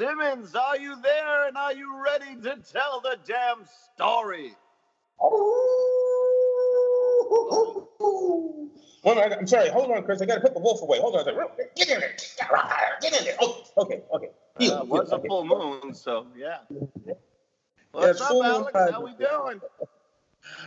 Simmons, 0.00 0.54
are 0.54 0.78
you 0.78 0.96
there 1.02 1.46
and 1.48 1.58
are 1.58 1.74
you 1.74 2.02
ready 2.02 2.34
to 2.36 2.56
tell 2.72 3.02
the 3.02 3.18
damn 3.26 3.66
story? 3.94 4.54
Oh. 5.20 5.76
Hold 9.04 9.18
on, 9.18 9.32
I'm 9.34 9.46
sorry. 9.46 9.68
Hold 9.68 9.90
on, 9.90 10.02
Chris. 10.04 10.22
I 10.22 10.24
got 10.24 10.36
to 10.36 10.40
put 10.40 10.54
the 10.54 10.60
wolf 10.60 10.80
away. 10.80 11.00
Hold 11.00 11.16
on. 11.16 11.26
Get 11.76 11.90
in 11.90 12.00
there. 12.00 12.16
Get 13.02 13.18
in 13.18 13.24
there. 13.26 13.36
Oh, 13.42 13.62
okay, 13.76 14.00
okay. 14.14 14.30
Heal, 14.58 14.72
uh, 14.72 14.80
it 14.80 14.88
was 14.88 15.12
a 15.12 15.18
full 15.20 15.44
moon, 15.44 15.92
so 15.92 16.26
yeah. 16.34 16.60
What's 17.92 18.22
up, 18.22 18.30
Alex? 18.30 18.72
How 18.72 19.04
we 19.04 19.12
doing? 19.12 19.60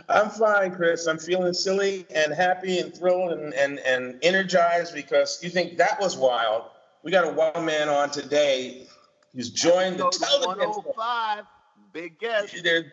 I'm 0.08 0.30
fine, 0.30 0.76
Chris. 0.76 1.08
I'm 1.08 1.18
feeling 1.18 1.54
silly 1.54 2.06
and 2.14 2.32
happy 2.32 2.78
and 2.78 2.94
thrilled 2.96 3.32
and, 3.32 3.52
and, 3.54 3.80
and 3.80 4.16
energized 4.22 4.94
because 4.94 5.42
you 5.42 5.50
think 5.50 5.78
that 5.78 6.00
was 6.00 6.16
wild. 6.16 6.66
We 7.02 7.10
got 7.10 7.26
a 7.26 7.32
wild 7.32 7.64
man 7.66 7.88
on 7.88 8.10
today 8.10 8.86
who's 9.34 9.50
joined 9.50 9.98
the 9.98 10.08
television. 10.10 10.68
105, 10.68 11.44
big 11.92 12.18
guest. 12.18 12.62
There, 12.62 12.84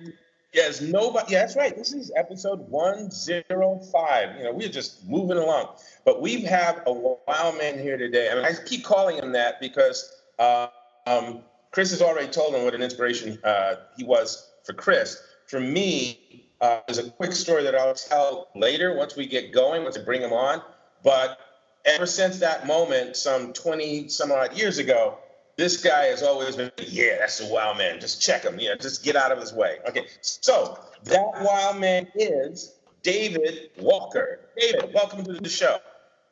yes, 0.54 0.82
nobody. 0.82 1.34
Yeah, 1.34 1.40
that's 1.40 1.56
right. 1.56 1.76
This 1.76 1.94
is 1.94 2.12
episode 2.16 2.60
105. 2.60 4.38
You 4.38 4.44
know, 4.44 4.54
we're 4.54 4.70
just 4.70 5.08
moving 5.08 5.38
along. 5.38 5.76
But 6.06 6.22
we 6.22 6.42
have 6.42 6.82
a 6.86 6.94
wild 6.94 7.58
man 7.58 7.80
here 7.80 7.98
today. 7.98 8.30
I 8.32 8.36
mean, 8.36 8.46
I 8.46 8.54
keep 8.66 8.84
calling 8.84 9.18
him 9.18 9.32
that 9.34 9.60
because 9.60 10.12
uh, 10.40 10.68
um, 11.06 11.42
Chris 11.72 11.92
has 11.92 12.02
already 12.02 12.28
told 12.28 12.56
him 12.56 12.64
what 12.64 12.76
an 12.76 12.82
inspiration 12.82 13.40
uh, 13.44 13.76
he 13.96 14.04
was 14.04 14.50
for 14.64 14.74
Chris. 14.74 15.22
For 15.48 15.60
me, 15.60 16.48
uh, 16.60 16.80
there's 16.88 17.00
a 17.00 17.10
quick 17.12 17.34
story 17.34 17.64
that 17.64 17.76
I'll 17.76 17.94
tell 17.94 18.50
later 18.56 18.96
once 18.96 19.16
we 19.16 19.26
get 19.26 19.52
going, 19.52 19.84
once 19.84 19.98
I 19.98 20.04
bring 20.04 20.22
him 20.22 20.34
on. 20.34 20.62
But 21.04 21.40
ever 21.86 22.06
since 22.06 22.40
that 22.40 22.68
moment, 22.68 23.16
some 23.16 23.54
20 23.54 24.10
some 24.10 24.32
odd 24.32 24.56
years 24.58 24.78
ago, 24.78 25.18
this 25.58 25.82
guy 25.82 26.06
has 26.06 26.24
always 26.24 26.56
been, 26.56 26.72
yeah, 26.88 27.18
that's 27.20 27.42
a 27.42 27.48
wild 27.48 27.78
man. 27.78 28.00
Just 28.00 28.22
check 28.22 28.44
him. 28.44 28.60
Yeah, 28.60 28.76
just 28.76 29.04
get 29.04 29.16
out 29.16 29.32
of 29.32 29.40
his 29.40 29.54
way. 29.54 29.78
Okay, 29.88 30.08
so 30.22 30.80
that 31.04 31.32
wild 31.42 31.80
man 31.80 32.08
is 32.16 32.76
David 33.04 33.72
Walker. 33.78 34.42
David, 34.58 34.94
welcome 34.94 35.24
to 35.26 35.34
the 35.34 35.50
show. 35.50 35.78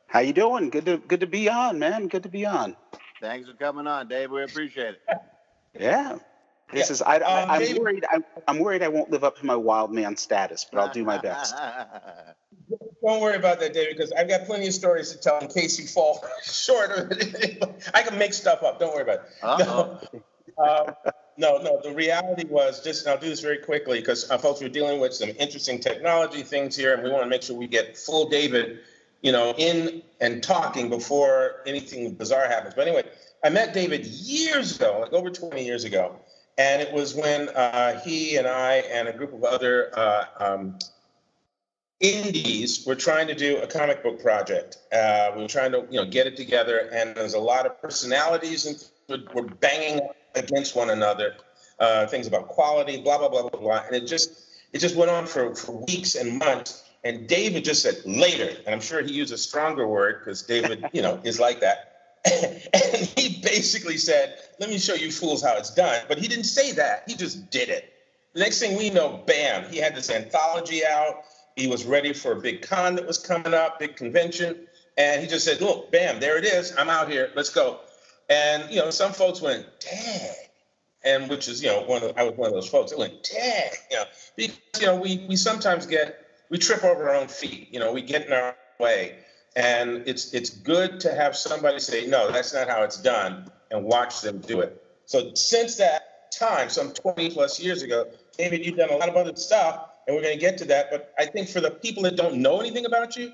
How 0.06 0.20
you 0.20 0.32
doing? 0.32 0.70
Good 0.70 0.86
to 0.86 0.98
good 0.98 1.20
to 1.20 1.26
be 1.26 1.48
on, 1.48 1.78
man. 1.78 2.08
Good 2.08 2.24
to 2.24 2.28
be 2.28 2.44
on. 2.44 2.76
Thanks 3.20 3.48
for 3.48 3.54
coming 3.54 3.86
on, 3.86 4.08
Dave. 4.08 4.30
We 4.30 4.42
appreciate 4.42 4.94
it. 4.94 5.18
Yeah. 5.78 6.18
This 6.72 6.88
yeah. 6.88 6.92
is 6.92 7.02
I, 7.02 7.16
I 7.16 7.56
am 7.56 7.76
um, 7.76 7.82
worried 7.82 8.04
I'm, 8.10 8.24
I'm 8.46 8.58
worried 8.58 8.82
I 8.82 8.88
won't 8.88 9.10
live 9.10 9.24
up 9.24 9.38
to 9.38 9.46
my 9.46 9.56
wild 9.56 9.92
man 9.92 10.16
status, 10.16 10.66
but 10.70 10.80
I'll 10.80 10.92
do 10.92 11.04
my 11.04 11.18
best. 11.18 11.54
Don't 13.04 13.20
worry 13.20 13.36
about 13.36 13.60
that, 13.60 13.72
David, 13.72 13.96
because 13.96 14.12
I've 14.12 14.28
got 14.28 14.44
plenty 14.44 14.68
of 14.68 14.74
stories 14.74 15.10
to 15.12 15.18
tell 15.18 15.38
in 15.38 15.48
case 15.48 15.78
you 15.78 15.86
fall 15.86 16.24
short. 16.42 16.90
I 17.94 18.02
can 18.02 18.18
make 18.18 18.34
stuff 18.34 18.62
up. 18.62 18.78
Don't 18.78 18.92
worry 18.92 19.02
about 19.02 19.20
it. 19.20 19.30
No, 19.42 19.98
uh, 20.62 20.92
no, 21.38 21.58
no. 21.58 21.80
The 21.82 21.92
reality 21.92 22.46
was 22.46 22.84
just, 22.84 23.06
and 23.06 23.14
I'll 23.14 23.20
do 23.20 23.28
this 23.28 23.40
very 23.40 23.58
quickly 23.58 24.00
because 24.00 24.30
uh, 24.30 24.38
folks, 24.38 24.60
we're 24.60 24.68
dealing 24.68 25.00
with 25.00 25.14
some 25.14 25.30
interesting 25.38 25.80
technology 25.80 26.42
things 26.42 26.76
here, 26.76 26.94
and 26.94 27.02
we 27.02 27.10
want 27.10 27.22
to 27.22 27.28
make 27.28 27.42
sure 27.42 27.56
we 27.56 27.66
get 27.66 27.96
full 27.96 28.28
David, 28.28 28.80
you 29.22 29.32
know, 29.32 29.54
in 29.56 30.02
and 30.20 30.42
talking 30.42 30.90
before 30.90 31.62
anything 31.66 32.14
bizarre 32.14 32.46
happens. 32.46 32.74
But 32.74 32.86
anyway, 32.86 33.04
I 33.42 33.48
met 33.48 33.72
David 33.72 34.04
years 34.06 34.76
ago, 34.76 35.00
like 35.00 35.12
over 35.14 35.30
20 35.30 35.64
years 35.64 35.84
ago. 35.84 36.16
And 36.60 36.82
it 36.82 36.92
was 36.92 37.14
when 37.14 37.48
uh, 37.48 37.98
he 38.00 38.36
and 38.36 38.46
I 38.46 38.84
and 38.92 39.08
a 39.08 39.14
group 39.14 39.32
of 39.32 39.44
other 39.44 39.90
uh, 39.98 40.24
um, 40.38 40.78
indies 42.00 42.84
were 42.86 42.94
trying 42.94 43.28
to 43.28 43.34
do 43.34 43.56
a 43.62 43.66
comic 43.66 44.02
book 44.02 44.20
project. 44.20 44.76
Uh, 44.92 45.30
we 45.34 45.40
were 45.40 45.48
trying 45.48 45.72
to, 45.72 45.86
you 45.90 45.98
know, 45.98 46.04
get 46.04 46.26
it 46.26 46.36
together, 46.36 46.90
and 46.92 47.16
there's 47.16 47.32
a 47.32 47.38
lot 47.38 47.64
of 47.64 47.80
personalities 47.80 48.66
and 49.08 49.26
were 49.34 49.44
banging 49.44 50.00
against 50.34 50.76
one 50.76 50.90
another. 50.90 51.36
Uh, 51.78 52.06
things 52.06 52.26
about 52.26 52.46
quality, 52.48 53.00
blah 53.00 53.16
blah 53.16 53.30
blah 53.30 53.48
blah 53.48 53.58
blah, 53.58 53.82
and 53.86 53.96
it 53.96 54.06
just 54.06 54.42
it 54.74 54.80
just 54.80 54.96
went 54.96 55.10
on 55.10 55.24
for, 55.24 55.54
for 55.54 55.82
weeks 55.86 56.14
and 56.14 56.38
months. 56.38 56.84
And 57.04 57.26
David 57.26 57.64
just 57.64 57.82
said 57.82 57.96
later, 58.04 58.54
and 58.66 58.74
I'm 58.74 58.82
sure 58.82 59.00
he 59.00 59.14
used 59.14 59.32
a 59.32 59.38
stronger 59.38 59.88
word 59.88 60.18
because 60.18 60.42
David, 60.42 60.84
you 60.92 61.00
know, 61.00 61.18
is 61.24 61.40
like 61.40 61.60
that 61.60 61.89
and 62.24 63.06
he 63.16 63.40
basically 63.42 63.96
said, 63.96 64.38
Let 64.58 64.70
me 64.70 64.78
show 64.78 64.94
you 64.94 65.10
fools 65.10 65.42
how 65.42 65.56
it's 65.56 65.74
done. 65.74 66.02
But 66.08 66.18
he 66.18 66.28
didn't 66.28 66.44
say 66.44 66.72
that, 66.72 67.04
he 67.06 67.14
just 67.14 67.50
did 67.50 67.68
it. 67.68 67.92
The 68.34 68.40
next 68.40 68.60
thing 68.60 68.78
we 68.78 68.90
know, 68.90 69.22
bam, 69.26 69.70
he 69.70 69.78
had 69.78 69.94
this 69.94 70.10
anthology 70.10 70.82
out. 70.86 71.24
He 71.56 71.66
was 71.66 71.84
ready 71.84 72.12
for 72.12 72.32
a 72.32 72.40
big 72.40 72.62
con 72.62 72.94
that 72.96 73.06
was 73.06 73.18
coming 73.18 73.54
up, 73.54 73.78
big 73.78 73.96
convention. 73.96 74.66
And 74.96 75.22
he 75.22 75.26
just 75.26 75.44
said, 75.44 75.60
Look, 75.60 75.90
bam, 75.90 76.20
there 76.20 76.36
it 76.36 76.44
is. 76.44 76.74
I'm 76.76 76.90
out 76.90 77.10
here. 77.10 77.30
Let's 77.34 77.50
go. 77.50 77.80
And, 78.28 78.70
you 78.70 78.76
know, 78.76 78.90
some 78.90 79.12
folks 79.12 79.40
went, 79.40 79.66
Dang. 79.80 80.34
And 81.02 81.30
which 81.30 81.48
is, 81.48 81.62
you 81.62 81.68
know, 81.68 81.82
one 81.82 82.02
of, 82.02 82.16
I 82.18 82.24
was 82.24 82.36
one 82.36 82.48
of 82.48 82.54
those 82.54 82.68
folks 82.68 82.90
that 82.90 82.98
went, 82.98 83.22
Dang. 83.22 83.70
You 83.90 83.96
know, 83.96 84.04
because, 84.36 84.58
you 84.78 84.86
know, 84.86 84.96
we, 84.96 85.24
we 85.28 85.36
sometimes 85.36 85.86
get, 85.86 86.26
we 86.50 86.58
trip 86.58 86.84
over 86.84 87.08
our 87.08 87.16
own 87.16 87.28
feet. 87.28 87.68
You 87.72 87.80
know, 87.80 87.92
we 87.92 88.02
get 88.02 88.26
in 88.26 88.32
our 88.32 88.54
way. 88.78 89.16
And 89.56 90.04
it's 90.06 90.32
it's 90.32 90.50
good 90.50 91.00
to 91.00 91.14
have 91.14 91.36
somebody 91.36 91.80
say, 91.80 92.06
no, 92.06 92.30
that's 92.30 92.54
not 92.54 92.68
how 92.68 92.82
it's 92.82 93.00
done, 93.00 93.50
and 93.70 93.84
watch 93.84 94.20
them 94.20 94.38
do 94.38 94.60
it. 94.60 94.82
So 95.06 95.34
since 95.34 95.76
that 95.76 96.30
time, 96.32 96.68
some 96.68 96.92
20 96.92 97.30
plus 97.30 97.58
years 97.60 97.82
ago, 97.82 98.06
David, 98.38 98.64
you've 98.64 98.76
done 98.76 98.90
a 98.90 98.96
lot 98.96 99.08
of 99.08 99.16
other 99.16 99.34
stuff, 99.34 99.88
and 100.06 100.14
we're 100.14 100.22
going 100.22 100.34
to 100.34 100.40
get 100.40 100.56
to 100.58 100.64
that. 100.66 100.90
But 100.90 101.12
I 101.18 101.26
think 101.26 101.48
for 101.48 101.60
the 101.60 101.72
people 101.72 102.04
that 102.04 102.16
don't 102.16 102.36
know 102.36 102.60
anything 102.60 102.86
about 102.86 103.16
you, 103.16 103.32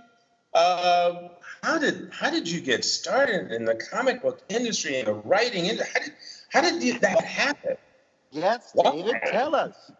uh, 0.54 1.28
how 1.62 1.78
did 1.78 2.08
how 2.12 2.30
did 2.30 2.48
you 2.50 2.60
get 2.60 2.84
started 2.84 3.52
in 3.52 3.64
the 3.64 3.74
comic 3.74 4.22
book 4.22 4.40
industry 4.48 4.98
and 4.98 5.08
the 5.08 5.14
writing 5.14 5.66
industry? 5.66 6.12
How 6.50 6.62
did 6.62 6.72
how 6.72 6.78
did 6.78 7.00
that 7.02 7.24
happen? 7.24 7.76
Yes, 8.30 8.72
David, 8.72 9.16
tell 9.26 9.54
us. 9.54 9.90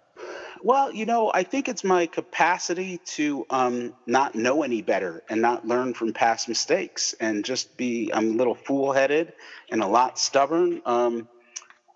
Well, 0.63 0.93
you 0.93 1.07
know, 1.07 1.31
I 1.33 1.43
think 1.43 1.69
it's 1.69 1.85
my 1.85 2.07
capacity 2.07 2.99
to 3.07 3.47
um, 3.51 3.95
not 4.07 4.35
know 4.35 4.63
any 4.63 4.83
better 4.83 5.23
and 5.29 5.43
not 5.43 5.67
learn 5.67 5.95
from 5.95 6.13
past 6.13 6.49
mistakes 6.49 7.15
and 7.21 7.45
just 7.45 7.77
be, 7.77 8.11
I'm 8.13 8.33
a 8.33 8.35
little 8.35 8.55
fool 8.55 8.93
headed 8.93 9.33
and 9.71 9.83
a 9.83 9.87
lot 9.87 10.19
stubborn. 10.19 10.83
Um, 10.87 11.29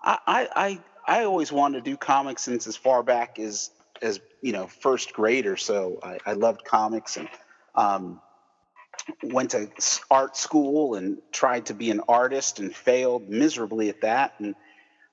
I, 0.03 0.49
I, 0.55 0.81
I 1.07 1.25
always 1.25 1.51
wanted 1.51 1.85
to 1.85 1.91
do 1.91 1.97
comics 1.97 2.43
since 2.43 2.67
as 2.67 2.77
far 2.77 3.03
back 3.03 3.39
as, 3.39 3.71
as 4.03 4.21
you 4.43 4.53
know, 4.53 4.67
first 4.67 5.13
grade 5.13 5.47
or 5.47 5.57
so. 5.57 5.99
I, 6.03 6.19
I 6.25 6.33
loved 6.35 6.65
comics 6.65 7.17
and 7.17 7.29
um, 7.75 8.21
went 9.23 9.51
to 9.51 9.69
art 10.11 10.37
school 10.37 10.95
and 10.95 11.19
tried 11.33 11.67
to 11.67 11.75
be 11.75 11.91
an 11.91 12.01
artist 12.09 12.61
and 12.61 12.75
failed 12.75 13.29
miserably 13.29 13.89
at 13.89 14.03
that. 14.03 14.35
And 14.39 14.55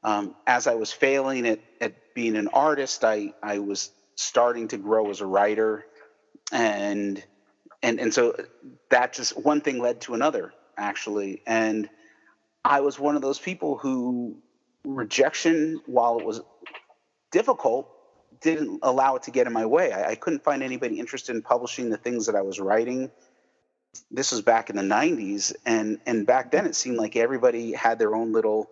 um, 0.03 0.35
as 0.45 0.67
I 0.67 0.75
was 0.75 0.91
failing 0.91 1.47
at, 1.47 1.59
at 1.81 1.93
being 2.17 2.35
an 2.35 2.47
artist, 2.47 3.05
I, 3.05 3.31
I 3.44 3.59
was 3.59 3.91
starting 4.16 4.67
to 4.69 4.78
grow 4.78 5.11
as 5.11 5.22
a 5.22 5.25
writer. 5.28 5.85
And, 6.51 7.23
and, 7.83 8.00
and 8.00 8.11
so 8.11 8.35
that 8.89 9.13
just 9.13 9.38
one 9.38 9.61
thing 9.61 9.78
led 9.78 10.01
to 10.01 10.16
another, 10.16 10.51
actually. 10.75 11.44
And 11.45 11.88
I 12.66 12.81
was 12.81 12.97
one 12.97 13.16
of 13.16 13.22
those 13.22 13.38
people 13.38 13.77
who 13.77 14.35
rejection, 14.83 15.79
while 15.85 16.17
it 16.17 16.25
was 16.25 16.41
difficult, 17.29 17.88
didn't 18.41 18.79
allow 18.81 19.16
it 19.17 19.22
to 19.23 19.31
get 19.31 19.45
in 19.45 19.53
my 19.53 19.67
way. 19.67 19.91
I, 19.91 20.09
I, 20.09 20.16
couldn't 20.16 20.44
find 20.44 20.63
anybody 20.63 21.00
interested 21.00 21.35
in 21.35 21.44
publishing 21.44 21.91
the 21.91 21.97
things 21.97 22.25
that 22.25 22.35
I 22.35 22.41
was 22.41 22.59
writing. 22.59 23.11
This 24.09 24.31
was 24.31 24.41
back 24.41 24.72
in 24.72 24.75
the 24.75 24.81
90s, 24.81 25.53
and 25.67 26.00
and 26.07 26.25
back 26.25 26.50
then 26.51 26.66
it 26.66 26.75
seemed 26.75 26.97
like 26.97 27.16
everybody 27.16 27.73
had 27.73 28.00
their 28.00 28.16
own 28.16 28.31
little 28.31 28.72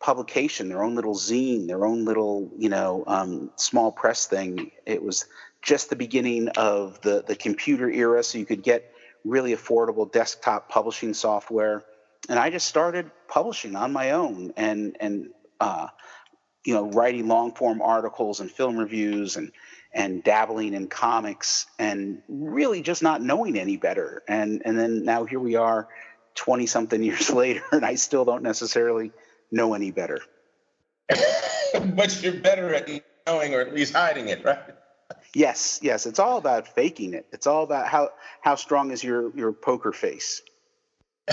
publication, 0.00 0.68
their 0.68 0.82
own 0.82 0.94
little 0.94 1.14
zine, 1.14 1.66
their 1.66 1.86
own 1.86 2.04
little, 2.04 2.50
you 2.58 2.68
know, 2.68 3.04
um, 3.06 3.50
small 3.56 3.90
press 3.90 4.26
thing. 4.26 4.70
It 4.84 5.02
was 5.02 5.26
just 5.62 5.90
the 5.90 5.96
beginning 5.96 6.48
of 6.50 7.00
the, 7.00 7.24
the 7.26 7.34
computer 7.34 7.90
era, 7.90 8.22
so 8.22 8.38
you 8.38 8.46
could 8.46 8.62
get 8.62 8.92
really 9.24 9.54
affordable 9.54 10.10
desktop 10.10 10.68
publishing 10.68 11.14
software. 11.14 11.82
And 12.28 12.38
I 12.38 12.50
just 12.50 12.68
started 12.68 13.10
publishing 13.28 13.74
on 13.74 13.92
my 13.92 14.12
own 14.12 14.52
and, 14.56 14.96
and 15.00 15.30
uh, 15.60 15.88
you 16.64 16.74
know, 16.74 16.90
writing 16.90 17.26
long 17.26 17.54
form 17.54 17.80
articles 17.80 18.40
and 18.40 18.50
film 18.50 18.76
reviews 18.76 19.36
and, 19.36 19.52
and 19.92 20.22
dabbling 20.22 20.74
in 20.74 20.88
comics 20.88 21.66
and 21.78 22.22
really 22.28 22.82
just 22.82 23.02
not 23.02 23.22
knowing 23.22 23.58
any 23.58 23.76
better. 23.76 24.22
And, 24.28 24.62
and 24.64 24.78
then 24.78 25.04
now 25.04 25.24
here 25.24 25.40
we 25.40 25.56
are 25.56 25.88
20 26.34 26.66
something 26.66 27.02
years 27.02 27.30
later, 27.30 27.62
and 27.72 27.84
I 27.84 27.94
still 27.94 28.26
don't 28.26 28.42
necessarily– 28.42 29.12
know 29.50 29.74
any 29.74 29.90
better. 29.90 30.20
but 31.08 32.22
you're 32.22 32.34
better 32.34 32.74
at 32.74 32.88
knowing 33.26 33.54
or 33.54 33.60
at 33.60 33.74
least 33.74 33.94
hiding 33.94 34.28
it, 34.28 34.44
right? 34.44 34.74
Yes, 35.34 35.80
yes. 35.82 36.06
It's 36.06 36.18
all 36.18 36.38
about 36.38 36.68
faking 36.68 37.14
it. 37.14 37.26
It's 37.32 37.46
all 37.46 37.62
about 37.62 37.88
how 37.88 38.10
how 38.40 38.54
strong 38.54 38.90
is 38.90 39.04
your 39.04 39.36
your 39.36 39.52
poker 39.52 39.92
face. 39.92 40.42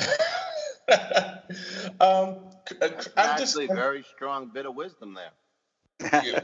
um, 1.99 2.37
I'm 2.81 2.93
actually 3.15 3.67
just, 3.67 3.75
very 3.75 4.03
strong 4.15 4.49
bit 4.53 4.65
of 4.65 4.75
wisdom 4.75 5.13
there. 5.13 5.31
yeah. 6.23 6.39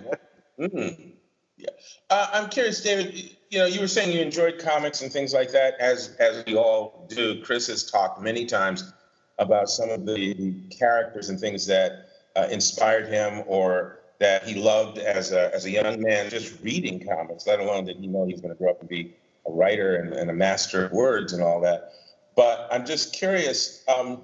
Mm-hmm. 0.59 1.09
yeah. 1.57 1.69
Uh, 2.09 2.27
I'm 2.33 2.49
curious, 2.49 2.81
David. 2.81 3.35
You 3.49 3.59
know, 3.59 3.65
you 3.65 3.81
were 3.81 3.87
saying 3.87 4.15
you 4.15 4.21
enjoyed 4.21 4.59
comics 4.59 5.01
and 5.01 5.11
things 5.11 5.33
like 5.33 5.51
that, 5.51 5.75
as 5.79 6.15
as 6.19 6.45
we 6.45 6.55
all 6.55 7.07
do. 7.09 7.41
Chris 7.43 7.67
has 7.67 7.89
talked 7.89 8.21
many 8.21 8.45
times 8.45 8.93
about 9.39 9.69
some 9.69 9.89
of 9.89 10.05
the 10.05 10.53
characters 10.69 11.29
and 11.29 11.39
things 11.39 11.65
that 11.65 12.09
uh, 12.35 12.47
inspired 12.51 13.07
him 13.07 13.43
or 13.47 13.99
that 14.19 14.43
he 14.43 14.55
loved 14.55 14.97
as 14.97 15.31
a, 15.31 15.53
as 15.55 15.65
a 15.65 15.71
young 15.71 16.01
man 16.01 16.29
just 16.29 16.61
reading 16.61 17.05
comics, 17.05 17.47
let 17.47 17.59
alone 17.59 17.85
that 17.85 17.95
he 17.95 18.05
know 18.05 18.25
he's 18.25 18.41
going 18.41 18.53
to 18.53 18.57
grow 18.57 18.71
up 18.71 18.79
and 18.81 18.89
be 18.89 19.15
a 19.47 19.51
writer 19.51 19.95
and, 19.95 20.13
and, 20.13 20.29
a 20.29 20.33
master 20.33 20.85
of 20.85 20.91
words 20.91 21.31
and 21.31 21.41
all 21.41 21.61
that. 21.61 21.93
But 22.35 22.67
I'm 22.69 22.85
just 22.85 23.13
curious, 23.13 23.83
um, 23.87 24.21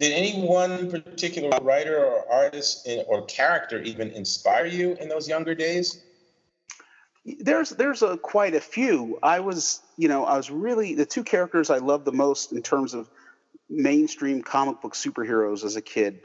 did 0.00 0.12
any 0.12 0.46
one 0.46 0.90
particular 0.90 1.50
writer 1.60 2.02
or 2.02 2.30
artist 2.32 2.86
in, 2.86 3.04
or 3.06 3.24
character 3.26 3.82
even 3.82 4.10
inspire 4.10 4.66
you 4.66 4.96
in 5.00 5.08
those 5.08 5.28
younger 5.28 5.54
days? 5.54 6.02
There's 7.40 7.70
there's 7.70 8.02
a 8.02 8.16
quite 8.16 8.54
a 8.54 8.60
few. 8.60 9.18
I 9.22 9.40
was 9.40 9.80
you 9.98 10.08
know 10.08 10.24
I 10.24 10.36
was 10.36 10.50
really 10.50 10.94
the 10.94 11.04
two 11.04 11.22
characters 11.22 11.68
I 11.68 11.76
loved 11.76 12.06
the 12.06 12.12
most 12.12 12.52
in 12.52 12.62
terms 12.62 12.94
of 12.94 13.10
mainstream 13.68 14.42
comic 14.42 14.80
book 14.80 14.94
superheroes 14.94 15.64
as 15.64 15.76
a 15.76 15.82
kid. 15.82 16.20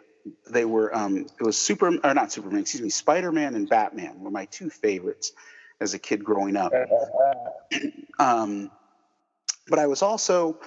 They 0.49 0.65
were 0.65 0.95
um, 0.95 1.25
it 1.39 1.43
was 1.43 1.57
super 1.57 1.87
or 2.03 2.13
not 2.13 2.31
Superman, 2.31 2.61
excuse 2.61 2.81
me, 2.81 2.89
Spider 2.89 3.31
Man 3.31 3.55
and 3.55 3.67
Batman 3.67 4.21
were 4.21 4.31
my 4.31 4.45
two 4.45 4.69
favorites 4.69 5.33
as 5.81 5.93
a 5.93 5.99
kid 5.99 6.23
growing 6.23 6.55
up. 6.55 6.71
um, 8.19 8.71
but 9.67 9.79
I 9.79 9.87
was 9.87 10.01
also, 10.01 10.59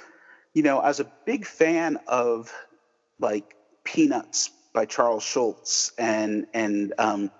you 0.52 0.62
know, 0.62 0.78
I 0.78 0.88
was 0.88 1.00
a 1.00 1.10
big 1.24 1.46
fan 1.46 1.98
of 2.06 2.52
like 3.18 3.54
Peanuts 3.84 4.50
by 4.74 4.84
Charles 4.84 5.22
Schulz 5.22 5.92
and 5.98 6.46
and 6.52 6.92
um, 6.98 7.30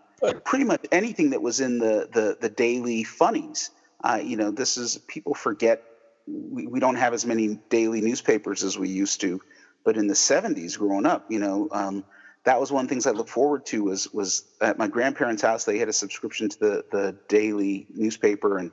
pretty 0.44 0.64
much 0.64 0.86
anything 0.90 1.30
that 1.30 1.42
was 1.42 1.60
in 1.60 1.78
the 1.78 2.08
the, 2.10 2.38
the 2.40 2.48
daily 2.48 3.04
funnies. 3.04 3.70
Uh, 4.02 4.20
you 4.22 4.36
know, 4.36 4.50
this 4.50 4.76
is 4.76 4.98
people 5.06 5.34
forget 5.34 5.82
we, 6.26 6.66
we 6.66 6.80
don't 6.80 6.96
have 6.96 7.14
as 7.14 7.26
many 7.26 7.58
daily 7.68 8.00
newspapers 8.00 8.64
as 8.64 8.78
we 8.78 8.88
used 8.88 9.20
to, 9.22 9.40
but 9.84 9.96
in 9.96 10.06
the 10.06 10.14
70s 10.14 10.78
growing 10.78 11.06
up, 11.06 11.30
you 11.30 11.38
know, 11.38 11.68
um, 11.70 12.04
that 12.46 12.60
was 12.60 12.70
one 12.70 12.84
of 12.84 12.88
the 12.88 12.94
things 12.94 13.06
I 13.06 13.10
looked 13.10 13.30
forward 13.30 13.66
to 13.66 13.84
was 13.84 14.12
was 14.12 14.44
at 14.60 14.78
my 14.78 14.86
grandparents' 14.86 15.42
house 15.42 15.64
they 15.64 15.78
had 15.78 15.88
a 15.88 15.92
subscription 15.92 16.48
to 16.48 16.58
the 16.58 16.84
the 16.92 17.16
daily 17.28 17.88
newspaper 17.92 18.56
and 18.56 18.72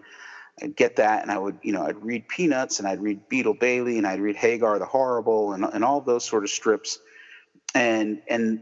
I'd 0.61 0.75
get 0.75 0.97
that 0.97 1.23
and 1.23 1.31
I 1.31 1.39
would 1.39 1.57
you 1.63 1.73
know 1.73 1.83
I'd 1.83 2.03
read 2.03 2.27
Peanuts 2.27 2.77
and 2.77 2.87
I'd 2.87 3.01
read 3.01 3.27
Beetle 3.29 3.55
Bailey 3.55 3.97
and 3.97 4.05
I'd 4.05 4.19
read 4.19 4.35
Hagar 4.35 4.77
the 4.77 4.85
Horrible 4.85 5.53
and 5.53 5.65
and 5.65 5.83
all 5.83 6.01
those 6.01 6.23
sort 6.23 6.43
of 6.43 6.51
strips. 6.51 6.99
And 7.73 8.21
and 8.29 8.61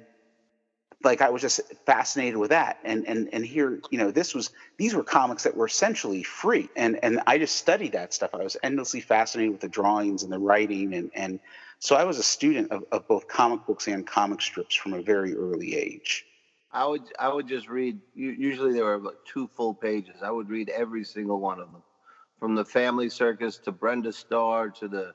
like 1.03 1.21
I 1.21 1.29
was 1.29 1.41
just 1.41 1.61
fascinated 1.85 2.37
with 2.37 2.49
that. 2.49 2.79
And 2.83 3.07
and 3.07 3.29
and 3.33 3.45
here, 3.45 3.79
you 3.89 3.97
know, 3.97 4.11
this 4.11 4.33
was 4.33 4.51
these 4.77 4.93
were 4.93 5.03
comics 5.03 5.43
that 5.43 5.55
were 5.55 5.67
essentially 5.67 6.23
free. 6.23 6.69
And 6.75 6.99
and 7.03 7.21
I 7.27 7.37
just 7.37 7.55
studied 7.55 7.93
that 7.93 8.13
stuff. 8.13 8.31
I 8.33 8.43
was 8.43 8.57
endlessly 8.63 9.01
fascinated 9.01 9.51
with 9.51 9.61
the 9.61 9.69
drawings 9.69 10.23
and 10.23 10.31
the 10.31 10.39
writing 10.39 10.93
and 10.93 11.11
and 11.15 11.39
so 11.79 11.95
I 11.95 12.03
was 12.03 12.19
a 12.19 12.23
student 12.23 12.71
of, 12.71 12.83
of 12.91 13.07
both 13.07 13.27
comic 13.27 13.65
books 13.65 13.87
and 13.87 14.05
comic 14.05 14.41
strips 14.41 14.75
from 14.75 14.93
a 14.93 15.01
very 15.01 15.35
early 15.35 15.75
age. 15.75 16.25
I 16.71 16.85
would 16.85 17.03
I 17.19 17.33
would 17.33 17.47
just 17.47 17.67
read 17.67 17.99
usually 18.13 18.73
there 18.73 18.85
were 18.85 18.93
about 18.93 19.25
two 19.25 19.47
full 19.47 19.73
pages. 19.73 20.17
I 20.23 20.31
would 20.31 20.49
read 20.49 20.69
every 20.69 21.03
single 21.03 21.39
one 21.39 21.59
of 21.59 21.71
them. 21.71 21.83
From 22.39 22.55
the 22.55 22.65
Family 22.65 23.09
Circus 23.09 23.57
to 23.59 23.71
Brenda 23.71 24.11
Starr 24.11 24.69
to 24.71 24.87
the 24.87 25.13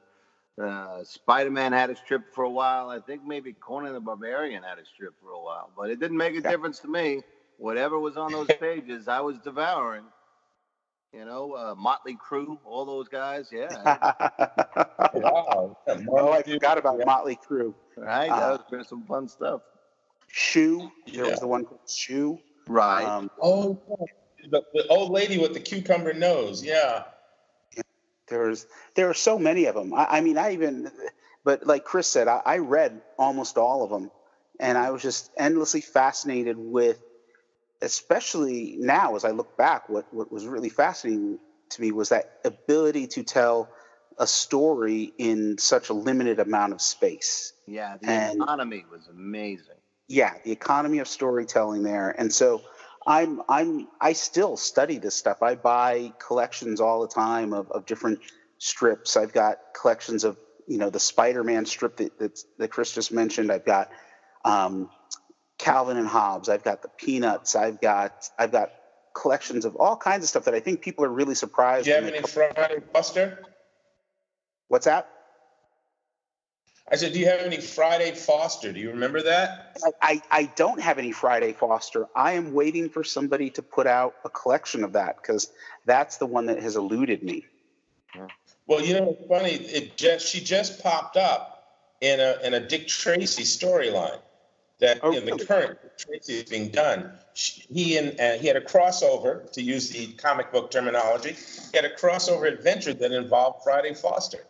uh, 0.62 1.05
Spider 1.05 1.50
Man 1.50 1.73
had 1.73 1.91
a 1.91 1.97
strip 1.97 2.35
for 2.35 2.44
a 2.44 2.50
while. 2.50 2.88
I 2.88 3.00
think 3.00 3.25
maybe 3.25 3.53
Conan 3.53 3.93
the 3.93 4.00
Barbarian 4.00 4.62
had 4.62 4.79
a 4.79 4.85
strip 4.85 5.14
for 5.20 5.31
a 5.31 5.41
while, 5.41 5.70
but 5.76 5.91
it 5.91 6.00
didn't 6.00 6.17
make 6.17 6.35
a 6.37 6.41
difference 6.41 6.79
to 6.81 6.88
me. 6.88 7.23
Whatever 7.58 7.99
was 7.99 8.17
on 8.17 8.32
those 8.32 8.47
pages, 8.61 9.08
I 9.08 9.20
was 9.20 9.38
devouring. 9.38 10.05
You 11.12 11.25
know, 11.25 11.53
uh, 11.53 11.75
Motley 11.76 12.17
Crue, 12.17 12.58
all 12.64 12.85
those 12.85 13.08
guys. 13.08 13.49
Yeah. 13.50 13.69
wow. 15.14 15.79
Oh, 16.11 16.32
I 16.32 16.43
forgot 16.43 16.76
about 16.76 17.00
Motley 17.06 17.37
Crue. 17.37 17.73
Right. 17.97 18.29
That 18.29 18.43
uh, 18.43 18.59
was 18.70 18.88
some 18.88 19.05
fun 19.05 19.29
stuff. 19.29 19.62
Shoe. 20.29 20.91
There 21.06 21.25
yeah. 21.25 21.31
was 21.31 21.41
the 21.41 21.47
one 21.47 21.64
called 21.64 21.88
Shoe. 21.88 22.38
Right. 22.67 23.05
Um, 23.05 23.31
oh, 23.41 23.81
the, 24.50 24.62
the 24.75 24.87
old 24.88 25.11
lady 25.11 25.38
with 25.38 25.55
the 25.55 25.61
cucumber 25.61 26.12
nose. 26.12 26.62
Yeah. 26.62 27.05
There's 28.28 28.67
there 28.94 29.08
are 29.08 29.14
so 29.14 29.38
many 29.38 29.67
of 29.67 29.75
them. 29.75 29.94
I, 29.94 30.06
I 30.11 30.20
mean, 30.20 30.38
I 30.38 30.52
even, 30.52 30.90
but 31.44 31.67
like 31.67 31.84
Chris 31.84 32.06
said, 32.08 32.28
I, 32.28 32.43
I 32.44 32.58
read 32.58 33.02
almost 33.19 33.56
all 33.58 33.84
of 33.84 33.90
them, 33.90 34.11
and 34.58 34.76
I 34.76 34.90
was 34.90 35.02
just 35.02 35.31
endlessly 35.37 35.81
fascinated 35.81 36.56
with, 36.58 36.99
especially 37.82 38.76
now 38.78 39.17
as 39.17 39.25
I 39.25 39.31
look 39.31 39.56
back, 39.56 39.88
what 39.88 40.12
what 40.12 40.32
was 40.32 40.46
really 40.46 40.69
fascinating 40.70 41.38
to 41.70 41.81
me 41.81 41.93
was 41.93 42.11
that 42.11 42.40
ability 42.44 43.06
to 43.08 43.23
tell 43.23 43.69
a 44.19 44.26
story 44.26 45.12
in 45.19 45.58
such 45.58 45.90
a 45.90 45.93
limited 45.93 46.40
amount 46.40 46.73
of 46.73 46.81
space. 46.81 47.52
Yeah, 47.67 47.96
the 48.00 48.08
and, 48.08 48.43
economy 48.43 48.84
was 48.90 49.08
amazing. 49.08 49.75
Yeah, 50.08 50.32
the 50.44 50.52
economy 50.52 50.99
of 50.99 51.08
storytelling 51.08 51.82
there, 51.82 52.11
and 52.11 52.32
so 52.32 52.62
I'm 53.06 53.43
I'm 53.49 53.88
I 54.00 54.12
still 54.12 54.56
study 54.56 54.99
this 54.99 55.14
stuff. 55.14 55.43
I 55.43 55.55
buy 55.55 56.12
collections 56.19 56.81
all 56.81 57.03
the 57.03 57.08
time 57.08 57.53
of, 57.53 57.70
of 57.70 57.87
different 57.87 58.19
strips. 58.58 59.17
I've 59.17 59.32
got 59.32 59.58
collections 59.81 60.25
of 60.25 60.37
you 60.67 60.79
know 60.79 60.91
the 60.91 61.00
Spider-Man 61.00 61.67
strip 61.67 61.97
that 61.99 62.19
that, 62.19 62.38
that 62.58 62.70
Chris 62.70 62.93
just 62.93 63.12
mentioned. 63.12 63.53
I've 63.53 63.64
got 63.64 63.91
um, 64.44 64.91
Calvin 65.58 65.97
and 65.97 66.08
Hobbes. 66.08 66.49
I've 66.49 66.64
got 66.64 66.82
the 66.82 66.88
Peanuts. 66.88 67.55
I've 67.55 67.81
got 67.81 68.29
I've 68.38 68.50
got 68.50 68.70
collections 69.14 69.64
of 69.64 69.76
all 69.76 69.97
kinds 69.97 70.25
of 70.25 70.29
stuff 70.29 70.44
that 70.44 70.55
I 70.55 70.61
think 70.61 70.82
people 70.82 71.05
are 71.05 71.12
really 71.12 71.35
surprised. 71.37 71.85
Do 71.85 71.91
you 71.91 71.97
have 71.97 72.05
any 72.05 72.20
Friday 72.23 72.81
Foster? 72.93 73.38
What's 74.69 74.87
that? 74.87 75.09
I 76.91 76.94
said, 76.94 77.12
do 77.12 77.19
you 77.19 77.27
have 77.27 77.41
any 77.41 77.61
Friday 77.61 78.12
Foster? 78.12 78.73
Do 78.73 78.79
you 78.79 78.91
remember 78.91 79.21
that? 79.23 79.77
I, 80.00 80.23
I 80.31 80.44
don't 80.55 80.81
have 80.81 80.99
any 80.99 81.11
Friday 81.11 81.53
Foster. 81.53 82.06
I 82.15 82.33
am 82.33 82.53
waiting 82.53 82.88
for 82.88 83.03
somebody 83.03 83.50
to 83.50 83.62
put 83.62 83.88
out 83.88 84.15
a 84.25 84.31
collection 84.31 84.85
of 84.85 84.93
that 84.93 85.17
because 85.17 85.50
that's 85.85 86.19
the 86.19 86.27
one 86.27 86.47
that 86.47 86.62
has 86.62 86.77
eluded 86.77 87.25
me. 87.25 87.44
Well, 88.69 88.85
you 88.85 88.94
know, 88.94 89.17
it's 89.19 89.29
funny. 89.29 89.50
It 89.50 89.97
just 89.97 90.27
she 90.29 90.41
just 90.41 90.83
popped 90.83 91.17
up 91.17 91.56
in 92.00 92.21
a 92.21 92.37
in 92.44 92.55
a 92.55 92.61
Dick 92.61 92.87
Tracy 92.87 93.43
storyline 93.43 94.21
that 94.79 95.00
oh, 95.03 95.12
in 95.12 95.25
the 95.25 95.44
current 95.44 95.79
Tracy 95.99 96.35
is 96.35 96.44
being 96.44 96.71
done. 96.71 97.12
he 97.35 97.97
and 97.97 98.19
uh, 98.21 98.33
he 98.35 98.47
had 98.47 98.56
a 98.56 98.61
crossover, 98.61 99.50
to 99.53 99.62
use 99.62 99.91
the 99.91 100.12
comic 100.15 100.53
book 100.53 100.71
terminology. 100.71 101.37
He 101.73 101.77
had 101.77 101.85
a 101.85 101.94
crossover 101.94 102.50
adventure 102.50 102.94
that 102.94 103.12
involved 103.12 103.65
Friday 103.65 103.94
Foster 103.94 104.47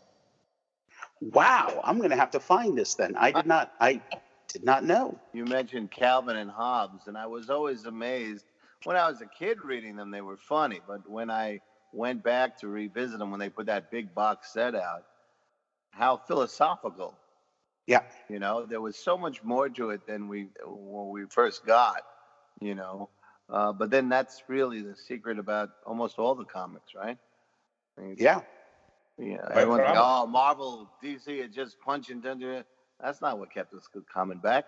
wow, 1.21 1.81
I'm 1.85 1.99
going 1.99 2.11
to 2.11 2.17
have 2.17 2.31
to 2.33 2.41
find 2.41 2.77
this 2.77 2.95
then. 2.95 3.17
I 3.17 3.33
did 3.33 3.47
not, 3.47 3.73
I 3.81 4.01
did 4.49 4.65
not 4.65 4.85
know. 4.85 5.19
You 5.33 5.45
mentioned 5.45 5.91
Calvin 5.91 6.37
and 6.37 6.51
Hobbes, 6.51 7.07
and 7.07 7.17
I 7.17 7.27
was 7.27 7.51
always 7.51 7.85
amazed 7.85 8.45
when 8.85 8.97
I 8.97 9.09
was 9.09 9.21
a 9.21 9.27
kid 9.27 9.59
reading 9.65 9.97
them. 9.97 10.11
They 10.11 10.21
were 10.21 10.37
funny, 10.37 10.81
but 10.87 11.09
when 11.09 11.31
I 11.31 11.61
went 11.93 12.23
back 12.23 12.59
to 12.61 12.69
revisit 12.69 13.19
them 13.19 13.31
when 13.31 13.41
they 13.41 13.49
put 13.49 13.67
that 13.67 13.91
big 13.91 14.15
box 14.15 14.53
set 14.53 14.75
out, 14.75 15.05
how 15.91 16.17
philosophical. 16.17 17.17
Yeah. 17.87 18.03
You 18.29 18.39
know, 18.39 18.67
there 18.67 18.81
was 18.81 18.97
so 18.97 19.17
much 19.17 19.43
more 19.43 19.69
to 19.69 19.91
it 19.91 20.07
than 20.07 20.29
we 20.29 20.49
when 20.65 21.09
we 21.11 21.25
first 21.31 21.65
got. 21.65 22.03
You 22.61 22.75
know, 22.75 23.11
uh, 23.51 23.73
but 23.73 23.91
then 23.91 24.09
that's 24.09 24.43
really 24.49 24.83
the 24.83 24.97
secret 24.97 25.39
about 25.39 25.71
almost 25.87 26.19
all 26.19 26.35
the 26.35 26.45
comics, 26.45 26.95
right? 26.95 27.19
Mean, 27.99 28.17
yeah. 29.19 29.49
Everyone's 29.51 29.83
like, 29.83 29.97
oh, 29.97 30.27
Marvel, 30.27 30.91
DC 31.03 31.29
is 31.29 31.55
just 31.55 31.81
punching 31.81 32.23
it. 32.25 32.67
That's 33.01 33.21
not 33.21 33.39
what 33.39 33.53
kept 33.53 33.75
us 33.75 33.89
coming 34.13 34.39
back. 34.39 34.67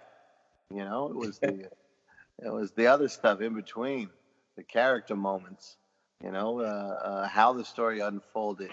You 0.70 0.84
know, 0.84 1.08
it 1.08 1.16
was 1.16 1.38
the 1.38 1.70
it 2.44 2.52
was 2.52 2.72
the 2.72 2.86
other 2.86 3.08
stuff 3.08 3.40
in 3.40 3.54
between, 3.54 4.10
the 4.56 4.62
character 4.62 5.16
moments. 5.16 5.76
You 6.22 6.32
know, 6.32 6.60
uh, 6.60 6.64
uh, 6.64 7.28
how 7.28 7.52
the 7.52 7.64
story 7.64 8.00
unfolded. 8.00 8.70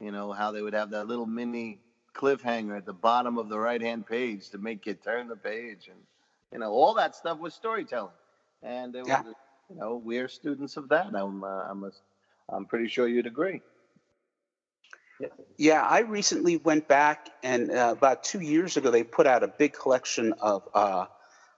You 0.00 0.10
know, 0.10 0.32
how 0.32 0.52
they 0.52 0.62
would 0.62 0.74
have 0.74 0.90
that 0.90 1.06
little 1.06 1.26
mini 1.26 1.78
cliffhanger 2.14 2.76
at 2.76 2.86
the 2.86 2.92
bottom 2.92 3.38
of 3.38 3.48
the 3.48 3.58
right 3.58 3.80
hand 3.80 4.06
page 4.06 4.50
to 4.50 4.58
make 4.58 4.86
you 4.86 4.94
turn 4.94 5.28
the 5.28 5.36
page, 5.36 5.88
and 5.88 5.98
you 6.52 6.58
know, 6.58 6.70
all 6.70 6.94
that 6.94 7.14
stuff 7.14 7.38
was 7.38 7.54
storytelling. 7.54 8.12
And 8.62 8.94
it 8.94 9.06
yeah. 9.06 9.22
was, 9.22 9.34
you 9.70 9.76
know, 9.76 10.00
we're 10.02 10.28
students 10.28 10.76
of 10.76 10.88
that. 10.88 11.14
I'm, 11.14 11.44
uh, 11.44 11.64
I'm, 11.68 11.84
a, 11.84 11.90
I'm 12.48 12.64
pretty 12.64 12.88
sure 12.88 13.06
you'd 13.08 13.26
agree. 13.26 13.60
Yeah, 15.56 15.82
I 15.82 16.00
recently 16.00 16.58
went 16.58 16.86
back, 16.88 17.30
and 17.42 17.70
uh, 17.70 17.94
about 17.96 18.24
two 18.24 18.40
years 18.40 18.76
ago, 18.76 18.90
they 18.90 19.02
put 19.02 19.26
out 19.26 19.42
a 19.42 19.48
big 19.48 19.72
collection 19.72 20.34
of 20.40 20.68
uh, 20.74 21.06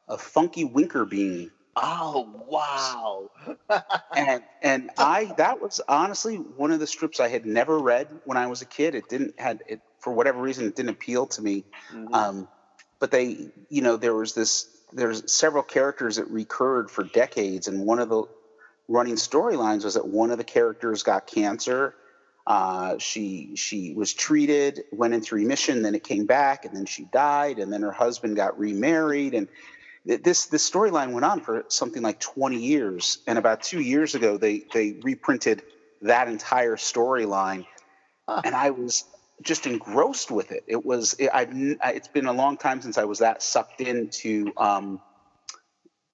of 0.06 0.20
Funky 0.20 0.64
Winkerbean. 0.64 1.50
Oh 1.74 2.44
wow! 2.46 3.30
and 4.16 4.42
and 4.62 4.90
I 4.98 5.32
that 5.36 5.60
was 5.60 5.80
honestly 5.88 6.36
one 6.36 6.70
of 6.70 6.80
the 6.80 6.86
strips 6.86 7.18
I 7.18 7.28
had 7.28 7.44
never 7.46 7.78
read 7.78 8.08
when 8.24 8.36
I 8.36 8.46
was 8.46 8.62
a 8.62 8.66
kid. 8.66 8.94
It 8.94 9.08
didn't 9.08 9.38
had 9.38 9.62
it 9.68 9.80
for 9.98 10.12
whatever 10.12 10.40
reason 10.40 10.66
it 10.66 10.76
didn't 10.76 10.90
appeal 10.90 11.26
to 11.26 11.42
me. 11.42 11.64
Mm-hmm. 11.92 12.14
Um, 12.14 12.48
but 13.00 13.10
they, 13.10 13.50
you 13.68 13.82
know, 13.82 13.96
there 13.96 14.14
was 14.14 14.34
this. 14.34 14.68
There's 14.92 15.32
several 15.32 15.62
characters 15.62 16.16
that 16.16 16.28
recurred 16.30 16.90
for 16.90 17.04
decades, 17.04 17.68
and 17.68 17.84
one 17.84 17.98
of 17.98 18.08
the 18.08 18.24
running 18.86 19.16
storylines 19.16 19.84
was 19.84 19.94
that 19.94 20.06
one 20.06 20.30
of 20.30 20.38
the 20.38 20.44
characters 20.44 21.02
got 21.02 21.26
cancer 21.26 21.94
uh, 22.49 22.97
she 22.97 23.55
she 23.57 23.93
was 23.93 24.14
treated, 24.14 24.85
went 24.90 25.12
into 25.12 25.35
remission, 25.35 25.83
then 25.83 25.95
it 25.95 26.02
came 26.02 26.25
back, 26.25 26.64
and 26.64 26.75
then 26.75 26.87
she 26.87 27.05
died, 27.05 27.59
and 27.59 27.71
then 27.71 27.83
her 27.83 27.93
husband 27.93 28.37
got 28.37 28.59
remarried, 28.59 29.35
and 29.35 29.49
this 30.07 30.47
this 30.47 30.69
storyline 30.69 31.12
went 31.12 31.26
on 31.26 31.43
for 31.43 31.67
something 31.69 32.02
like 32.02 32.19
20 32.21 32.57
years, 32.57 33.19
and 33.26 33.38
about 33.38 33.62
two 33.62 33.83
years 33.83 34.14
ago, 34.14 34.38
they 34.38 34.64
they 34.73 34.93
reprinted 35.02 35.62
that 36.00 36.26
entire 36.26 36.76
storyline, 36.76 37.67
huh. 38.26 38.40
and 38.43 38.55
I 38.55 38.71
was 38.71 39.05
just 39.43 39.67
engrossed 39.67 40.31
with 40.31 40.50
it. 40.50 40.64
It 40.67 40.87
was 40.87 41.17
it, 41.19 41.28
I've 41.35 41.50
it's 41.52 42.09
been 42.09 42.28
a 42.28 42.33
long 42.33 42.57
time 42.57 42.81
since 42.81 42.97
I 42.97 43.05
was 43.05 43.19
that 43.19 43.43
sucked 43.43 43.83
into 43.83 44.55
um, 44.57 45.02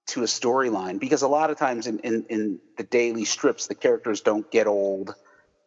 to 0.09 0.25
a 0.25 0.27
storyline 0.27 0.99
because 0.99 1.23
a 1.23 1.29
lot 1.29 1.51
of 1.51 1.59
times 1.59 1.87
in, 1.87 2.01
in, 2.01 2.27
in 2.29 2.59
the 2.77 2.83
daily 2.83 3.25
strips 3.25 3.69
the 3.69 3.77
characters 3.77 4.21
don't 4.21 4.51
get 4.51 4.67
old 4.67 5.15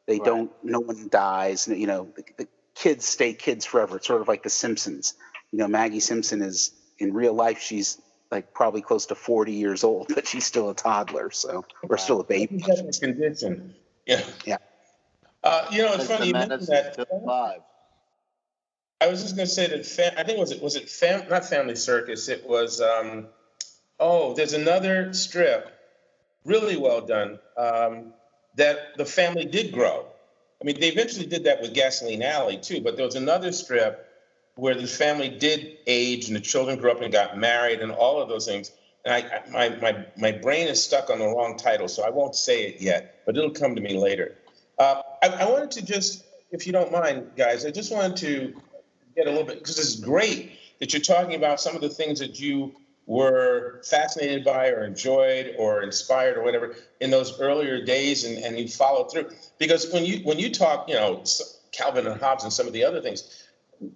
they 0.07 0.17
right. 0.17 0.25
don't 0.25 0.51
no 0.63 0.79
one 0.79 1.07
dies 1.09 1.67
you 1.67 1.87
know 1.87 2.09
the, 2.15 2.23
the, 2.37 2.47
kids 2.75 3.05
stay 3.05 3.33
kids 3.33 3.65
forever. 3.65 3.97
It's 3.97 4.05
sort 4.05 4.21
of 4.21 4.27
like 4.27 4.43
the 4.43 4.51
simpsons. 4.51 5.15
You 5.51 5.59
know 5.59 5.67
maggie 5.67 5.99
simpson 5.99 6.41
is 6.41 6.71
in 6.99 7.13
real 7.13 7.33
life 7.33 7.59
she's 7.59 7.99
like 8.31 8.53
probably 8.53 8.81
close 8.81 9.07
to 9.07 9.15
40 9.15 9.53
years 9.53 9.83
old 9.83 10.07
but 10.15 10.27
she's 10.27 10.45
still 10.45 10.69
a 10.69 10.75
toddler 10.75 11.31
so 11.31 11.65
or 11.83 11.97
still 11.97 12.21
a 12.21 12.23
baby. 12.23 12.63
Condition. 12.99 13.73
Yeah. 14.05 14.23
Yeah. 14.45 14.57
Uh, 15.43 15.65
you 15.71 15.83
know 15.83 15.93
it's 15.93 16.07
funny 16.07 16.27
you 16.27 16.33
mentioned 16.33 16.67
that. 16.67 17.07
five. 17.25 17.61
I 18.99 19.07
was 19.07 19.21
just 19.21 19.35
going 19.35 19.47
to 19.47 19.53
say 19.53 19.67
that 19.67 19.85
fam- 19.85 20.15
I 20.17 20.23
think 20.23 20.39
was 20.39 20.51
it 20.51 20.61
was 20.61 20.75
it 20.75 20.89
fam- 20.89 21.29
not 21.29 21.45
Family 21.45 21.75
Circus. 21.75 22.29
It 22.29 22.47
was 22.47 22.81
um, 22.81 23.27
Oh, 23.99 24.33
there's 24.33 24.53
another 24.53 25.11
strip, 25.13 25.71
really 26.45 26.77
well 26.77 27.01
done, 27.01 27.39
um, 27.57 28.13
that 28.57 28.97
the 28.97 29.05
family 29.05 29.45
did 29.45 29.71
grow. 29.71 30.05
I 30.61 30.65
mean, 30.65 30.79
they 30.79 30.89
eventually 30.89 31.25
did 31.25 31.45
that 31.45 31.61
with 31.61 31.73
Gasoline 31.73 32.23
Alley 32.23 32.57
too, 32.57 32.81
but 32.81 32.97
there 32.97 33.05
was 33.05 33.15
another 33.15 33.51
strip 33.51 34.03
where 34.55 34.75
the 34.75 34.87
family 34.87 35.29
did 35.29 35.77
age 35.85 36.27
and 36.27 36.35
the 36.35 36.41
children 36.41 36.79
grew 36.79 36.91
up 36.91 37.01
and 37.01 37.11
got 37.11 37.37
married 37.37 37.79
and 37.79 37.91
all 37.91 38.19
of 38.19 38.27
those 38.27 38.45
things. 38.45 38.71
And 39.05 39.13
I, 39.13 39.41
my, 39.51 39.69
my, 39.77 40.05
my 40.17 40.31
brain 40.31 40.67
is 40.67 40.83
stuck 40.83 41.09
on 41.09 41.19
the 41.19 41.27
wrong 41.27 41.57
title, 41.57 41.87
so 41.87 42.03
I 42.03 42.09
won't 42.09 42.35
say 42.35 42.63
it 42.63 42.81
yet, 42.81 43.21
but 43.25 43.37
it'll 43.37 43.51
come 43.51 43.75
to 43.75 43.81
me 43.81 43.97
later. 43.97 44.35
Uh, 44.79 45.01
I, 45.23 45.27
I 45.27 45.49
wanted 45.49 45.71
to 45.71 45.85
just, 45.85 46.25
if 46.51 46.65
you 46.65 46.73
don't 46.73 46.91
mind, 46.91 47.31
guys, 47.37 47.65
I 47.65 47.71
just 47.71 47.91
wanted 47.91 48.17
to 48.17 48.59
get 49.15 49.27
a 49.27 49.29
little 49.29 49.45
bit, 49.45 49.59
because 49.59 49.77
it's 49.77 49.95
great 49.95 50.53
that 50.79 50.93
you're 50.93 51.01
talking 51.01 51.35
about 51.35 51.61
some 51.61 51.75
of 51.75 51.81
the 51.81 51.89
things 51.89 52.19
that 52.19 52.39
you 52.39 52.75
were 53.07 53.81
fascinated 53.89 54.43
by 54.43 54.67
or 54.67 54.83
enjoyed 54.83 55.55
or 55.57 55.81
inspired 55.81 56.37
or 56.37 56.43
whatever 56.43 56.75
in 56.99 57.09
those 57.09 57.39
earlier 57.39 57.83
days 57.83 58.25
and, 58.25 58.37
and 58.43 58.59
you 58.59 58.67
followed 58.67 59.09
through 59.09 59.25
because 59.57 59.91
when 59.93 60.05
you 60.05 60.17
when 60.19 60.37
you 60.37 60.51
talk 60.51 60.87
you 60.89 60.93
know 60.93 61.23
calvin 61.71 62.05
and 62.05 62.19
hobbes 62.19 62.43
and 62.43 62.51
some 62.51 62.67
of 62.67 62.73
the 62.73 62.83
other 62.83 63.01
things 63.01 63.45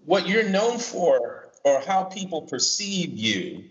what 0.05 0.29
you're 0.29 0.47
known 0.47 0.79
for 0.79 1.49
or 1.65 1.81
how 1.81 2.05
people 2.05 2.43
perceive 2.43 3.17
you 3.17 3.65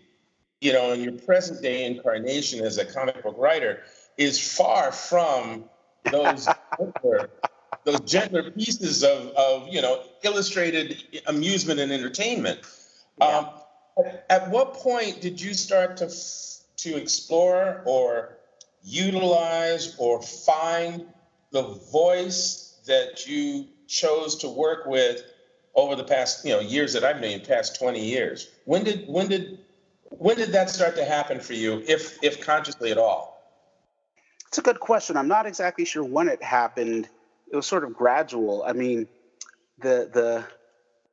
you 0.61 0.75
know 0.75 0.92
in 0.92 1.00
your 1.00 1.14
present 1.14 1.62
day 1.62 1.87
incarnation 1.87 2.62
as 2.62 2.76
a 2.76 2.85
comic 2.85 3.23
book 3.23 3.37
writer 3.38 3.80
is 4.18 4.38
far 4.56 4.92
from 4.92 5.64
those 6.12 6.47
those 7.85 8.00
gentler 8.00 8.50
pieces 8.50 9.02
of, 9.02 9.28
of 9.28 9.68
you 9.70 9.80
know 9.80 10.02
illustrated 10.23 11.02
amusement 11.28 11.80
and 11.80 11.90
entertainment 11.90 12.61
yeah. 13.18 13.38
um, 13.38 13.49
at 14.28 14.50
what 14.50 14.75
point 14.75 15.21
did 15.21 15.40
you 15.40 15.54
start 15.54 15.97
to 15.99 16.12
to 16.78 16.97
explore 16.97 17.83
or 17.85 18.37
utilize 18.83 19.95
or 19.99 20.23
find 20.23 21.07
the 21.52 21.62
voice 21.92 22.80
that 22.87 23.26
you 23.26 23.66
chose 23.87 24.37
to 24.37 24.49
work 24.49 24.87
with 24.87 25.23
over 25.75 25.95
the 25.95 26.04
past 26.04 26.45
you 26.45 26.52
know 26.52 26.61
years 26.61 26.92
that 26.92 27.04
I've 27.04 27.21
known 27.21 27.40
past 27.40 27.78
20 27.78 28.02
years? 28.04 28.49
When 28.64 28.85
did 28.85 29.07
when 29.09 29.28
did 29.28 29.59
when 30.11 30.37
did 30.37 30.52
that 30.52 30.71
start 30.71 30.97
to 30.97 31.04
happen 31.04 31.40
for 31.40 31.54
you, 31.54 31.83
if 31.87 32.23
if 32.23 32.45
consciously 32.45 32.90
at 32.90 32.99
all? 32.99 33.30
It's 34.49 34.59
a 34.59 34.62
good 34.62 34.80
question. 34.80 35.16
I'm 35.16 35.28
not 35.28 35.47
exactly 35.47 35.85
sure 35.85 36.02
when 36.02 36.28
it 36.28 36.42
happened. 36.42 37.09
It 37.52 37.57
was 37.57 37.66
sort 37.66 37.85
of 37.85 37.95
gradual. 37.95 38.64
I 38.64 38.73
mean, 38.73 39.07
the 39.78 40.11
the 40.12 40.45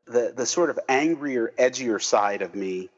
the 0.07 0.33
the 0.35 0.45
sort 0.45 0.69
of 0.69 0.79
angrier, 0.87 1.53
edgier 1.57 2.01
side 2.01 2.41
of 2.41 2.55
me 2.55 2.89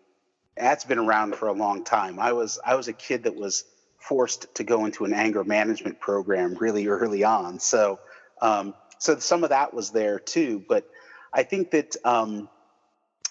that's 0.59 0.83
been 0.83 0.99
around 0.99 1.35
for 1.35 1.47
a 1.47 1.53
long 1.53 1.83
time. 1.83 2.19
I 2.19 2.33
was 2.33 2.59
I 2.63 2.75
was 2.75 2.87
a 2.87 2.93
kid 2.93 3.23
that 3.23 3.35
was 3.35 3.63
forced 3.97 4.53
to 4.55 4.63
go 4.63 4.85
into 4.85 5.05
an 5.05 5.13
anger 5.13 5.43
management 5.43 5.99
program 5.99 6.55
really 6.55 6.87
early 6.87 7.23
on, 7.23 7.59
so 7.59 7.99
um, 8.41 8.73
so 8.97 9.17
some 9.19 9.43
of 9.43 9.49
that 9.49 9.73
was 9.73 9.91
there 9.91 10.19
too. 10.19 10.63
But 10.67 10.87
I 11.33 11.43
think 11.43 11.71
that 11.71 11.95
um, 12.03 12.49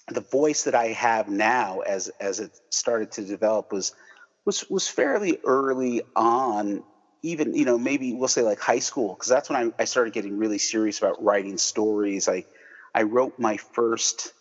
the 0.08 0.22
voice 0.22 0.64
that 0.64 0.74
I 0.74 0.88
have 0.88 1.28
now, 1.28 1.80
as 1.80 2.08
as 2.20 2.40
it 2.40 2.58
started 2.70 3.12
to 3.12 3.24
develop, 3.24 3.72
was 3.72 3.94
was 4.44 4.68
was 4.70 4.88
fairly 4.88 5.38
early 5.44 6.02
on. 6.16 6.82
Even 7.22 7.54
you 7.54 7.64
know 7.64 7.76
maybe 7.76 8.14
we'll 8.14 8.28
say 8.28 8.42
like 8.42 8.60
high 8.60 8.78
school 8.78 9.14
because 9.14 9.28
that's 9.28 9.50
when 9.50 9.72
I, 9.78 9.82
I 9.82 9.84
started 9.84 10.14
getting 10.14 10.38
really 10.38 10.58
serious 10.58 10.98
about 10.98 11.22
writing 11.22 11.58
stories. 11.58 12.28
I 12.28 12.44
I 12.94 13.02
wrote 13.02 13.38
my 13.38 13.56
first 13.56 14.32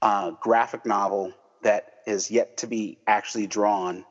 uh, 0.00 0.32
graphic 0.40 0.84
novel 0.86 1.32
that 1.62 1.86
is 2.06 2.30
yet 2.30 2.58
to 2.58 2.66
be 2.66 2.98
actually 3.06 3.46
drawn 3.46 4.04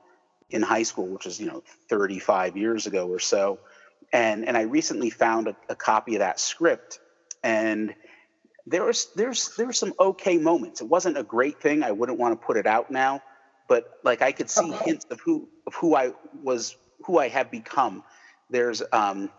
in 0.49 0.61
high 0.61 0.83
school, 0.83 1.07
which 1.07 1.25
is 1.25 1.39
you 1.39 1.47
know 1.47 1.63
35 1.89 2.57
years 2.57 2.87
ago 2.87 3.07
or 3.07 3.19
so. 3.19 3.59
And 4.13 4.47
and 4.47 4.57
I 4.57 4.63
recently 4.63 5.09
found 5.09 5.47
a, 5.47 5.55
a 5.69 5.75
copy 5.75 6.15
of 6.15 6.19
that 6.19 6.39
script, 6.39 6.99
and 7.43 7.93
there 8.67 8.83
was 8.83 9.07
there's 9.15 9.55
there 9.55 9.65
were 9.65 9.73
some 9.73 9.93
okay 9.99 10.37
moments. 10.37 10.81
It 10.81 10.87
wasn't 10.87 11.17
a 11.17 11.23
great 11.23 11.61
thing. 11.61 11.83
I 11.83 11.91
wouldn't 11.91 12.19
want 12.19 12.39
to 12.39 12.45
put 12.45 12.57
it 12.57 12.67
out 12.67 12.91
now, 12.91 13.21
but 13.67 13.89
like 14.03 14.21
I 14.21 14.31
could 14.31 14.49
see 14.49 14.71
hints 14.71 15.05
of 15.09 15.19
who 15.21 15.47
of 15.65 15.75
who 15.75 15.95
I 15.95 16.11
was, 16.43 16.75
who 17.05 17.19
I 17.19 17.29
have 17.29 17.49
become. 17.51 18.03
There's 18.49 18.83
um, 18.91 19.29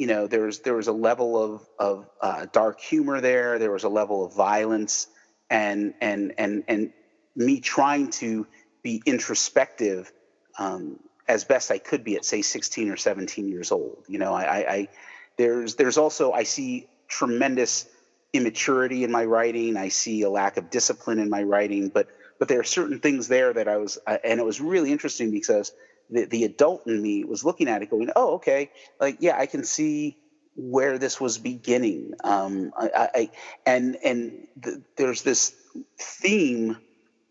you 0.00 0.06
know, 0.06 0.26
there's 0.26 0.60
there 0.60 0.76
was 0.76 0.88
a 0.88 0.92
level 0.92 1.36
of 1.36 1.68
of 1.78 2.08
uh, 2.22 2.46
dark 2.50 2.80
humor 2.80 3.20
there. 3.20 3.58
There 3.58 3.70
was 3.70 3.84
a 3.84 3.90
level 3.90 4.24
of 4.24 4.34
violence, 4.34 5.08
and 5.50 5.92
and 6.00 6.32
and 6.38 6.64
and 6.68 6.94
me 7.36 7.60
trying 7.60 8.08
to 8.12 8.46
be 8.82 9.02
introspective 9.04 10.10
um, 10.58 10.98
as 11.28 11.44
best 11.44 11.70
I 11.70 11.76
could 11.76 12.02
be 12.02 12.16
at 12.16 12.24
say 12.24 12.40
16 12.40 12.90
or 12.90 12.96
17 12.96 13.46
years 13.46 13.72
old. 13.72 14.04
You 14.08 14.18
know, 14.18 14.32
I, 14.32 14.72
I 14.72 14.88
there's 15.36 15.74
there's 15.74 15.98
also 15.98 16.32
I 16.32 16.44
see 16.44 16.88
tremendous 17.06 17.86
immaturity 18.32 19.04
in 19.04 19.12
my 19.12 19.26
writing. 19.26 19.76
I 19.76 19.88
see 19.88 20.22
a 20.22 20.30
lack 20.30 20.56
of 20.56 20.70
discipline 20.70 21.18
in 21.18 21.28
my 21.28 21.42
writing, 21.42 21.90
but 21.90 22.08
but 22.38 22.48
there 22.48 22.58
are 22.58 22.64
certain 22.64 23.00
things 23.00 23.28
there 23.28 23.52
that 23.52 23.68
I 23.68 23.76
was, 23.76 23.98
uh, 24.06 24.16
and 24.24 24.40
it 24.40 24.46
was 24.46 24.62
really 24.62 24.92
interesting 24.92 25.30
because 25.30 25.72
the 26.10 26.24
the 26.24 26.44
adult 26.44 26.86
in 26.86 27.00
me 27.00 27.24
was 27.24 27.44
looking 27.44 27.68
at 27.68 27.82
it, 27.82 27.90
going, 27.90 28.10
"Oh, 28.14 28.34
okay, 28.34 28.70
like 29.00 29.18
yeah, 29.20 29.38
I 29.38 29.46
can 29.46 29.64
see." 29.64 30.16
where 30.56 30.98
this 30.98 31.20
was 31.20 31.38
beginning 31.38 32.12
um, 32.24 32.72
I, 32.76 33.08
I, 33.14 33.30
and 33.64 33.96
and 34.04 34.48
the, 34.56 34.82
there's 34.96 35.22
this 35.22 35.54
theme 35.96 36.76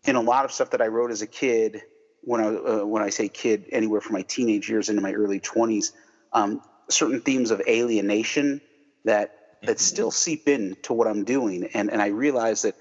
in 0.04 0.16
a 0.16 0.20
lot 0.20 0.44
of 0.44 0.52
stuff 0.52 0.70
that 0.70 0.80
I 0.80 0.86
wrote 0.86 1.10
as 1.10 1.22
a 1.22 1.26
kid, 1.26 1.82
when 2.22 2.40
I 2.40 2.46
uh, 2.46 2.84
when 2.84 3.02
I 3.02 3.10
say 3.10 3.28
kid, 3.28 3.66
anywhere 3.72 4.00
from 4.00 4.14
my 4.14 4.22
teenage 4.22 4.68
years 4.68 4.88
into 4.88 5.02
my 5.02 5.12
early 5.12 5.40
twenties, 5.40 5.92
um, 6.32 6.62
certain 6.88 7.20
themes 7.20 7.50
of 7.50 7.60
alienation 7.66 8.60
that 9.04 9.36
that 9.62 9.76
mm-hmm. 9.76 9.78
still 9.78 10.10
seep 10.10 10.48
into 10.48 10.92
what 10.92 11.06
I'm 11.06 11.24
doing, 11.24 11.64
and 11.74 11.90
and 11.90 12.00
I 12.00 12.08
realize 12.08 12.62
that 12.62 12.74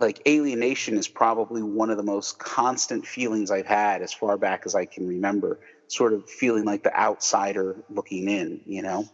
like 0.00 0.22
alienation 0.26 0.96
is 0.96 1.08
probably 1.08 1.62
one 1.62 1.90
of 1.90 1.96
the 1.96 2.02
most 2.02 2.38
constant 2.38 3.06
feelings 3.06 3.50
I've 3.50 3.66
had 3.66 4.02
as 4.02 4.12
far 4.12 4.36
back 4.36 4.62
as 4.66 4.74
I 4.74 4.84
can 4.84 5.06
remember. 5.06 5.60
Sort 5.88 6.12
of 6.12 6.28
feeling 6.28 6.64
like 6.64 6.82
the 6.82 6.94
outsider 6.94 7.76
looking 7.88 8.28
in, 8.28 8.60
you 8.66 8.82
know. 8.82 9.08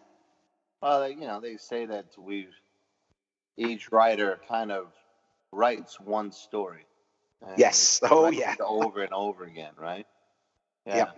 Well, 0.82 1.08
you 1.08 1.20
know, 1.20 1.40
they 1.40 1.56
say 1.56 1.86
that 1.86 2.06
we 2.18 2.48
each 3.56 3.92
writer 3.92 4.40
kind 4.48 4.72
of 4.72 4.88
writes 5.52 6.00
one 6.00 6.32
story 6.32 6.86
yes. 7.56 8.00
Oh, 8.02 8.30
yeah. 8.30 8.54
over 8.60 9.02
and 9.02 9.12
over 9.12 9.44
again, 9.44 9.72
right? 9.76 10.06
Yeah. 10.86 10.96
yeah. 10.96 11.10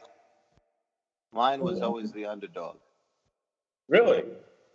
Mine 1.32 1.60
was 1.60 1.82
always 1.82 2.12
the 2.12 2.26
underdog. 2.26 2.76
Really? 3.88 4.24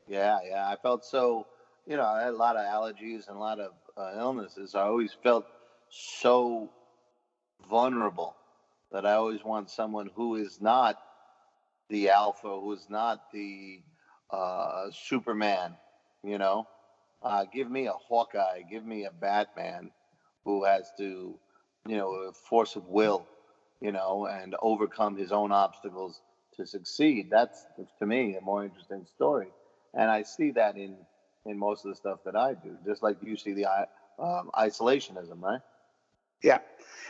Yeah, 0.08 0.40
yeah. 0.48 0.68
I 0.68 0.76
felt 0.76 1.06
so, 1.06 1.48
you 1.88 1.98
know, 1.98 2.06
I 2.06 2.24
had 2.24 2.34
a 2.34 2.38
lot 2.38 2.56
of 2.56 2.66
allergies 2.66 3.28
and 3.28 3.38
a 3.38 3.40
lot 3.40 3.60
of 3.60 3.72
uh, 4.02 4.14
illnesses. 4.18 4.76
I 4.76 4.82
always 4.82 5.16
felt 5.24 5.46
so 5.90 6.72
vulnerable 7.70 8.36
that 8.92 9.06
I 9.06 9.14
always 9.14 9.44
want 9.44 9.70
someone 9.70 10.10
who 10.16 10.36
is 10.36 10.60
not 10.62 10.98
the 11.90 12.10
alpha, 12.10 12.48
who 12.48 12.74
is 12.74 12.88
not 12.90 13.32
the 13.34 13.82
uh, 14.32 14.88
Superman, 14.92 15.76
you 16.24 16.38
know. 16.38 16.68
Uh, 17.22 17.46
give 17.54 17.70
me 17.70 17.88
a 17.88 17.94
Hawkeye, 17.94 18.62
give 18.70 18.86
me 18.86 19.06
a 19.06 19.12
Batman, 19.12 19.92
who 20.44 20.64
has 20.66 20.92
to, 20.98 21.38
you 21.88 21.98
know, 21.98 22.14
a 22.14 22.32
force 22.34 22.76
of 22.76 22.88
will, 22.88 23.28
you 23.80 23.92
know, 23.92 24.26
and 24.26 24.56
overcome 24.62 25.16
his 25.16 25.32
own 25.32 25.52
obstacles 25.52 26.20
to 26.56 26.66
succeed. 26.66 27.30
That's 27.30 27.64
to 28.00 28.06
me 28.06 28.36
a 28.36 28.42
more 28.42 28.64
interesting 28.64 29.06
story, 29.16 29.50
and 29.94 30.10
I 30.10 30.24
see 30.24 30.52
that 30.52 30.78
in 30.78 30.98
in 31.46 31.58
most 31.58 31.86
of 31.86 31.92
the 31.92 31.96
stuff 31.96 32.20
that 32.26 32.36
I 32.36 32.54
do. 32.54 32.78
Just 32.86 33.04
like 33.04 33.18
you 33.22 33.38
see 33.38 33.54
the 33.54 33.66
um, 34.20 34.52
isolationism, 34.56 35.42
right? 35.42 35.62
Yeah, 36.44 36.60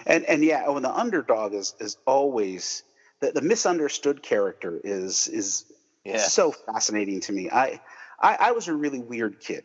and 0.06 0.26
and 0.26 0.44
yeah, 0.44 0.68
when 0.70 0.84
the 0.84 0.94
underdog 0.94 1.54
is 1.54 1.76
is 1.80 1.98
always 2.06 2.84
the, 3.22 3.32
the 3.32 3.42
misunderstood 3.42 4.22
character 4.22 4.80
is 4.84 5.28
is 5.28 5.66
yeah. 6.04 6.18
so 6.18 6.52
fascinating 6.52 7.22
to 7.22 7.32
me. 7.32 7.50
I, 7.50 7.80
I, 8.20 8.38
I 8.40 8.52
was 8.52 8.68
a 8.68 8.74
really 8.74 9.00
weird 9.00 9.40
kid, 9.40 9.64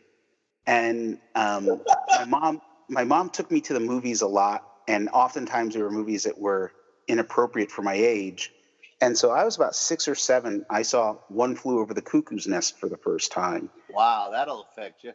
and 0.65 1.19
um, 1.35 1.81
my 2.09 2.25
mom 2.25 2.61
my 2.89 3.03
mom 3.03 3.29
took 3.29 3.51
me 3.51 3.61
to 3.61 3.73
the 3.73 3.79
movies 3.79 4.21
a 4.21 4.27
lot, 4.27 4.63
and 4.87 5.09
oftentimes 5.09 5.73
there 5.73 5.83
were 5.83 5.91
movies 5.91 6.23
that 6.23 6.37
were 6.37 6.71
inappropriate 7.07 7.71
for 7.71 7.81
my 7.81 7.95
age. 7.95 8.53
And 8.99 9.17
so 9.17 9.31
I 9.31 9.43
was 9.43 9.55
about 9.55 9.75
six 9.75 10.07
or 10.07 10.15
seven. 10.15 10.65
I 10.69 10.81
saw 10.81 11.17
One 11.27 11.55
Flew 11.55 11.79
Over 11.79 11.93
the 11.93 12.01
Cuckoo's 12.01 12.47
Nest 12.47 12.79
for 12.79 12.89
the 12.89 12.97
first 12.97 13.31
time. 13.31 13.69
Wow, 13.89 14.29
that'll 14.31 14.63
affect 14.71 15.03
you. 15.03 15.13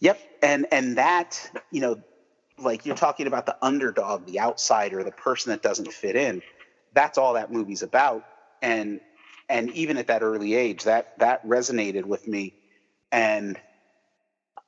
Yep, 0.00 0.20
and 0.42 0.66
and 0.70 0.98
that 0.98 1.50
you 1.72 1.80
know, 1.80 1.96
like 2.58 2.86
you're 2.86 2.96
talking 2.96 3.26
about 3.26 3.46
the 3.46 3.56
underdog, 3.60 4.26
the 4.26 4.40
outsider, 4.40 5.02
the 5.02 5.10
person 5.10 5.50
that 5.50 5.62
doesn't 5.62 5.92
fit 5.92 6.14
in. 6.14 6.42
That's 6.92 7.18
all 7.18 7.34
that 7.34 7.52
movie's 7.52 7.82
about. 7.82 8.22
And 8.62 9.00
and 9.48 9.70
even 9.70 9.96
at 9.96 10.06
that 10.06 10.22
early 10.22 10.54
age, 10.54 10.84
that 10.84 11.18
that 11.18 11.44
resonated 11.44 12.04
with 12.04 12.28
me, 12.28 12.54
and 13.10 13.58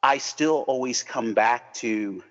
I 0.02 0.18
still 0.18 0.64
always 0.66 1.02
come 1.02 1.34
back 1.34 1.74
to 1.74 2.24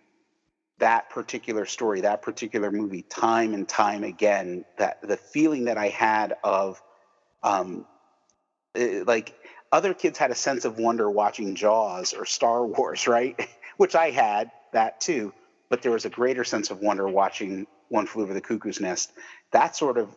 that 0.79 1.09
particular 1.09 1.65
story, 1.65 2.01
that 2.01 2.21
particular 2.21 2.71
movie, 2.71 3.03
time 3.03 3.53
and 3.53 3.67
time 3.67 4.03
again. 4.03 4.65
That 4.77 5.01
the 5.01 5.17
feeling 5.17 5.65
that 5.65 5.77
I 5.77 5.89
had 5.89 6.35
of, 6.43 6.81
um, 7.43 7.85
eh, 8.75 9.03
like 9.05 9.35
other 9.71 9.93
kids 9.93 10.17
had 10.17 10.31
a 10.31 10.35
sense 10.35 10.65
of 10.65 10.79
wonder 10.79 11.09
watching 11.09 11.55
Jaws 11.55 12.13
or 12.13 12.25
Star 12.25 12.65
Wars, 12.65 13.07
right? 13.15 13.39
Which 13.77 13.95
I 13.95 14.09
had 14.09 14.51
that 14.73 14.99
too, 14.99 15.33
but 15.69 15.81
there 15.81 15.91
was 15.91 16.05
a 16.05 16.09
greater 16.09 16.43
sense 16.43 16.71
of 16.71 16.79
wonder 16.79 17.07
watching 17.07 17.67
One 17.89 18.07
Flew 18.07 18.23
Over 18.23 18.33
the 18.33 18.41
Cuckoo's 18.41 18.79
Nest. 18.79 19.11
That 19.51 19.75
sort 19.75 19.97
of 19.97 20.15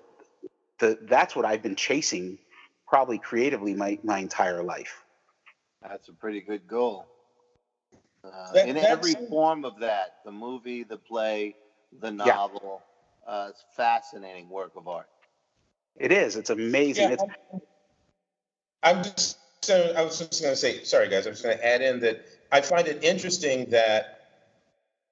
the 0.79 0.99
that's 1.03 1.37
what 1.37 1.45
I've 1.45 1.63
been 1.63 1.77
chasing, 1.77 2.39
probably 2.87 3.19
creatively 3.19 3.75
my 3.75 3.99
my 4.03 4.19
entire 4.19 4.63
life. 4.63 5.05
That's 5.83 6.09
a 6.09 6.13
pretty 6.13 6.41
good 6.41 6.67
goal. 6.67 7.07
Uh, 8.25 8.53
that, 8.53 8.69
in 8.69 8.77
every 8.77 9.15
form 9.29 9.65
of 9.65 9.81
that, 9.81 10.17
the 10.25 10.31
movie, 10.33 10.85
the 10.85 10.97
play, 10.97 11.57
the 12.01 12.11
novel, 12.11 12.83
yeah. 13.27 13.33
uh, 13.33 13.47
it's 13.51 13.65
fascinating 13.77 14.49
work 14.49 14.73
of 14.77 14.87
art. 14.87 15.09
It 15.97 16.13
is. 16.13 16.37
It's 16.37 16.51
amazing. 16.51 17.11
Yeah, 17.11 17.15
it's, 17.15 17.25
I'm 18.83 19.03
just 19.03 19.39
so 19.65 19.93
I 19.97 20.03
was 20.03 20.19
just 20.19 20.43
going 20.43 20.53
to 20.53 20.57
say, 20.57 20.83
sorry 20.85 21.09
guys, 21.09 21.27
I'm 21.27 21.33
just 21.33 21.45
going 21.45 21.57
to 21.57 21.67
add 21.67 21.83
in 21.83 22.01
that 22.01 22.27
I 22.51 22.61
find 22.61 22.87
it 22.89 23.03
interesting 23.05 23.71
that 23.71 24.19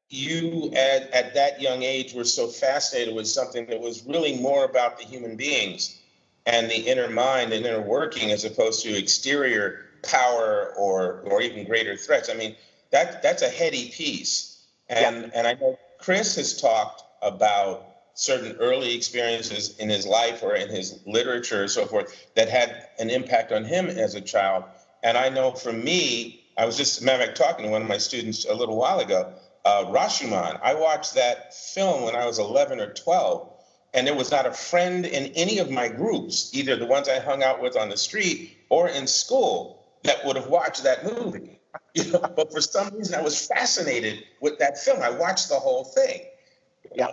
you 0.09 0.73
at, 0.77 1.11
at 1.13 1.35
that 1.35 1.61
young 1.61 1.83
age 1.83 2.15
were 2.15 2.25
so 2.25 2.49
fascinated 2.49 3.15
with 3.15 3.29
something 3.29 3.67
that 3.67 3.81
was 3.81 4.05
really 4.07 4.41
more 4.41 4.65
about 4.65 4.99
the 4.99 5.05
human 5.05 5.37
beings 5.37 6.01
and 6.47 6.69
the 6.69 6.77
inner 6.77 7.09
mind 7.09 7.53
and 7.53 7.65
inner 7.65 7.81
working 7.81 8.33
as 8.33 8.45
opposed 8.45 8.83
to 8.83 8.97
exterior 8.97 9.87
power 10.03 10.75
or 10.77 11.21
or 11.21 11.41
even 11.43 11.65
greater 11.65 11.97
threats. 11.97 12.29
I 12.29 12.35
mean, 12.35 12.57
that 12.91 13.23
that's 13.23 13.43
a 13.43 13.49
heady 13.49 13.91
piece. 13.91 14.65
And 14.89 15.23
yeah. 15.23 15.31
and 15.35 15.47
I 15.47 15.55
know 15.55 15.79
Chris 15.99 16.37
has 16.37 16.61
talked 16.61 17.03
about 17.23 17.87
certain 18.15 18.57
early 18.59 18.95
experiences 18.95 19.77
in 19.79 19.89
his 19.89 20.07
life 20.07 20.43
or 20.43 20.55
in 20.55 20.69
his 20.69 21.01
literature 21.07 21.65
or 21.65 21.69
so 21.69 21.87
forth 21.87 22.29
that 22.35 22.49
had 22.49 22.89
an 22.99 23.09
impact 23.09 23.53
on 23.53 23.65
him 23.65 23.87
as 23.87 24.15
a 24.15 24.21
child. 24.21 24.65
And 25.03 25.17
I 25.17 25.29
know 25.29 25.53
for 25.53 25.73
me, 25.73 26.45
I 26.59 26.67
was 26.67 26.77
just 26.77 27.03
matter 27.03 27.23
of 27.23 27.29
fact 27.29 27.39
talking 27.39 27.65
to 27.67 27.71
one 27.71 27.83
of 27.83 27.89
my 27.89 27.99
students 27.99 28.45
a 28.45 28.55
little 28.55 28.77
while 28.77 29.01
ago. 29.01 29.33
Uh, 29.65 29.85
Rashomon. 29.87 30.61
I 30.63 30.75
watched 30.75 31.15
that 31.15 31.55
film 31.55 32.05
when 32.05 32.17
I 32.17 32.27
was 32.27 32.39
11 32.39 32.81
or 32.81 32.93
12, 32.93 33.51
and 33.95 34.07
there 34.07 34.15
was 34.15 34.31
not 34.31 34.47
a 34.47 34.53
friend 34.53 35.07
in 35.07 35.33
any 35.35 35.59
of 35.59 35.71
my 35.71 35.89
groups, 35.89 36.51
either 36.55 36.77
the 36.77 36.87
ones 36.87 37.09
I 37.09 37.19
hung 37.21 37.43
out 37.43 37.63
with 37.63 37.77
on 37.77 37.89
the 37.89 37.97
street 37.97 38.57
or 38.69 38.89
in 38.89 39.07
school, 39.07 39.85
that 40.03 40.25
would 40.25 40.37
have 40.37 40.49
watched 40.49 40.83
that 40.85 41.05
movie. 41.05 41.60
You 41.95 42.13
know, 42.13 42.21
but 42.21 42.53
for 42.53 42.61
some 42.61 42.95
reason, 42.95 43.15
I 43.15 43.23
was 43.23 43.47
fascinated 43.47 44.25
with 44.41 44.59
that 44.59 44.79
film. 44.79 45.03
I 45.03 45.11
watched 45.11 45.49
the 45.49 45.57
whole 45.57 45.85
thing. 45.85 46.23
Yeah. 46.95 47.09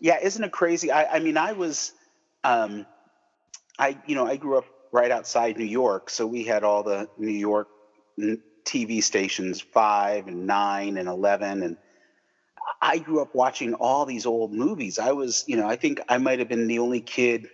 Yeah, 0.00 0.18
isn't 0.20 0.42
it 0.42 0.52
crazy? 0.52 0.90
I, 0.90 1.16
I 1.16 1.18
mean, 1.18 1.36
I 1.36 1.52
was, 1.52 1.92
um, 2.44 2.86
I 3.78 3.98
you 4.06 4.14
know, 4.14 4.26
I 4.26 4.36
grew 4.36 4.58
up 4.58 4.64
right 4.92 5.10
outside 5.10 5.58
New 5.58 5.64
York, 5.64 6.10
so 6.10 6.26
we 6.26 6.44
had 6.44 6.64
all 6.64 6.82
the 6.82 7.08
New 7.18 7.32
York 7.32 7.68
TV 8.64 9.02
stations, 9.02 9.60
five 9.60 10.28
and 10.28 10.46
nine 10.46 10.96
and 10.96 11.08
eleven, 11.08 11.62
and 11.62 11.76
I 12.80 12.98
grew 12.98 13.20
up 13.20 13.34
watching 13.34 13.74
all 13.74 14.06
these 14.06 14.26
old 14.26 14.52
movies. 14.52 14.98
I 14.98 15.12
was, 15.12 15.44
you 15.46 15.56
know, 15.56 15.68
I 15.68 15.76
think 15.76 16.00
I 16.08 16.18
might 16.18 16.38
have 16.38 16.48
been 16.48 16.68
the 16.68 16.78
only 16.78 17.00
kid 17.00 17.48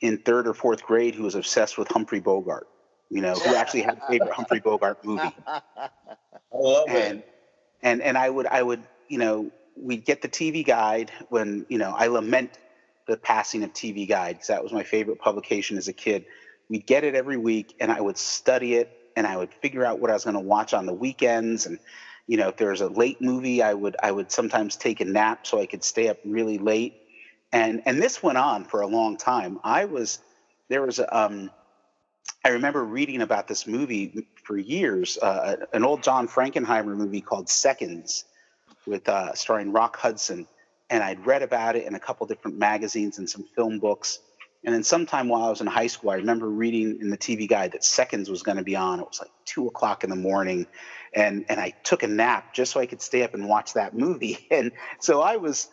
in 0.00 0.18
third 0.18 0.46
or 0.46 0.54
fourth 0.54 0.82
grade 0.82 1.14
who 1.14 1.24
was 1.24 1.34
obsessed 1.34 1.78
with 1.78 1.88
Humphrey 1.88 2.20
Bogart 2.20 2.68
you 3.10 3.20
know, 3.20 3.34
who 3.34 3.54
actually 3.54 3.82
had 3.82 3.98
a 3.98 4.06
favorite 4.08 4.32
Humphrey 4.32 4.60
Bogart 4.60 5.04
movie. 5.04 5.34
I 5.46 5.90
love 6.52 6.88
and, 6.88 7.18
it. 7.18 7.28
And 7.82 8.02
and 8.02 8.16
I 8.16 8.28
would 8.28 8.46
I 8.46 8.62
would 8.62 8.82
you 9.08 9.18
know 9.18 9.50
we'd 9.76 10.04
get 10.04 10.22
the 10.22 10.28
TV 10.28 10.64
Guide 10.64 11.10
when 11.28 11.66
you 11.68 11.78
know 11.78 11.94
I 11.96 12.06
lament 12.06 12.58
the 13.06 13.16
passing 13.16 13.62
of 13.64 13.72
TV 13.72 14.08
Guide 14.08 14.36
because 14.36 14.48
that 14.48 14.62
was 14.62 14.72
my 14.72 14.82
favorite 14.82 15.18
publication 15.18 15.76
as 15.76 15.88
a 15.88 15.92
kid. 15.92 16.24
We'd 16.68 16.86
get 16.86 17.04
it 17.04 17.14
every 17.14 17.36
week, 17.36 17.74
and 17.78 17.92
I 17.92 18.00
would 18.00 18.16
study 18.16 18.74
it, 18.74 18.90
and 19.16 19.26
I 19.26 19.36
would 19.36 19.52
figure 19.52 19.84
out 19.84 20.00
what 20.00 20.10
I 20.10 20.14
was 20.14 20.24
going 20.24 20.34
to 20.34 20.40
watch 20.40 20.72
on 20.72 20.86
the 20.86 20.94
weekends, 20.94 21.66
and 21.66 21.78
you 22.26 22.36
know 22.36 22.48
if 22.48 22.56
there 22.56 22.70
was 22.70 22.80
a 22.80 22.88
late 22.88 23.20
movie, 23.20 23.62
I 23.62 23.74
would 23.74 23.96
I 24.02 24.10
would 24.10 24.30
sometimes 24.30 24.76
take 24.76 25.00
a 25.00 25.04
nap 25.04 25.46
so 25.46 25.60
I 25.60 25.66
could 25.66 25.84
stay 25.84 26.08
up 26.08 26.18
really 26.24 26.58
late, 26.58 26.94
and 27.52 27.82
and 27.84 28.02
this 28.02 28.22
went 28.22 28.38
on 28.38 28.64
for 28.64 28.80
a 28.80 28.86
long 28.86 29.18
time. 29.18 29.60
I 29.62 29.84
was 29.84 30.20
there 30.70 30.82
was 30.82 30.98
a 30.98 31.16
um, 31.16 31.50
I 32.44 32.50
remember 32.50 32.84
reading 32.84 33.22
about 33.22 33.48
this 33.48 33.66
movie 33.66 34.26
for 34.42 34.56
years, 34.56 35.16
uh, 35.18 35.56
an 35.72 35.84
old 35.84 36.02
John 36.02 36.28
Frankenheimer 36.28 36.94
movie 36.96 37.22
called 37.22 37.48
Seconds, 37.48 38.24
with 38.86 39.08
uh, 39.08 39.34
starring 39.34 39.72
Rock 39.72 39.96
Hudson, 39.96 40.46
and 40.90 41.02
I'd 41.02 41.24
read 41.26 41.42
about 41.42 41.76
it 41.76 41.86
in 41.86 41.94
a 41.94 42.00
couple 42.00 42.26
different 42.26 42.58
magazines 42.58 43.18
and 43.18 43.28
some 43.28 43.44
film 43.56 43.78
books. 43.78 44.18
And 44.64 44.74
then 44.74 44.82
sometime 44.82 45.28
while 45.28 45.44
I 45.44 45.50
was 45.50 45.60
in 45.60 45.66
high 45.66 45.88
school, 45.88 46.10
I 46.10 46.16
remember 46.16 46.48
reading 46.48 46.98
in 47.00 47.10
the 47.10 47.18
TV 47.18 47.48
guide 47.48 47.72
that 47.72 47.84
Seconds 47.84 48.30
was 48.30 48.42
going 48.42 48.56
to 48.56 48.64
be 48.64 48.76
on. 48.76 49.00
It 49.00 49.06
was 49.06 49.20
like 49.20 49.30
two 49.44 49.66
o'clock 49.66 50.04
in 50.04 50.10
the 50.10 50.16
morning, 50.16 50.66
and 51.14 51.44
and 51.48 51.60
I 51.60 51.74
took 51.82 52.02
a 52.02 52.08
nap 52.08 52.54
just 52.54 52.72
so 52.72 52.80
I 52.80 52.86
could 52.86 53.02
stay 53.02 53.22
up 53.22 53.34
and 53.34 53.48
watch 53.48 53.74
that 53.74 53.94
movie. 53.96 54.38
And 54.50 54.72
so 55.00 55.20
I 55.20 55.36
was, 55.36 55.68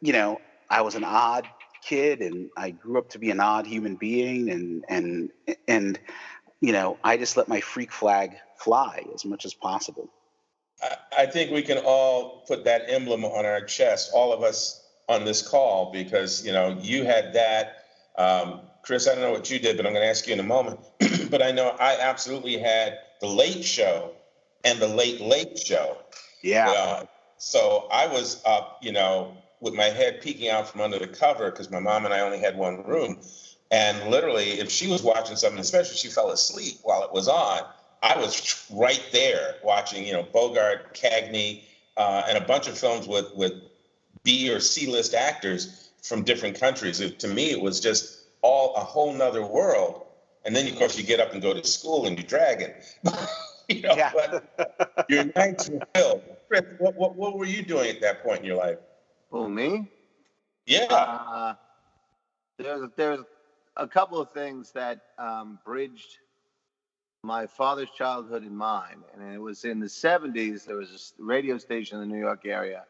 you 0.00 0.12
know, 0.12 0.40
I 0.68 0.82
was 0.82 0.94
an 0.94 1.04
odd 1.04 1.46
kid 1.82 2.20
and 2.20 2.50
I 2.56 2.70
grew 2.70 2.98
up 2.98 3.10
to 3.10 3.18
be 3.18 3.30
an 3.30 3.40
odd 3.40 3.66
human 3.66 3.96
being 3.96 4.50
and 4.50 4.84
and 4.88 5.30
and 5.68 5.98
you 6.60 6.72
know 6.72 6.98
I 7.02 7.16
just 7.16 7.36
let 7.36 7.48
my 7.48 7.60
freak 7.60 7.92
flag 7.92 8.36
fly 8.56 9.04
as 9.14 9.24
much 9.24 9.44
as 9.44 9.54
possible. 9.54 10.08
I 11.16 11.26
think 11.26 11.50
we 11.50 11.62
can 11.62 11.78
all 11.78 12.44
put 12.46 12.64
that 12.64 12.84
emblem 12.88 13.24
on 13.24 13.44
our 13.44 13.62
chest, 13.62 14.12
all 14.14 14.32
of 14.32 14.42
us 14.42 14.82
on 15.08 15.24
this 15.24 15.46
call, 15.46 15.92
because 15.92 16.44
you 16.44 16.52
know 16.52 16.78
you 16.80 17.04
had 17.04 17.34
that. 17.34 17.84
Um, 18.16 18.60
Chris, 18.82 19.06
I 19.06 19.12
don't 19.12 19.22
know 19.22 19.32
what 19.32 19.50
you 19.50 19.58
did, 19.58 19.76
but 19.76 19.86
I'm 19.86 19.92
going 19.92 20.04
to 20.04 20.08
ask 20.08 20.26
you 20.26 20.32
in 20.32 20.40
a 20.40 20.44
moment. 20.44 20.80
but 21.30 21.42
I 21.42 21.50
know 21.52 21.76
I 21.78 21.98
absolutely 22.00 22.56
had 22.56 22.98
the 23.20 23.26
Late 23.26 23.62
Show 23.62 24.12
and 24.64 24.78
the 24.78 24.88
Late 24.88 25.20
Late 25.20 25.58
Show. 25.58 25.98
Yeah. 26.42 26.70
Uh, 26.70 27.04
so 27.36 27.88
I 27.92 28.06
was 28.06 28.42
up, 28.46 28.78
you 28.82 28.92
know, 28.92 29.36
with 29.60 29.74
my 29.74 29.84
head 29.84 30.20
peeking 30.20 30.48
out 30.48 30.68
from 30.68 30.80
under 30.80 30.98
the 30.98 31.06
cover 31.06 31.50
because 31.50 31.70
my 31.70 31.80
mom 31.80 32.04
and 32.04 32.14
I 32.14 32.20
only 32.20 32.38
had 32.38 32.56
one 32.56 32.82
room. 32.84 33.20
And 33.70 34.10
literally, 34.10 34.58
if 34.58 34.70
she 34.70 34.88
was 34.88 35.02
watching 35.02 35.36
something, 35.36 35.60
especially 35.60 35.92
if 35.92 35.98
she 35.98 36.08
fell 36.08 36.30
asleep 36.30 36.78
while 36.82 37.04
it 37.04 37.12
was 37.12 37.28
on, 37.28 37.60
I 38.02 38.16
was 38.18 38.66
right 38.72 39.02
there 39.12 39.56
watching, 39.62 40.06
you 40.06 40.12
know, 40.12 40.22
Bogart, 40.22 40.94
Cagney, 40.94 41.64
uh, 41.96 42.22
and 42.28 42.38
a 42.38 42.40
bunch 42.40 42.66
of 42.66 42.78
films 42.78 43.06
with 43.06 43.34
with 43.36 43.52
B 44.22 44.50
or 44.50 44.60
C 44.60 44.86
list 44.86 45.14
actors 45.14 45.90
from 46.02 46.22
different 46.22 46.58
countries. 46.58 47.00
It, 47.00 47.18
to 47.20 47.28
me, 47.28 47.50
it 47.50 47.60
was 47.60 47.78
just 47.80 48.24
all 48.42 48.74
a 48.74 48.80
whole 48.80 49.12
nother 49.12 49.44
world. 49.44 50.06
And 50.44 50.56
then, 50.56 50.66
of 50.66 50.76
course, 50.76 50.96
you 50.96 51.04
get 51.04 51.20
up 51.20 51.32
and 51.32 51.42
go 51.42 51.52
to 51.52 51.62
school 51.64 52.06
and 52.06 52.18
you 52.18 52.24
drag 52.24 52.62
it. 52.62 52.84
you 53.68 53.82
know, 53.82 53.94
yeah. 53.94 54.10
but 54.14 55.06
your 55.08 55.24
nights 55.36 55.68
were 55.68 55.80
filled. 55.94 56.22
Chris, 56.48 56.62
what, 56.78 56.96
what, 56.96 57.14
what 57.14 57.38
were 57.38 57.44
you 57.44 57.62
doing 57.62 57.90
at 57.90 58.00
that 58.00 58.22
point 58.22 58.40
in 58.40 58.46
your 58.46 58.56
life? 58.56 58.78
Who 59.30 59.48
me? 59.48 59.90
Yeah. 60.66 60.86
Uh, 60.90 61.54
there's 62.58 62.88
there's 62.96 63.20
a 63.76 63.88
couple 63.88 64.20
of 64.20 64.30
things 64.32 64.72
that 64.72 65.00
um, 65.18 65.58
bridged 65.64 66.18
my 67.22 67.46
father's 67.46 67.90
childhood 67.90 68.42
and 68.42 68.56
mine, 68.56 69.02
and 69.14 69.34
it 69.34 69.38
was 69.38 69.64
in 69.64 69.78
the 69.78 69.86
70s. 69.86 70.64
There 70.64 70.76
was 70.76 71.14
a 71.18 71.22
radio 71.22 71.58
station 71.58 72.00
in 72.00 72.08
the 72.08 72.14
New 72.14 72.20
York 72.20 72.46
area 72.46 72.84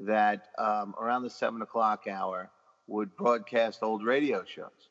that 0.00 0.48
um, 0.58 0.94
around 1.00 1.22
the 1.22 1.30
seven 1.30 1.62
o'clock 1.62 2.06
hour 2.08 2.50
would 2.86 3.14
broadcast 3.16 3.82
old 3.82 4.04
radio 4.04 4.44
shows. 4.44 4.90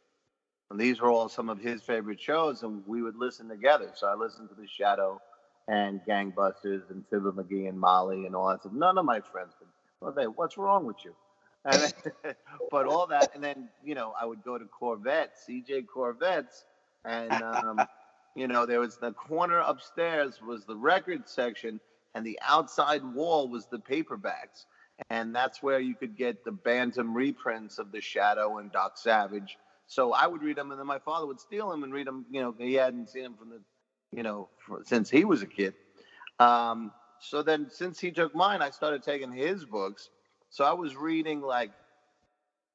And 0.71 0.79
these 0.79 1.01
were 1.01 1.09
all 1.09 1.29
some 1.29 1.49
of 1.49 1.59
his 1.59 1.81
favorite 1.81 2.21
shows, 2.21 2.63
and 2.63 2.83
we 2.87 3.01
would 3.01 3.15
listen 3.15 3.49
together. 3.49 3.91
So 3.95 4.07
I 4.07 4.13
listened 4.13 4.49
to 4.49 4.55
The 4.55 4.67
Shadow 4.67 5.19
and 5.67 5.99
Gangbusters 6.07 6.89
and 6.89 7.03
Fibber 7.09 7.31
McGee 7.31 7.67
and 7.67 7.79
Molly 7.79 8.25
and 8.25 8.35
all 8.35 8.49
that 8.49 8.61
stuff. 8.61 8.73
None 8.73 8.97
of 8.97 9.05
my 9.05 9.19
friends 9.19 9.53
could. 9.57 9.67
Well, 10.01 10.11
they, 10.11 10.27
what's 10.27 10.57
wrong 10.57 10.85
with 10.85 10.97
you? 11.03 11.13
Then, 11.65 11.91
but 12.71 12.85
all 12.87 13.07
that, 13.07 13.31
and 13.35 13.43
then 13.43 13.69
you 13.83 13.95
know, 13.95 14.13
I 14.19 14.25
would 14.25 14.43
go 14.43 14.57
to 14.57 14.65
Korvette, 14.65 15.29
EJ 15.49 15.85
Korvettes, 15.85 16.63
and 17.05 17.31
um, 17.31 17.81
you 18.35 18.47
know, 18.47 18.65
there 18.65 18.79
was 18.79 18.97
the 18.97 19.11
corner 19.11 19.59
upstairs 19.59 20.41
was 20.41 20.65
the 20.65 20.75
record 20.75 21.27
section, 21.27 21.79
and 22.15 22.25
the 22.25 22.39
outside 22.47 23.03
wall 23.03 23.47
was 23.47 23.65
the 23.67 23.79
paperbacks, 23.79 24.65
and 25.09 25.35
that's 25.35 25.61
where 25.61 25.79
you 25.79 25.95
could 25.95 26.17
get 26.17 26.43
the 26.43 26.51
Bantam 26.51 27.13
reprints 27.13 27.77
of 27.79 27.91
The 27.91 28.01
Shadow 28.01 28.57
and 28.57 28.71
Doc 28.71 28.97
Savage. 28.97 29.57
So 29.87 30.13
I 30.13 30.27
would 30.27 30.43
read 30.43 30.55
them, 30.55 30.71
and 30.71 30.79
then 30.79 30.87
my 30.87 30.99
father 30.99 31.25
would 31.25 31.39
steal 31.39 31.69
them 31.69 31.83
and 31.83 31.91
read 31.91 32.05
them. 32.05 32.25
You 32.29 32.41
know, 32.41 32.55
he 32.57 32.75
hadn't 32.75 33.09
seen 33.09 33.23
them 33.23 33.35
from 33.35 33.49
the, 33.49 33.59
you 34.15 34.21
know, 34.21 34.47
for, 34.59 34.81
since 34.85 35.09
he 35.09 35.25
was 35.25 35.41
a 35.41 35.47
kid. 35.47 35.73
Um, 36.37 36.91
so 37.21 37.43
then, 37.43 37.69
since 37.69 37.99
he 37.99 38.11
took 38.11 38.35
mine, 38.35 38.61
I 38.61 38.69
started 38.71 39.03
taking 39.03 39.31
his 39.31 39.65
books. 39.65 40.09
So 40.49 40.63
I 40.65 40.73
was 40.73 40.95
reading 40.95 41.41
like 41.41 41.71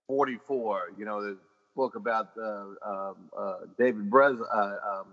44, 0.07 0.93
you 0.99 1.05
know, 1.05 1.23
the 1.23 1.39
book 1.75 1.97
about 1.97 2.29
uh, 2.39 2.65
um, 2.85 3.17
uh, 3.37 3.55
David 3.79 4.11
Brez, 4.11 4.39
uh, 4.41 5.01
um, 5.01 5.07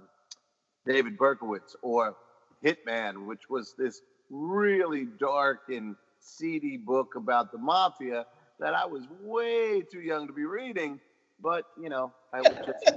David 0.85 1.17
Berkowitz, 1.17 1.75
or 1.81 2.15
Hitman, 2.63 3.25
which 3.25 3.49
was 3.49 3.73
this 3.77 4.01
really 4.29 5.05
dark 5.19 5.61
and 5.69 5.95
seedy 6.19 6.77
book 6.77 7.15
about 7.15 7.51
the 7.51 7.57
mafia 7.57 8.25
that 8.59 8.73
I 8.73 8.85
was 8.85 9.03
way 9.21 9.81
too 9.81 10.01
young 10.01 10.27
to 10.27 10.33
be 10.33 10.45
reading. 10.45 10.99
But 11.41 11.65
you 11.79 11.89
know, 11.89 12.13
I 12.33 12.41
would 12.41 12.59
just, 12.65 12.91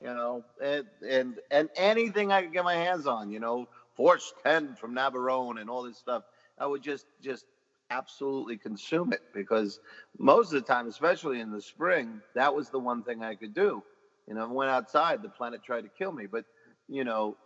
you 0.00 0.08
know, 0.08 0.44
and 0.62 0.86
and, 1.08 1.38
and 1.50 1.68
anything 1.76 2.32
I 2.32 2.42
could 2.42 2.52
get 2.52 2.64
my 2.64 2.74
hands 2.76 3.06
on, 3.06 3.30
you 3.30 3.40
know, 3.40 3.68
Force 4.00 4.32
Ten 4.42 4.74
from 4.76 4.94
Navarone 4.94 5.60
and 5.60 5.68
all 5.68 5.82
this 5.82 5.98
stuff, 5.98 6.22
I 6.58 6.64
would 6.64 6.82
just 6.82 7.04
just 7.20 7.44
absolutely 7.90 8.56
consume 8.56 9.12
it 9.12 9.20
because 9.34 9.78
most 10.18 10.54
of 10.54 10.62
the 10.62 10.66
time, 10.66 10.88
especially 10.88 11.38
in 11.38 11.50
the 11.50 11.60
spring, 11.60 12.22
that 12.34 12.54
was 12.54 12.70
the 12.70 12.78
one 12.78 13.02
thing 13.02 13.22
I 13.22 13.34
could 13.34 13.52
do. 13.52 13.82
You 14.26 14.32
know, 14.32 14.44
I 14.44 14.46
went 14.46 14.70
outside, 14.70 15.20
the 15.20 15.28
planet 15.28 15.62
tried 15.62 15.82
to 15.82 15.90
kill 15.98 16.12
me, 16.12 16.24
but 16.24 16.46
you 16.88 17.04
know, 17.04 17.36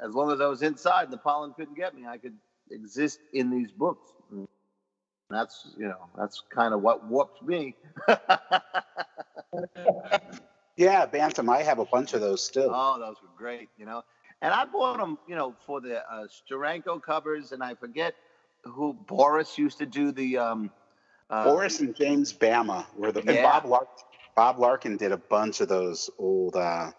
as 0.00 0.14
long 0.14 0.30
as 0.30 0.40
I 0.40 0.46
was 0.46 0.62
inside, 0.62 1.10
the 1.10 1.18
pollen 1.18 1.54
couldn't 1.54 1.74
get 1.74 1.92
me. 1.92 2.06
I 2.06 2.18
could 2.18 2.36
exist 2.70 3.18
in 3.32 3.50
these 3.50 3.72
books. 3.72 4.12
And 4.30 4.46
that's 5.28 5.74
you 5.76 5.88
know, 5.88 6.08
that's 6.16 6.40
kind 6.54 6.72
of 6.72 6.82
what 6.82 7.04
warped 7.08 7.42
me. 7.42 7.74
yeah, 10.76 11.04
Bantam. 11.06 11.50
I 11.50 11.64
have 11.64 11.80
a 11.80 11.84
bunch 11.84 12.14
of 12.14 12.20
those 12.20 12.44
still. 12.44 12.70
Oh, 12.72 12.96
those 13.00 13.16
were 13.20 13.28
great. 13.36 13.70
You 13.76 13.86
know, 13.86 14.04
and 14.44 14.52
I 14.52 14.66
bought 14.66 14.98
them, 14.98 15.16
you 15.26 15.34
know, 15.34 15.54
for 15.66 15.80
the 15.80 16.00
uh, 16.00 16.26
Steranko 16.26 17.02
covers, 17.02 17.52
and 17.52 17.62
I 17.62 17.74
forget 17.74 18.14
who 18.62 18.92
Boris 18.92 19.56
used 19.56 19.78
to 19.78 19.86
do 19.86 20.12
the. 20.12 20.36
Um, 20.36 20.70
uh, 21.30 21.44
Boris 21.44 21.80
and 21.80 21.96
James 21.96 22.30
Bama 22.30 22.84
were 22.94 23.10
the. 23.10 23.22
Yeah. 23.22 23.32
And 23.32 23.42
Bob 23.42 23.64
Lark, 23.64 23.88
Bob 24.36 24.58
Larkin 24.58 24.98
did 24.98 25.12
a 25.12 25.16
bunch 25.16 25.62
of 25.62 25.68
those 25.68 26.10
old. 26.18 26.56
Uh, 26.56 26.90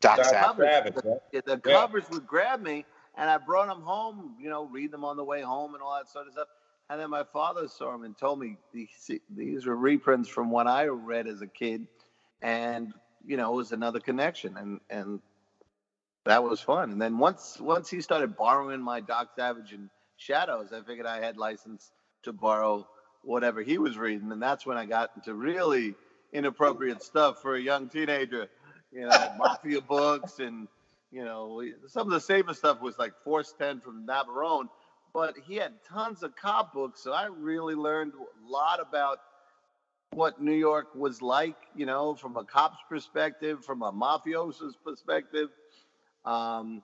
Doc 0.00 0.18
the 0.18 0.22
covers, 0.22 0.94
the, 1.32 1.42
the 1.44 1.60
yeah. 1.66 1.72
covers 1.80 2.04
would 2.10 2.28
grab 2.28 2.62
me, 2.62 2.84
and 3.16 3.28
I 3.28 3.38
brought 3.38 3.66
them 3.66 3.82
home. 3.82 4.36
You 4.40 4.48
know, 4.48 4.66
read 4.66 4.92
them 4.92 5.04
on 5.04 5.16
the 5.16 5.24
way 5.24 5.42
home 5.42 5.74
and 5.74 5.82
all 5.82 5.96
that 5.96 6.08
sort 6.08 6.28
of 6.28 6.32
stuff. 6.32 6.48
And 6.90 7.00
then 7.00 7.10
my 7.10 7.24
father 7.24 7.66
saw 7.66 7.90
them 7.90 8.04
and 8.04 8.16
told 8.16 8.38
me 8.38 8.56
these 8.72 9.10
these 9.34 9.66
are 9.66 9.76
reprints 9.76 10.28
from 10.28 10.52
what 10.52 10.68
I 10.68 10.84
read 10.84 11.26
as 11.26 11.42
a 11.42 11.48
kid, 11.48 11.88
and 12.40 12.94
you 13.26 13.36
know, 13.36 13.52
it 13.52 13.56
was 13.56 13.72
another 13.72 13.98
connection, 13.98 14.56
and 14.56 14.80
and 14.88 15.20
that 16.24 16.42
was 16.42 16.60
fun. 16.60 16.90
And 16.92 17.00
then 17.00 17.18
once 17.18 17.58
once 17.60 17.90
he 17.90 18.00
started 18.00 18.36
borrowing 18.36 18.80
my 18.80 19.00
Doc 19.00 19.30
Savage 19.36 19.72
and 19.72 19.90
Shadows, 20.16 20.72
I 20.72 20.82
figured 20.82 21.06
I 21.06 21.20
had 21.20 21.36
license 21.36 21.90
to 22.22 22.32
borrow 22.32 22.86
whatever 23.22 23.62
he 23.62 23.78
was 23.78 23.96
reading, 23.96 24.30
and 24.30 24.42
that's 24.42 24.66
when 24.66 24.76
I 24.76 24.86
got 24.86 25.10
into 25.16 25.34
really 25.34 25.94
inappropriate 26.32 27.02
stuff 27.02 27.40
for 27.42 27.56
a 27.56 27.60
young 27.60 27.88
teenager. 27.88 28.48
You 28.92 29.08
know, 29.08 29.32
mafia 29.38 29.80
books 29.80 30.38
and 30.38 30.68
you 31.10 31.24
know 31.24 31.62
some 31.88 32.06
of 32.06 32.12
the 32.12 32.20
safest 32.20 32.60
stuff 32.60 32.80
was 32.80 32.98
like 32.98 33.12
Force 33.24 33.54
Ten 33.58 33.80
from 33.80 34.06
Navarone, 34.06 34.68
but 35.12 35.34
he 35.44 35.56
had 35.56 35.72
tons 35.88 36.22
of 36.22 36.36
cop 36.36 36.72
books, 36.72 37.02
so 37.02 37.12
I 37.12 37.26
really 37.26 37.74
learned 37.74 38.12
a 38.14 38.50
lot 38.50 38.80
about 38.80 39.18
what 40.12 40.40
New 40.40 40.54
York 40.54 40.94
was 40.94 41.20
like. 41.20 41.56
You 41.74 41.86
know, 41.86 42.14
from 42.14 42.36
a 42.36 42.44
cop's 42.44 42.78
perspective, 42.88 43.64
from 43.64 43.82
a 43.82 43.90
mafioso's 43.92 44.76
perspective. 44.84 45.48
Um, 46.24 46.82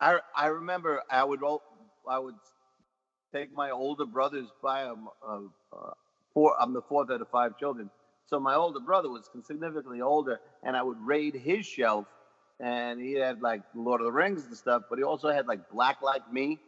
I 0.00 0.18
I 0.36 0.46
remember 0.46 1.02
I 1.10 1.24
would 1.24 1.40
I 2.08 2.18
would 2.18 2.34
take 3.32 3.52
my 3.54 3.70
older 3.70 4.06
brothers 4.06 4.48
by 4.62 4.84
them. 4.84 5.08
Uh, 5.26 5.40
uh, 5.72 5.92
four, 6.34 6.54
I'm 6.60 6.72
the 6.72 6.82
fourth 6.82 7.10
out 7.10 7.20
of 7.20 7.28
five 7.28 7.58
children. 7.58 7.90
So 8.26 8.38
my 8.40 8.54
older 8.54 8.80
brother 8.80 9.08
was 9.08 9.28
significantly 9.46 10.00
older, 10.00 10.40
and 10.62 10.76
I 10.76 10.82
would 10.82 10.98
raid 11.04 11.34
his 11.34 11.66
shelf, 11.66 12.06
and 12.60 13.00
he 13.00 13.12
had 13.14 13.42
like 13.42 13.62
Lord 13.74 14.00
of 14.00 14.06
the 14.06 14.12
Rings 14.12 14.46
and 14.46 14.56
stuff, 14.56 14.84
but 14.88 14.98
he 14.98 15.04
also 15.04 15.30
had 15.30 15.46
like 15.46 15.68
Black 15.70 16.02
Like 16.02 16.30
Me, 16.32 16.58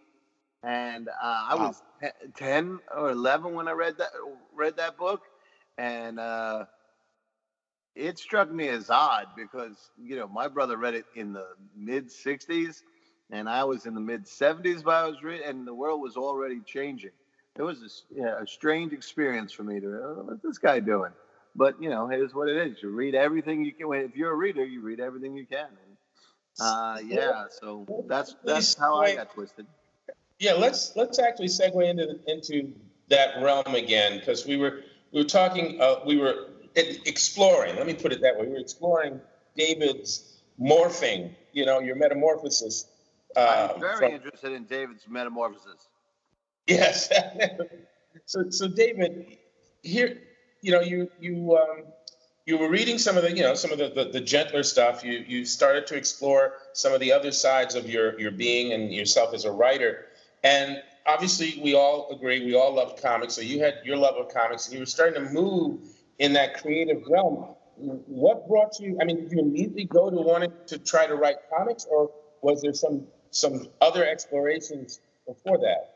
and 0.62 1.08
uh, 1.08 1.44
I 1.50 1.54
wow. 1.54 1.56
was 1.56 1.82
ten 2.36 2.80
or 2.96 3.10
eleven 3.10 3.54
when 3.54 3.68
I 3.68 3.72
read 3.72 3.98
that 3.98 4.10
read 4.54 4.76
that 4.76 4.96
book, 4.96 5.22
and 5.78 6.18
uh, 6.18 6.64
it 7.94 8.18
struck 8.18 8.50
me 8.50 8.68
as 8.68 8.90
odd 8.90 9.26
because 9.36 9.90
you 10.02 10.16
know 10.16 10.28
my 10.28 10.48
brother 10.48 10.76
read 10.76 10.94
it 10.94 11.04
in 11.14 11.32
the 11.32 11.46
mid 11.76 12.08
'60s, 12.08 12.82
and 13.30 13.48
I 13.48 13.64
was 13.64 13.86
in 13.86 13.94
the 13.94 14.00
mid 14.00 14.24
70s, 14.24 14.82
but 14.82 14.94
I 14.94 15.06
was 15.06 15.22
re- 15.22 15.44
and 15.44 15.66
the 15.66 15.74
world 15.74 16.00
was 16.00 16.16
already 16.16 16.60
changing. 16.60 17.10
It 17.56 17.62
was 17.62 17.82
a, 17.82 18.20
yeah, 18.20 18.42
a 18.42 18.46
strange 18.46 18.92
experience 18.92 19.52
for 19.52 19.62
me 19.62 19.78
to, 19.78 19.86
oh, 19.86 20.22
what's 20.24 20.42
this 20.42 20.58
guy 20.58 20.80
doing? 20.80 21.12
But 21.54 21.80
you 21.80 21.88
know, 21.88 22.10
it 22.10 22.20
is 22.20 22.34
what 22.34 22.48
it 22.48 22.56
is. 22.56 22.82
You 22.82 22.90
read 22.90 23.14
everything 23.14 23.64
you 23.64 23.72
can. 23.72 23.92
If 23.92 24.16
you're 24.16 24.32
a 24.32 24.36
reader, 24.36 24.64
you 24.64 24.80
read 24.80 24.98
everything 24.98 25.36
you 25.36 25.46
can. 25.46 25.66
And, 25.66 25.96
uh, 26.60 26.96
yeah, 27.04 27.44
so 27.48 27.86
that's 28.08 28.34
that's 28.44 28.74
how 28.74 29.00
I 29.00 29.14
got 29.14 29.32
twisted. 29.32 29.66
Yeah, 30.40 30.54
let's 30.54 30.96
let's 30.96 31.20
actually 31.20 31.48
segue 31.48 31.88
into 31.88 32.18
into 32.26 32.72
that 33.08 33.40
realm 33.40 33.74
again 33.74 34.18
because 34.18 34.46
we 34.46 34.56
were 34.56 34.80
we 35.12 35.20
were 35.20 35.28
talking 35.28 35.80
uh, 35.80 36.00
we 36.04 36.16
were 36.16 36.48
exploring. 36.76 37.76
Let 37.76 37.86
me 37.86 37.94
put 37.94 38.12
it 38.12 38.20
that 38.22 38.38
way. 38.38 38.46
We 38.46 38.52
were 38.52 38.58
exploring 38.58 39.20
David's 39.56 40.40
morphing. 40.60 41.34
You 41.52 41.66
know, 41.66 41.80
your 41.80 41.96
metamorphosis 41.96 42.86
I'm 43.36 43.70
uh, 43.70 43.78
very 43.78 43.96
from, 43.96 44.12
interested 44.12 44.52
in 44.52 44.64
David's 44.64 45.08
metamorphosis. 45.08 45.88
Yes. 46.66 47.12
so, 48.24 48.50
so 48.50 48.68
David, 48.68 49.38
here, 49.82 50.18
you 50.60 50.72
know, 50.72 50.80
you 50.80 51.10
you 51.20 51.56
um, 51.56 51.84
you 52.46 52.58
were 52.58 52.68
reading 52.68 52.98
some 52.98 53.16
of 53.16 53.22
the, 53.22 53.32
you 53.34 53.42
know, 53.42 53.54
some 53.54 53.72
of 53.72 53.78
the, 53.78 53.88
the, 53.88 54.04
the 54.10 54.20
gentler 54.20 54.62
stuff. 54.62 55.04
You 55.04 55.24
you 55.26 55.44
started 55.44 55.86
to 55.88 55.96
explore 55.96 56.54
some 56.72 56.92
of 56.92 57.00
the 57.00 57.12
other 57.12 57.32
sides 57.32 57.74
of 57.74 57.88
your 57.88 58.18
your 58.20 58.30
being 58.30 58.72
and 58.72 58.92
yourself 58.92 59.34
as 59.34 59.44
a 59.44 59.50
writer. 59.52 60.06
And 60.42 60.82
obviously, 61.06 61.60
we 61.62 61.74
all 61.74 62.10
agree, 62.10 62.44
we 62.44 62.54
all 62.54 62.74
love 62.74 63.00
comics. 63.00 63.34
So 63.34 63.40
you 63.40 63.60
had 63.60 63.74
your 63.84 63.96
love 63.96 64.16
of 64.16 64.32
comics, 64.32 64.66
and 64.66 64.74
you 64.74 64.80
were 64.80 64.86
starting 64.86 65.22
to 65.22 65.30
move 65.30 65.80
in 66.18 66.32
that 66.34 66.60
creative 66.60 67.02
realm. 67.08 67.54
What 67.76 68.46
brought 68.48 68.78
you? 68.78 68.98
I 69.00 69.04
mean, 69.04 69.22
did 69.22 69.32
you 69.32 69.40
immediately 69.40 69.84
go 69.84 70.10
to 70.10 70.16
wanting 70.16 70.52
to 70.68 70.78
try 70.78 71.06
to 71.06 71.16
write 71.16 71.36
comics, 71.50 71.86
or 71.90 72.10
was 72.40 72.62
there 72.62 72.72
some 72.72 73.06
some 73.30 73.68
other 73.80 74.06
explorations 74.06 75.00
before 75.26 75.58
that? 75.58 75.94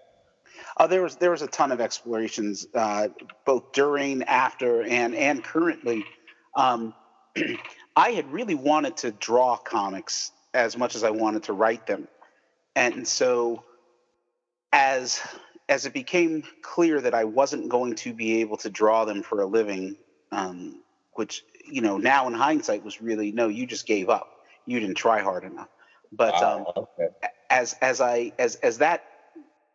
Uh, 0.77 0.87
there 0.87 1.03
was 1.03 1.17
there 1.17 1.31
was 1.31 1.43
a 1.43 1.47
ton 1.47 1.71
of 1.71 1.81
explorations, 1.81 2.67
uh, 2.75 3.09
both 3.45 3.73
during, 3.73 4.25
after, 4.25 4.83
and 4.83 5.15
and 5.15 5.45
currently. 5.45 6.05
Um, 6.57 6.95
I 7.97 8.11
had 8.11 8.31
really 8.33 8.55
wanted 8.55 8.97
to 8.99 9.13
draw 9.13 9.57
comics 9.57 10.33
as 10.55 10.77
much 10.77 10.95
as 10.95 11.05
I 11.05 11.11
wanted 11.11 11.45
to 11.45 11.53
write 11.53 11.87
them, 11.87 12.09
and 12.75 13.07
so 13.07 13.63
as 14.73 15.21
as 15.69 15.85
it 15.87 15.93
became 15.93 16.43
clear 16.63 17.01
that 17.01 17.15
I 17.15 17.25
wasn't 17.25 17.69
going 17.69 17.95
to 17.97 18.13
be 18.13 18.41
able 18.41 18.57
to 18.59 18.71
draw 18.71 19.05
them 19.05 19.23
for 19.23 19.43
a 19.43 19.47
living, 19.47 19.97
um, 20.33 20.81
which 21.15 21.45
you 21.67 21.81
know 21.81 21.99
now 21.99 22.27
in 22.27 22.35
hindsight 22.35 22.85
was 22.85 23.01
really 23.01 23.33
no, 23.33 23.49
you 23.49 23.67
just 23.67 23.87
gave 23.87 24.09
up. 24.09 24.29
You 24.67 24.81
didn't 24.81 24.97
try 24.97 25.21
hard 25.21 25.45
enough. 25.45 25.69
But 26.13 26.35
um, 26.43 26.65
okay. 26.77 27.09
as 27.51 27.75
as 27.81 28.01
I 28.01 28.33
as 28.39 28.57
as 28.57 28.79
that 28.79 29.05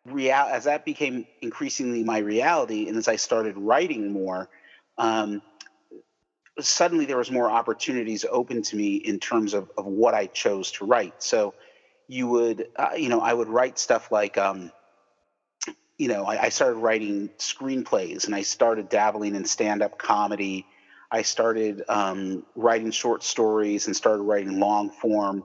real 0.05 0.33
as 0.33 0.65
that 0.65 0.85
became 0.85 1.25
increasingly 1.41 2.03
my 2.03 2.19
reality, 2.19 2.87
and 2.87 2.97
as 2.97 3.07
I 3.07 3.15
started 3.15 3.57
writing 3.57 4.11
more, 4.11 4.49
um, 4.97 5.41
suddenly 6.59 7.05
there 7.05 7.17
was 7.17 7.31
more 7.31 7.49
opportunities 7.49 8.25
open 8.29 8.61
to 8.63 8.75
me 8.75 8.95
in 8.95 9.19
terms 9.19 9.53
of 9.53 9.69
of 9.77 9.85
what 9.85 10.13
I 10.13 10.27
chose 10.27 10.71
to 10.73 10.85
write. 10.85 11.21
So 11.21 11.53
you 12.07 12.27
would 12.27 12.67
uh, 12.75 12.91
you 12.97 13.09
know 13.09 13.19
I 13.19 13.33
would 13.33 13.47
write 13.47 13.79
stuff 13.79 14.11
like. 14.11 14.37
Um, 14.37 14.71
you 15.97 16.07
know, 16.07 16.25
I, 16.25 16.43
I 16.43 16.49
started 16.49 16.77
writing 16.77 17.29
screenplays 17.37 18.25
and 18.25 18.33
I 18.33 18.41
started 18.41 18.89
dabbling 18.89 19.35
in 19.35 19.45
stand-up 19.45 19.97
comedy. 19.97 20.65
I 21.11 21.21
started 21.21 21.83
um, 21.87 22.43
writing 22.55 22.91
short 22.91 23.23
stories 23.23 23.85
and 23.87 23.95
started 23.95 24.23
writing 24.23 24.59
long 24.59 24.89
form 24.89 25.43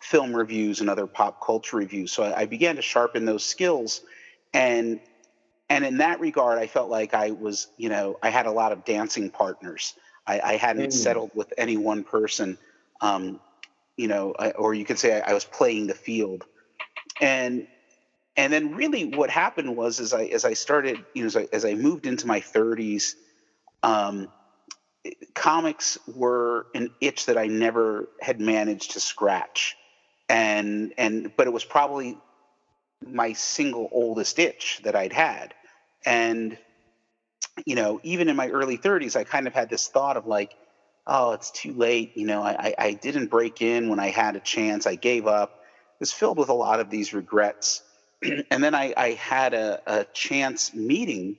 film 0.00 0.34
reviews 0.34 0.80
and 0.80 0.88
other 0.88 1.06
pop 1.06 1.44
culture 1.44 1.76
reviews. 1.76 2.10
So 2.12 2.22
I, 2.22 2.40
I 2.40 2.46
began 2.46 2.76
to 2.76 2.82
sharpen 2.82 3.26
those 3.26 3.44
skills, 3.44 4.00
and 4.54 4.98
and 5.68 5.84
in 5.84 5.98
that 5.98 6.20
regard, 6.20 6.58
I 6.58 6.66
felt 6.66 6.90
like 6.90 7.14
I 7.14 7.30
was, 7.30 7.68
you 7.76 7.90
know, 7.90 8.18
I 8.22 8.30
had 8.30 8.46
a 8.46 8.50
lot 8.50 8.72
of 8.72 8.84
dancing 8.84 9.30
partners. 9.30 9.94
I, 10.26 10.40
I 10.40 10.56
hadn't 10.56 10.88
mm. 10.88 10.92
settled 10.92 11.30
with 11.34 11.52
any 11.56 11.76
one 11.76 12.02
person, 12.02 12.58
um, 13.00 13.40
you 13.96 14.08
know, 14.08 14.32
or 14.56 14.74
you 14.74 14.84
could 14.84 14.98
say 14.98 15.20
I, 15.20 15.30
I 15.30 15.34
was 15.34 15.44
playing 15.44 15.86
the 15.86 15.94
field, 15.94 16.46
and 17.20 17.66
and 18.40 18.50
then 18.50 18.74
really 18.74 19.04
what 19.04 19.28
happened 19.28 19.76
was 19.76 20.00
as 20.00 20.14
I 20.14 20.24
as 20.24 20.46
I 20.46 20.54
started, 20.54 21.04
you 21.14 21.22
know, 21.22 21.26
as 21.26 21.36
I, 21.36 21.46
as 21.52 21.64
I 21.66 21.74
moved 21.74 22.06
into 22.06 22.26
my 22.26 22.40
30s, 22.40 23.12
um, 23.82 24.28
comics 25.34 25.98
were 26.06 26.66
an 26.74 26.88
itch 27.02 27.26
that 27.26 27.36
I 27.36 27.48
never 27.48 28.08
had 28.22 28.40
managed 28.40 28.92
to 28.92 29.00
scratch, 29.00 29.76
and 30.30 30.94
and 30.96 31.30
but 31.36 31.48
it 31.48 31.52
was 31.52 31.66
probably 31.66 32.16
my 33.06 33.34
single 33.34 33.90
oldest 33.92 34.38
itch 34.38 34.80
that 34.84 34.96
I'd 34.96 35.12
had, 35.12 35.52
and 36.06 36.56
you 37.66 37.74
know 37.74 38.00
even 38.02 38.30
in 38.30 38.36
my 38.36 38.48
early 38.48 38.78
30s, 38.78 39.16
I 39.16 39.24
kind 39.24 39.48
of 39.48 39.52
had 39.52 39.68
this 39.68 39.88
thought 39.88 40.16
of 40.16 40.26
like, 40.26 40.54
oh, 41.06 41.32
it's 41.32 41.50
too 41.50 41.74
late. 41.74 42.12
You 42.16 42.26
know, 42.26 42.42
I 42.42 42.74
I 42.78 42.92
didn't 42.94 43.26
break 43.26 43.60
in 43.60 43.90
when 43.90 44.00
I 44.00 44.08
had 44.08 44.34
a 44.34 44.40
chance. 44.40 44.86
I 44.86 44.94
gave 44.94 45.26
up. 45.26 45.50
It 45.50 46.04
was 46.04 46.12
filled 46.14 46.38
with 46.38 46.48
a 46.48 46.54
lot 46.54 46.80
of 46.80 46.88
these 46.88 47.12
regrets, 47.12 47.82
and 48.50 48.64
then 48.64 48.74
I 48.74 48.94
I 48.96 49.10
had 49.12 49.54
a, 49.54 49.80
a 49.86 50.06
chance 50.12 50.74
meeting 50.74 51.36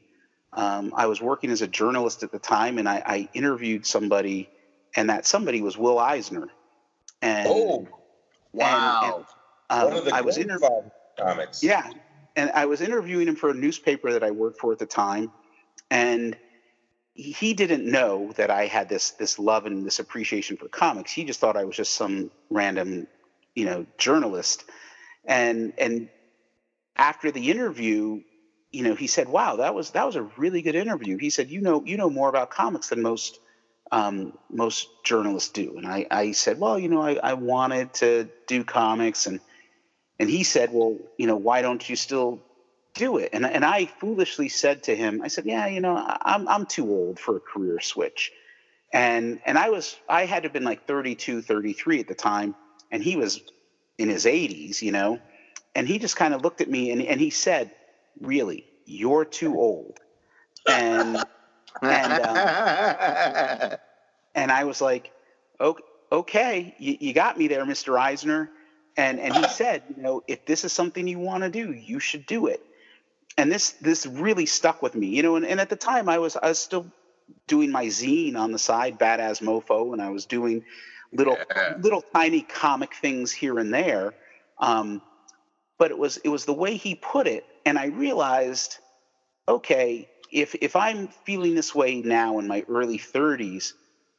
um, 0.53 0.93
I 0.95 1.07
was 1.07 1.21
working 1.21 1.51
as 1.51 1.61
a 1.61 1.67
journalist 1.67 2.23
at 2.23 2.31
the 2.31 2.39
time, 2.39 2.77
and 2.77 2.87
I, 2.87 3.01
I 3.05 3.29
interviewed 3.33 3.85
somebody, 3.85 4.49
and 4.95 5.09
that 5.09 5.25
somebody 5.25 5.61
was 5.61 5.77
Will 5.77 5.97
Eisner. 5.97 6.49
And, 7.21 7.47
oh, 7.49 7.87
wow! 8.51 9.01
And, 9.03 9.13
and, 9.13 9.25
um, 9.69 9.89
One 9.89 9.97
of 9.97 10.05
the 10.05 10.15
I 10.15 10.21
was 10.21 10.37
interviewing 10.37 10.91
comics. 11.17 11.63
Yeah, 11.63 11.89
and 12.35 12.51
I 12.51 12.65
was 12.65 12.81
interviewing 12.81 13.27
him 13.27 13.35
for 13.35 13.49
a 13.49 13.53
newspaper 13.53 14.11
that 14.13 14.23
I 14.23 14.31
worked 14.31 14.59
for 14.59 14.73
at 14.73 14.79
the 14.79 14.85
time, 14.85 15.31
and 15.89 16.35
he 17.13 17.53
didn't 17.53 17.85
know 17.89 18.33
that 18.35 18.49
I 18.49 18.65
had 18.65 18.89
this 18.89 19.11
this 19.11 19.39
love 19.39 19.65
and 19.65 19.85
this 19.85 19.99
appreciation 19.99 20.57
for 20.57 20.67
comics. 20.67 21.13
He 21.13 21.23
just 21.23 21.39
thought 21.39 21.55
I 21.55 21.63
was 21.63 21.77
just 21.77 21.93
some 21.93 22.31
random, 22.49 23.07
you 23.55 23.65
know, 23.65 23.85
journalist. 23.97 24.65
And 25.25 25.73
and 25.77 26.09
after 27.01 27.31
the 27.31 27.49
interview, 27.49 28.21
you 28.71 28.83
know, 28.83 28.93
he 28.93 29.07
said, 29.07 29.27
"Wow, 29.27 29.55
that 29.57 29.73
was 29.73 29.89
that 29.91 30.05
was 30.05 30.15
a 30.15 30.21
really 30.37 30.61
good 30.61 30.75
interview." 30.75 31.17
He 31.17 31.31
said, 31.31 31.49
"You 31.49 31.59
know, 31.61 31.83
you 31.83 31.97
know 31.97 32.11
more 32.11 32.29
about 32.29 32.51
comics 32.51 32.89
than 32.89 33.01
most 33.01 33.39
um, 33.91 34.33
most 34.51 34.87
journalists 35.03 35.51
do." 35.51 35.77
And 35.77 35.87
I, 35.87 36.05
I 36.11 36.31
said, 36.33 36.59
"Well, 36.59 36.77
you 36.77 36.89
know, 36.89 37.01
I, 37.01 37.15
I 37.31 37.33
wanted 37.33 37.91
to 37.95 38.29
do 38.47 38.63
comics," 38.63 39.25
and 39.25 39.41
and 40.19 40.29
he 40.29 40.43
said, 40.43 40.71
"Well, 40.71 40.99
you 41.17 41.25
know, 41.25 41.37
why 41.37 41.63
don't 41.63 41.89
you 41.89 41.95
still 41.95 42.45
do 42.93 43.17
it?" 43.17 43.31
And 43.33 43.47
and 43.47 43.65
I 43.65 43.87
foolishly 43.87 44.49
said 44.49 44.83
to 44.83 44.95
him, 44.95 45.21
I 45.23 45.27
said, 45.29 45.45
"Yeah, 45.45 45.65
you 45.67 45.81
know, 45.81 45.97
I'm 46.21 46.47
I'm 46.47 46.67
too 46.67 46.87
old 46.87 47.19
for 47.19 47.37
a 47.37 47.41
career 47.41 47.79
switch." 47.81 48.31
And 48.93 49.39
and 49.45 49.57
I 49.57 49.69
was 49.69 49.97
I 50.07 50.25
had 50.27 50.43
to 50.43 50.47
have 50.47 50.53
been 50.53 50.63
like 50.65 50.85
32, 50.87 51.41
33 51.41 52.01
at 52.01 52.07
the 52.07 52.15
time, 52.15 52.55
and 52.91 53.03
he 53.03 53.15
was 53.15 53.41
in 53.97 54.09
his 54.09 54.25
80s, 54.25 54.83
you 54.83 54.91
know. 54.91 55.19
And 55.75 55.87
he 55.87 55.99
just 55.99 56.15
kind 56.15 56.33
of 56.33 56.41
looked 56.41 56.61
at 56.61 56.69
me 56.69 56.91
and, 56.91 57.01
and 57.01 57.19
he 57.19 57.29
said, 57.29 57.71
really, 58.19 58.65
you're 58.85 59.25
too 59.25 59.55
old. 59.57 59.99
And 60.67 61.17
and 61.81 62.13
um, 62.13 63.77
and 64.35 64.51
I 64.51 64.65
was 64.65 64.81
like, 64.81 65.11
okay, 65.59 65.83
okay 66.11 66.75
you, 66.77 66.97
you 66.99 67.13
got 67.13 67.37
me 67.37 67.47
there, 67.47 67.65
Mr. 67.65 67.99
Eisner. 67.99 68.49
And 68.97 69.19
and 69.19 69.33
he 69.33 69.47
said, 69.47 69.83
you 69.95 70.03
know, 70.03 70.23
if 70.27 70.45
this 70.45 70.65
is 70.65 70.73
something 70.73 71.07
you 71.07 71.19
want 71.19 71.43
to 71.43 71.49
do, 71.49 71.71
you 71.71 71.99
should 71.99 72.25
do 72.25 72.47
it. 72.47 72.61
And 73.37 73.51
this 73.51 73.71
this 73.71 74.05
really 74.05 74.45
stuck 74.45 74.81
with 74.81 74.93
me, 74.93 75.07
you 75.07 75.23
know. 75.23 75.37
And, 75.37 75.45
and 75.45 75.61
at 75.61 75.69
the 75.69 75.77
time, 75.77 76.09
I 76.09 76.17
was 76.19 76.35
I 76.35 76.49
was 76.49 76.59
still 76.59 76.85
doing 77.47 77.71
my 77.71 77.85
zine 77.85 78.35
on 78.35 78.51
the 78.51 78.59
side, 78.59 78.99
Badass 78.99 79.41
Mofo, 79.41 79.93
and 79.93 80.01
I 80.01 80.09
was 80.09 80.25
doing 80.25 80.65
little 81.13 81.37
yeah. 81.55 81.75
little 81.79 82.01
tiny 82.13 82.41
comic 82.41 82.93
things 82.95 83.31
here 83.31 83.57
and 83.57 83.73
there. 83.73 84.13
Um, 84.59 85.01
but 85.81 85.89
it 85.89 85.97
was 85.97 86.17
it 86.17 86.29
was 86.29 86.45
the 86.45 86.53
way 86.53 86.75
he 86.75 86.93
put 86.93 87.25
it 87.25 87.43
and 87.65 87.79
i 87.79 87.87
realized 87.87 88.77
okay 89.47 90.07
if 90.31 90.53
if 90.61 90.75
i'm 90.75 91.07
feeling 91.07 91.55
this 91.55 91.73
way 91.73 92.01
now 92.01 92.37
in 92.37 92.47
my 92.47 92.63
early 92.69 92.99
30s 92.99 93.73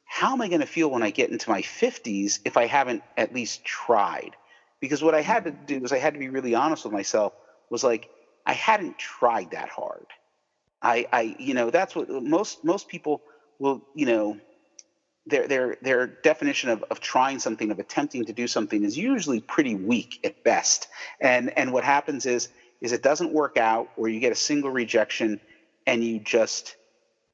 how 0.05 0.33
am 0.33 0.43
i 0.43 0.49
going 0.49 0.61
to 0.61 0.67
feel 0.67 0.91
when 0.91 1.05
i 1.05 1.11
get 1.11 1.31
into 1.31 1.49
my 1.49 1.63
50s 1.63 2.41
if 2.45 2.57
i 2.57 2.67
haven't 2.67 3.05
at 3.17 3.33
least 3.33 3.65
tried? 3.65 4.33
Because 4.81 5.05
what 5.05 5.15
i 5.15 5.21
had 5.21 5.45
to 5.45 5.53
mm-hmm. 5.53 5.67
do 5.67 5.79
was 5.79 5.93
i 5.93 5.99
had 5.99 6.15
to 6.15 6.19
be 6.19 6.31
really 6.31 6.57
honest 6.57 6.83
with 6.83 6.93
myself 6.93 7.33
was 7.71 7.85
like 7.85 8.11
i 8.45 8.55
hadn't 8.55 8.99
tried 8.99 9.53
that 9.53 9.69
hard. 9.69 10.07
I 10.83 11.07
i 11.13 11.37
you 11.39 11.55
know 11.55 11.71
that's 11.71 11.95
what 11.95 12.11
most 12.11 12.65
most 12.65 12.89
people 12.89 13.23
will 13.61 13.87
you 13.95 14.07
know 14.07 14.37
their 15.27 15.47
their 15.47 15.77
their 15.83 16.07
definition 16.07 16.71
of, 16.71 16.85
of 16.91 17.01
trying 17.01 17.39
something 17.39 17.71
of 17.71 17.79
attempting 17.79 18.25
to 18.27 18.33
do 18.33 18.47
something 18.47 18.83
is 18.83 18.99
usually 18.99 19.41
pretty 19.41 19.75
weak 19.75 20.21
at 20.25 20.43
best. 20.43 20.89
And 21.21 21.57
and 21.57 21.73
what 21.73 21.85
happens 21.85 22.27
is 22.27 22.49
is 22.81 22.93
it 22.93 23.03
doesn't 23.03 23.33
work 23.33 23.57
out 23.57 23.89
or 23.97 24.09
you 24.09 24.19
get 24.19 24.33
a 24.33 24.37
single 24.37 24.71
rejection 24.71 25.41
and 25.87 26.03
you 26.03 26.19
just 26.19 26.77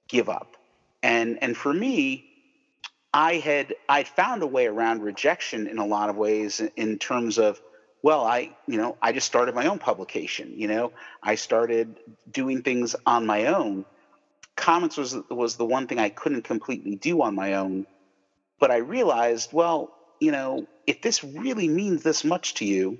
give 0.08 0.28
up. 0.28 0.56
And 1.02 1.38
and 1.42 1.56
for 1.56 1.72
me 1.72 2.24
i 3.14 3.34
had 3.34 3.74
i 3.88 4.04
found 4.04 4.42
a 4.42 4.46
way 4.46 4.66
around 4.66 5.02
rejection 5.02 5.66
in 5.66 5.78
a 5.78 5.86
lot 5.86 6.10
of 6.10 6.16
ways 6.16 6.60
in 6.76 6.98
terms 6.98 7.38
of 7.38 7.60
well 8.02 8.24
i 8.24 8.54
you 8.66 8.76
know 8.76 8.96
i 9.00 9.12
just 9.12 9.26
started 9.26 9.54
my 9.54 9.66
own 9.66 9.78
publication 9.78 10.52
you 10.54 10.68
know? 10.68 10.92
I 11.22 11.34
started 11.36 11.96
doing 12.30 12.62
things 12.62 12.94
on 13.06 13.26
my 13.26 13.46
own 13.46 13.84
comics 14.58 14.96
was 14.96 15.16
was 15.30 15.56
the 15.56 15.64
one 15.64 15.86
thing 15.86 15.98
I 15.98 16.10
couldn't 16.10 16.42
completely 16.42 16.96
do 16.96 17.22
on 17.22 17.34
my 17.34 17.54
own. 17.54 17.86
But 18.60 18.70
I 18.70 18.78
realized, 18.78 19.52
well, 19.52 19.94
you 20.20 20.32
know, 20.32 20.66
if 20.86 21.00
this 21.00 21.22
really 21.24 21.68
means 21.68 22.02
this 22.02 22.24
much 22.24 22.54
to 22.54 22.64
you, 22.66 22.98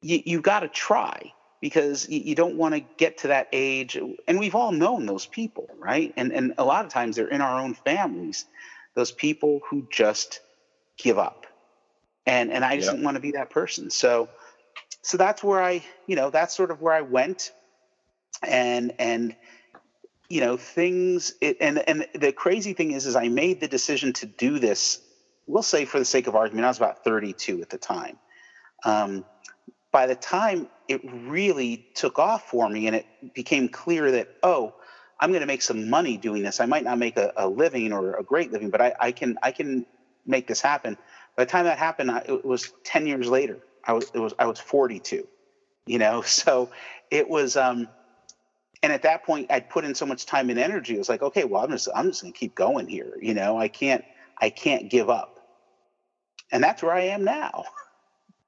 you 0.00 0.22
you 0.24 0.40
got 0.40 0.60
to 0.60 0.68
try 0.68 1.32
because 1.60 2.08
you, 2.08 2.20
you 2.20 2.34
don't 2.34 2.56
want 2.56 2.74
to 2.74 2.80
get 2.96 3.18
to 3.18 3.28
that 3.28 3.48
age. 3.52 3.98
And 4.28 4.38
we've 4.38 4.54
all 4.54 4.72
known 4.72 5.04
those 5.04 5.26
people, 5.26 5.68
right? 5.78 6.14
And 6.16 6.32
and 6.32 6.54
a 6.56 6.64
lot 6.64 6.84
of 6.86 6.92
times 6.92 7.16
they're 7.16 7.28
in 7.28 7.40
our 7.40 7.60
own 7.60 7.74
families. 7.74 8.46
Those 8.94 9.12
people 9.12 9.60
who 9.68 9.86
just 9.90 10.40
give 10.96 11.18
up, 11.18 11.46
and 12.24 12.52
and 12.52 12.64
I 12.64 12.76
just 12.76 12.86
yep. 12.86 12.94
didn't 12.94 13.04
want 13.04 13.16
to 13.16 13.20
be 13.20 13.32
that 13.32 13.50
person. 13.50 13.90
So 13.90 14.28
so 15.02 15.16
that's 15.16 15.42
where 15.42 15.62
I, 15.62 15.84
you 16.06 16.16
know, 16.16 16.30
that's 16.30 16.56
sort 16.56 16.70
of 16.70 16.80
where 16.80 16.94
I 16.94 17.02
went, 17.02 17.52
and 18.42 18.92
and 18.98 19.34
you 20.28 20.40
know 20.40 20.56
things 20.56 21.32
it, 21.40 21.56
and 21.60 21.78
and 21.88 22.06
the 22.14 22.32
crazy 22.32 22.72
thing 22.72 22.90
is 22.92 23.06
is 23.06 23.16
i 23.16 23.28
made 23.28 23.60
the 23.60 23.68
decision 23.68 24.12
to 24.12 24.26
do 24.26 24.58
this 24.58 24.98
we'll 25.46 25.62
say 25.62 25.84
for 25.84 25.98
the 25.98 26.04
sake 26.04 26.26
of 26.26 26.34
argument 26.34 26.64
i 26.64 26.68
was 26.68 26.76
about 26.76 27.04
32 27.04 27.62
at 27.62 27.70
the 27.70 27.78
time. 27.78 28.18
Um, 28.84 29.24
by 29.90 30.06
the 30.06 30.14
time 30.14 30.68
it 30.86 31.00
really 31.04 31.88
took 31.94 32.18
off 32.18 32.48
for 32.48 32.68
me 32.68 32.86
and 32.86 32.96
it 32.96 33.06
became 33.34 33.68
clear 33.68 34.10
that 34.12 34.28
oh 34.42 34.74
i'm 35.18 35.30
going 35.30 35.40
to 35.40 35.46
make 35.46 35.62
some 35.62 35.88
money 35.90 36.16
doing 36.16 36.42
this 36.42 36.60
i 36.60 36.66
might 36.66 36.84
not 36.84 36.98
make 36.98 37.16
a, 37.16 37.32
a 37.36 37.48
living 37.48 37.92
or 37.92 38.14
a 38.14 38.22
great 38.22 38.52
living 38.52 38.70
but 38.70 38.80
I, 38.80 38.94
I, 39.00 39.12
can 39.12 39.36
i 39.42 39.50
can 39.52 39.86
make 40.26 40.46
this 40.46 40.60
happen. 40.60 40.98
By 41.36 41.44
the 41.44 41.50
time 41.50 41.64
that 41.64 41.78
happened 41.78 42.10
I, 42.10 42.18
it 42.18 42.44
was 42.44 42.72
10 42.84 43.06
years 43.06 43.28
later 43.28 43.58
i 43.84 43.92
was 43.92 44.10
it 44.14 44.18
was 44.18 44.34
i 44.38 44.46
was 44.46 44.60
42 44.60 45.26
you 45.86 45.98
know? 45.98 46.22
So 46.26 46.70
it 47.10 47.28
was 47.28 47.56
um 47.56 47.88
and 48.82 48.92
at 48.92 49.02
that 49.02 49.24
point 49.24 49.46
i'd 49.50 49.68
put 49.68 49.84
in 49.84 49.94
so 49.94 50.06
much 50.06 50.26
time 50.26 50.50
and 50.50 50.58
energy. 50.58 50.94
It 50.94 50.98
was 50.98 51.08
like 51.08 51.22
okay 51.22 51.44
well 51.44 51.64
i'm 51.64 51.70
just 51.70 51.88
i'm 51.94 52.06
just 52.06 52.22
going 52.22 52.32
to 52.32 52.38
keep 52.38 52.54
going 52.54 52.88
here 52.88 53.14
you 53.20 53.34
know? 53.34 53.58
I 53.58 53.68
can't 53.68 54.04
i 54.40 54.50
can't 54.50 54.88
give 54.88 55.10
up. 55.10 55.38
And 56.50 56.62
that's 56.62 56.82
where 56.82 56.92
i 56.92 57.02
am 57.02 57.24
now. 57.24 57.64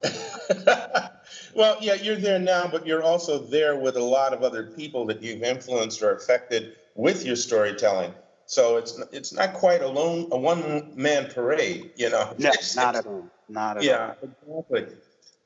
Well 1.54 1.76
yeah 1.80 1.94
you're 1.94 2.16
there 2.16 2.38
now 2.38 2.68
but 2.68 2.86
you're 2.86 3.02
also 3.02 3.38
there 3.38 3.76
with 3.76 3.96
a 3.96 4.02
lot 4.02 4.32
of 4.32 4.42
other 4.42 4.64
people 4.64 5.04
that 5.06 5.22
you've 5.22 5.42
influenced 5.42 6.02
or 6.02 6.14
affected 6.14 6.76
with 6.94 7.24
your 7.24 7.36
storytelling. 7.36 8.12
So 8.46 8.76
it's 8.76 9.00
it's 9.12 9.32
not 9.32 9.54
quite 9.54 9.82
a 9.82 9.88
lone 9.88 10.28
a 10.32 10.38
one 10.38 10.92
man 10.94 11.26
parade 11.26 11.90
you 11.96 12.10
know? 12.10 12.34
No, 12.38 12.50
not 12.76 12.96
at 12.96 13.06
all. 13.06 13.28
Not 13.48 13.78
at 13.78 13.82
yeah, 13.82 14.14
all. 14.22 14.30
yeah 14.48 14.60
exactly 14.68 14.96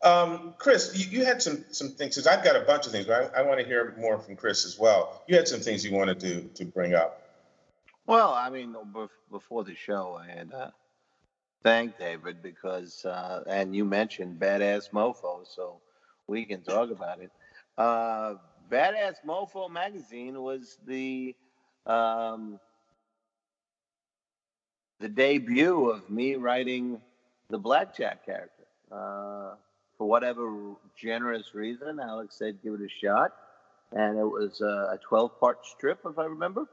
um, 0.04 0.54
Chris, 0.58 0.92
you, 0.94 1.18
you, 1.20 1.24
had 1.24 1.42
some 1.42 1.64
some 1.70 1.90
things. 1.90 2.16
Cause 2.16 2.26
I've 2.26 2.44
got 2.44 2.56
a 2.56 2.60
bunch 2.60 2.86
of 2.86 2.92
things, 2.92 3.06
but 3.06 3.34
I, 3.34 3.40
I 3.40 3.42
want 3.42 3.58
to 3.60 3.66
hear 3.66 3.94
more 3.98 4.18
from 4.18 4.36
Chris 4.36 4.64
as 4.66 4.78
well. 4.78 5.22
You 5.26 5.36
had 5.36 5.48
some 5.48 5.60
things 5.60 5.84
you 5.84 5.92
wanted 5.92 6.20
to 6.20 6.42
to 6.42 6.64
bring 6.64 6.94
up. 6.94 7.22
Well, 8.06 8.34
I 8.34 8.50
mean, 8.50 8.76
before 9.30 9.64
the 9.64 9.74
show, 9.74 10.20
I 10.20 10.30
had 10.30 10.52
uh, 10.52 10.70
thanked 11.62 11.98
David 11.98 12.42
because, 12.42 13.02
uh, 13.06 13.42
and 13.46 13.74
you 13.74 13.86
mentioned 13.86 14.38
Badass 14.38 14.90
Mofo, 14.90 15.46
so 15.46 15.80
we 16.26 16.44
can 16.44 16.60
talk 16.60 16.90
about 16.90 17.20
it. 17.20 17.30
Uh, 17.78 18.34
Badass 18.70 19.14
Mofo 19.26 19.70
magazine 19.70 20.42
was 20.42 20.76
the 20.86 21.34
um, 21.86 22.60
the 25.00 25.08
debut 25.08 25.88
of 25.90 26.08
me 26.10 26.34
writing 26.34 27.00
the 27.48 27.58
Blackjack 27.58 28.24
character. 28.26 28.64
Uh, 28.92 29.54
for 30.04 30.10
whatever 30.10 30.52
generous 30.94 31.54
reason, 31.54 31.98
Alex 31.98 32.36
said 32.36 32.58
give 32.62 32.74
it 32.74 32.80
a 32.82 32.88
shot, 33.02 33.32
and 33.92 34.18
it 34.18 34.24
was 34.24 34.60
a 34.60 34.98
12-part 35.10 35.64
strip, 35.64 36.00
if 36.04 36.18
I 36.18 36.24
remember. 36.26 36.66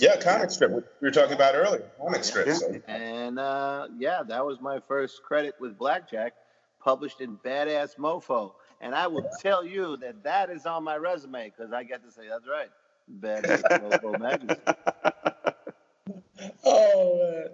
Yeah, 0.00 0.16
comic 0.16 0.50
strip. 0.50 0.72
We 0.72 0.82
were 1.00 1.12
talking 1.12 1.34
about 1.34 1.54
earlier, 1.54 1.88
comic 1.96 2.24
strip. 2.24 2.48
Yeah. 2.48 2.54
So. 2.54 2.80
And 2.88 3.38
uh, 3.38 3.86
yeah, 3.96 4.22
that 4.26 4.44
was 4.44 4.60
my 4.60 4.80
first 4.88 5.22
credit 5.22 5.54
with 5.60 5.78
Blackjack, 5.78 6.32
published 6.82 7.20
in 7.20 7.36
Badass 7.38 7.96
Mofo. 7.98 8.54
And 8.80 8.96
I 8.96 9.06
will 9.06 9.30
tell 9.40 9.64
you 9.64 9.96
that 9.98 10.24
that 10.24 10.50
is 10.50 10.66
on 10.66 10.82
my 10.82 10.96
resume 10.96 11.52
because 11.56 11.72
I 11.72 11.84
get 11.84 12.04
to 12.04 12.10
say 12.10 12.22
that's 12.28 12.48
right, 12.48 12.70
Badass 13.20 13.62
Mofo 13.62 14.18
magazine. 14.20 14.56
Oh. 16.64 17.44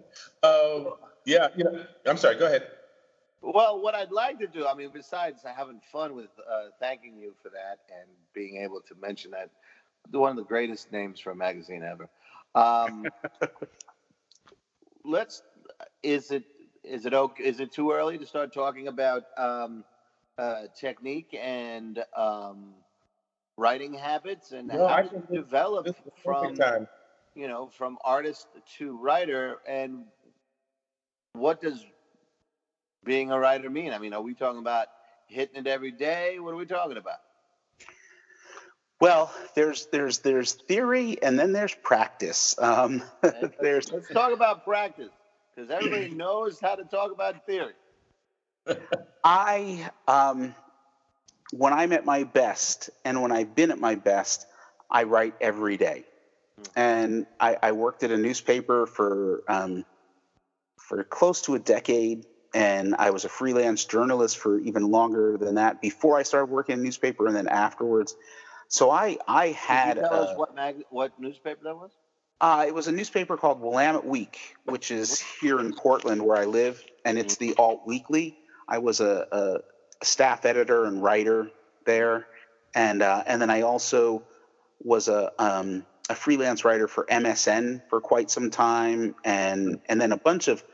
Um, 0.42 0.94
yeah, 1.26 1.48
you 1.54 1.64
know, 1.64 1.84
I'm 2.06 2.16
sorry. 2.16 2.38
Go 2.38 2.46
ahead. 2.46 2.66
Well, 3.42 3.80
what 3.80 3.94
I'd 3.94 4.12
like 4.12 4.38
to 4.38 4.46
do, 4.46 4.66
I 4.66 4.74
mean, 4.74 4.90
besides 4.92 5.42
having 5.44 5.80
fun 5.92 6.14
with 6.14 6.30
uh, 6.50 6.68
thanking 6.80 7.16
you 7.18 7.34
for 7.42 7.50
that 7.50 7.78
and 7.90 8.08
being 8.34 8.58
able 8.62 8.80
to 8.82 8.94
mention 9.00 9.32
that, 9.32 9.50
one 10.10 10.30
of 10.30 10.36
the 10.36 10.44
greatest 10.44 10.92
names 10.92 11.20
for 11.20 11.30
a 11.32 11.36
magazine 11.36 11.82
ever. 11.82 12.08
Um, 12.54 13.10
let's. 15.04 15.42
Is 16.02 16.30
it 16.30 16.44
is 16.84 17.06
it 17.06 17.14
okay? 17.14 17.44
Is 17.44 17.60
it 17.60 17.72
too 17.72 17.92
early 17.92 18.18
to 18.18 18.26
start 18.26 18.52
talking 18.52 18.88
about 18.88 19.24
um, 19.36 19.84
uh, 20.38 20.62
technique 20.74 21.36
and 21.40 22.04
um, 22.16 22.74
writing 23.56 23.94
habits 23.94 24.52
and 24.52 24.70
No, 24.70 24.88
how 24.88 25.02
to 25.02 25.08
this- 25.28 25.28
develop 25.32 25.86
This 25.86 25.94
from 26.24 26.54
time. 26.54 26.88
you 27.34 27.48
know 27.48 27.68
from 27.68 27.98
artist 28.04 28.48
to 28.78 28.96
writer 28.96 29.58
and 29.66 30.04
what 31.34 31.60
does 31.60 31.84
being 33.04 33.30
a 33.30 33.38
writer 33.38 33.70
mean? 33.70 33.92
I 33.92 33.98
mean, 33.98 34.12
are 34.12 34.22
we 34.22 34.34
talking 34.34 34.60
about 34.60 34.86
hitting 35.26 35.56
it 35.56 35.66
every 35.66 35.90
day? 35.90 36.38
What 36.38 36.54
are 36.54 36.56
we 36.56 36.66
talking 36.66 36.96
about? 36.96 37.18
Well, 39.00 39.32
there's 39.56 39.86
there's 39.86 40.18
there's 40.20 40.52
theory 40.52 41.20
and 41.22 41.36
then 41.38 41.52
there's 41.52 41.74
practice. 41.74 42.54
Um, 42.58 43.02
there's 43.60 43.90
Let's 43.90 44.08
talk 44.08 44.32
about 44.32 44.64
practice 44.64 45.10
because 45.54 45.70
everybody 45.70 46.10
knows 46.14 46.60
how 46.60 46.76
to 46.76 46.84
talk 46.84 47.10
about 47.10 47.44
theory. 47.44 47.72
I 49.24 49.90
um, 50.06 50.54
when 51.52 51.72
I'm 51.72 51.92
at 51.92 52.04
my 52.04 52.24
best 52.24 52.90
and 53.04 53.20
when 53.22 53.32
I've 53.32 53.54
been 53.54 53.70
at 53.70 53.78
my 53.78 53.96
best, 53.96 54.46
I 54.90 55.02
write 55.04 55.34
every 55.40 55.76
day. 55.76 56.04
And 56.76 57.26
I, 57.40 57.56
I 57.62 57.72
worked 57.72 58.04
at 58.04 58.10
a 58.10 58.16
newspaper 58.16 58.86
for 58.86 59.42
um, 59.48 59.84
for 60.76 61.02
close 61.02 61.42
to 61.42 61.54
a 61.54 61.58
decade, 61.58 62.26
and 62.54 62.94
I 62.98 63.10
was 63.10 63.24
a 63.24 63.28
freelance 63.28 63.84
journalist 63.84 64.38
for 64.38 64.58
even 64.58 64.90
longer 64.90 65.36
than 65.38 65.56
that 65.56 65.80
before 65.80 66.18
I 66.18 66.22
started 66.22 66.50
working 66.52 66.74
in 66.74 66.80
a 66.80 66.82
newspaper, 66.82 67.26
and 67.26 67.36
then 67.36 67.48
afterwards. 67.48 68.14
So 68.68 68.90
I 68.90 69.18
I 69.28 69.48
had 69.48 69.96
Can 69.96 70.04
you 70.04 70.10
tell 70.10 70.22
a- 70.22 70.24
us 70.32 70.38
what 70.38 70.54
mag- 70.54 70.84
what 70.90 71.18
newspaper 71.18 71.64
that 71.64 71.76
was? 71.76 71.90
Uh, 72.40 72.64
it 72.66 72.74
was 72.74 72.88
a 72.88 72.92
newspaper 72.92 73.36
called 73.36 73.60
Willamette 73.60 74.04
Week, 74.04 74.56
which 74.64 74.90
is 74.90 75.20
here 75.40 75.60
in 75.60 75.72
Portland 75.72 76.20
where 76.20 76.36
I 76.36 76.44
live, 76.44 76.82
and 77.04 77.16
it's 77.16 77.36
the 77.36 77.54
alt 77.56 77.82
weekly. 77.86 78.36
I 78.68 78.78
was 78.78 79.00
a, 79.00 79.26
a, 79.30 79.58
a 80.00 80.04
staff 80.04 80.44
editor 80.44 80.84
and 80.86 81.00
writer 81.02 81.50
there, 81.86 82.26
and 82.74 83.00
uh, 83.00 83.22
and 83.26 83.40
then 83.40 83.48
I 83.50 83.60
also 83.62 84.24
was 84.80 85.06
a 85.06 85.30
um, 85.38 85.86
a 86.10 86.16
freelance 86.16 86.64
writer 86.64 86.88
for 86.88 87.06
MSN 87.08 87.82
for 87.88 88.00
quite 88.00 88.28
some 88.28 88.50
time, 88.50 89.14
and 89.24 89.78
and 89.88 90.00
then 90.00 90.10
a 90.10 90.16
bunch 90.16 90.48
of 90.48 90.64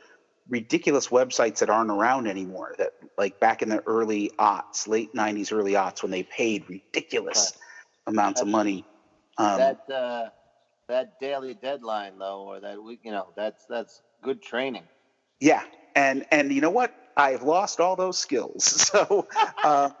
ridiculous 0.49 1.07
websites 1.07 1.59
that 1.59 1.69
aren't 1.69 1.91
around 1.91 2.27
anymore. 2.27 2.75
That 2.77 2.91
like 3.17 3.39
back 3.39 3.61
in 3.61 3.69
the 3.69 3.81
early 3.85 4.31
aughts, 4.39 4.87
late 4.87 5.13
'90s, 5.15 5.51
early 5.53 5.73
aughts, 5.73 6.01
when 6.01 6.11
they 6.11 6.23
paid 6.23 6.69
ridiculous 6.69 7.53
amounts 8.07 8.41
of 8.41 8.47
money. 8.47 8.85
Um, 9.37 9.59
that 9.59 9.93
uh, 9.93 10.29
that 10.87 11.19
daily 11.19 11.53
deadline 11.53 12.17
though, 12.17 12.41
or 12.41 12.59
that 12.59 12.81
week, 12.83 13.01
you 13.03 13.11
know, 13.11 13.31
that's 13.35 13.65
that's 13.69 14.01
good 14.21 14.41
training. 14.41 14.87
Yeah, 15.39 15.63
and 15.95 16.25
and 16.31 16.51
you 16.51 16.61
know 16.61 16.71
what? 16.71 16.91
I've 17.15 17.43
lost 17.43 17.79
all 17.79 17.95
those 17.95 18.17
skills. 18.17 18.65
So 18.91 19.27
um, 19.63 19.93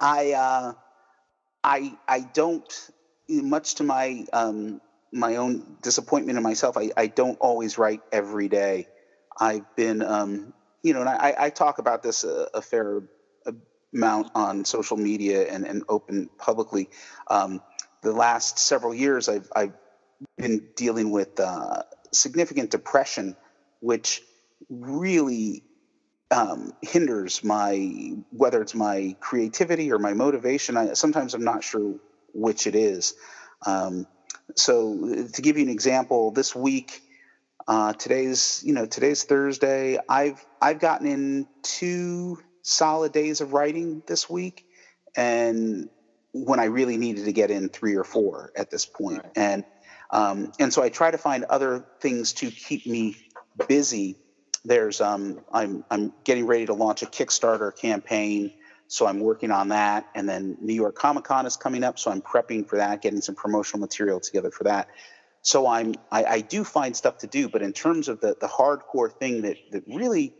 I 0.00 0.32
uh, 0.32 0.72
I 1.64 1.98
I 2.08 2.20
don't 2.22 2.72
much 3.28 3.76
to 3.76 3.84
my 3.84 4.24
um, 4.32 4.80
my 5.12 5.36
own 5.36 5.78
disappointment 5.82 6.36
in 6.38 6.42
myself. 6.42 6.76
I, 6.76 6.90
I 6.96 7.08
don't 7.08 7.38
always 7.40 7.78
write 7.78 8.02
every 8.12 8.48
day. 8.48 8.89
I've 9.40 9.74
been 9.74 10.02
um, 10.02 10.52
you 10.82 10.94
know, 10.94 11.00
and 11.00 11.08
I, 11.08 11.34
I 11.38 11.50
talk 11.50 11.78
about 11.78 12.02
this 12.02 12.24
a, 12.24 12.48
a 12.54 12.62
fair 12.62 13.02
amount 13.92 14.30
on 14.34 14.64
social 14.64 14.96
media 14.96 15.46
and, 15.52 15.66
and 15.66 15.82
open 15.88 16.30
publicly. 16.38 16.88
Um, 17.28 17.60
the 18.02 18.12
last 18.12 18.58
several 18.58 18.94
years, 18.94 19.28
I've 19.28 19.50
I've 19.54 19.72
been 20.36 20.68
dealing 20.76 21.10
with 21.10 21.38
uh, 21.40 21.82
significant 22.12 22.70
depression, 22.70 23.36
which 23.80 24.22
really 24.68 25.62
um, 26.30 26.72
hinders 26.82 27.42
my 27.42 28.14
whether 28.30 28.62
it's 28.62 28.74
my 28.74 29.16
creativity 29.20 29.92
or 29.92 29.98
my 29.98 30.14
motivation. 30.14 30.76
I 30.76 30.94
sometimes 30.94 31.34
I'm 31.34 31.44
not 31.44 31.64
sure 31.64 31.96
which 32.32 32.66
it 32.66 32.74
is. 32.74 33.14
Um, 33.66 34.06
so 34.56 35.26
to 35.32 35.42
give 35.42 35.58
you 35.58 35.64
an 35.64 35.68
example, 35.68 36.30
this 36.30 36.54
week, 36.54 37.02
uh, 37.70 37.92
today's 37.92 38.62
you 38.66 38.72
know 38.72 38.84
today's 38.84 39.22
Thursday. 39.22 39.96
I've 40.08 40.44
I've 40.60 40.80
gotten 40.80 41.06
in 41.06 41.46
two 41.62 42.36
solid 42.62 43.12
days 43.12 43.40
of 43.40 43.52
writing 43.52 44.02
this 44.08 44.28
week, 44.28 44.64
and 45.16 45.88
when 46.32 46.58
I 46.58 46.64
really 46.64 46.96
needed 46.96 47.26
to 47.26 47.32
get 47.32 47.52
in 47.52 47.68
three 47.68 47.94
or 47.94 48.02
four 48.02 48.50
at 48.56 48.70
this 48.70 48.86
point. 48.86 49.22
Right. 49.22 49.32
and 49.36 49.64
um, 50.10 50.50
and 50.58 50.72
so 50.72 50.82
I 50.82 50.88
try 50.88 51.12
to 51.12 51.18
find 51.18 51.44
other 51.44 51.84
things 52.00 52.32
to 52.34 52.50
keep 52.50 52.88
me 52.88 53.14
busy. 53.68 54.18
There's 54.64 55.00
um, 55.00 55.38
I'm 55.52 55.84
I'm 55.92 56.12
getting 56.24 56.46
ready 56.46 56.66
to 56.66 56.74
launch 56.74 57.02
a 57.04 57.06
Kickstarter 57.06 57.70
campaign, 57.80 58.50
so 58.88 59.06
I'm 59.06 59.20
working 59.20 59.52
on 59.52 59.68
that. 59.68 60.06
And 60.16 60.28
then 60.28 60.56
New 60.60 60.74
York 60.74 60.96
Comic 60.96 61.22
Con 61.22 61.46
is 61.46 61.56
coming 61.56 61.84
up, 61.84 62.00
so 62.00 62.10
I'm 62.10 62.20
prepping 62.20 62.66
for 62.66 62.78
that, 62.78 63.00
getting 63.00 63.20
some 63.20 63.36
promotional 63.36 63.78
material 63.78 64.18
together 64.18 64.50
for 64.50 64.64
that. 64.64 64.88
So 65.42 65.66
I'm 65.66 65.94
I, 66.10 66.24
I 66.24 66.40
do 66.40 66.64
find 66.64 66.96
stuff 66.96 67.18
to 67.18 67.26
do, 67.26 67.48
but 67.48 67.62
in 67.62 67.72
terms 67.72 68.08
of 68.08 68.20
the 68.20 68.36
the 68.40 68.46
hardcore 68.48 69.10
thing 69.12 69.42
that 69.42 69.56
that 69.72 69.84
really 69.86 70.34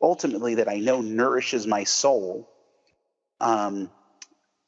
ultimately 0.00 0.56
that 0.56 0.68
I 0.68 0.76
know 0.76 1.00
nourishes 1.00 1.66
my 1.66 1.84
soul, 1.84 2.50
um, 3.40 3.90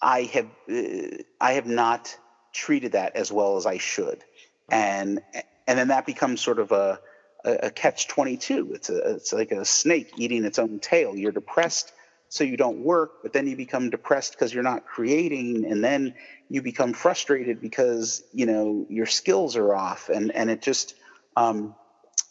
I 0.01 0.23
have 0.23 0.49
uh, 0.71 1.23
I 1.41 1.53
have 1.53 1.67
not 1.67 2.17
treated 2.53 2.93
that 2.93 3.17
as 3.17 3.31
well 3.33 3.57
as 3.57 3.67
I 3.67 3.79
should, 3.79 4.25
and 4.71 5.21
and 5.67 5.79
then 5.79 5.89
that 5.89 6.07
becomes 6.07 6.41
sort 6.41 6.59
of 6.59 6.73
a 6.73 7.01
a, 7.45 7.71
catch 7.71 8.09
twenty 8.09 8.37
two. 8.39 8.73
It's 8.75 8.89
a 8.89 9.15
it's 9.17 9.33
like 9.33 9.53
a 9.53 9.65
snake 9.65 10.13
eating 10.17 10.45
its 10.45 10.59
own 10.59 10.81
tail. 10.81 11.15
You're 11.15 11.33
depressed, 11.33 11.93
so 12.35 12.43
you 12.43 12.57
don't 12.57 12.79
work, 12.79 13.23
but 13.23 13.33
then 13.33 13.47
you 13.47 13.55
become 13.57 13.91
depressed 13.91 14.33
because 14.33 14.53
you're 14.53 14.65
not 14.65 14.85
creating, 14.85 15.67
and 15.67 15.85
then 15.85 16.15
you 16.49 16.63
become 16.63 16.93
frustrated 16.93 17.61
because 17.61 18.25
you 18.33 18.47
know 18.47 18.87
your 18.89 19.07
skills 19.07 19.57
are 19.57 19.73
off, 19.73 20.09
and 20.09 20.33
and 20.33 20.51
it 20.51 20.61
just 20.61 20.97
um, 21.37 21.77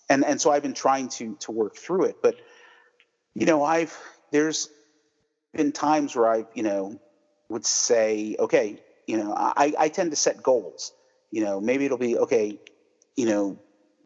and 0.09 0.25
and 0.25 0.41
so 0.41 0.51
I've 0.51 0.61
been 0.61 0.73
trying 0.73 1.07
to 1.19 1.37
to 1.41 1.53
work 1.53 1.77
through 1.77 2.05
it, 2.07 2.17
but 2.21 2.35
you 3.33 3.45
know 3.45 3.63
I've 3.63 3.97
there's 4.29 4.67
been 5.53 5.71
times 5.71 6.17
where 6.17 6.27
I've 6.27 6.47
you 6.53 6.63
know 6.63 6.99
would 7.47 7.65
say, 7.65 8.35
okay, 8.37 8.81
you 9.07 9.15
know, 9.15 9.33
I, 9.33 9.73
I 9.79 9.87
tend 9.87 10.11
to 10.11 10.17
set 10.17 10.43
goals. 10.43 10.91
You 11.31 11.45
know, 11.45 11.61
maybe 11.61 11.85
it'll 11.85 11.97
be, 11.97 12.17
okay, 12.17 12.59
you 13.15 13.25
know, 13.25 13.59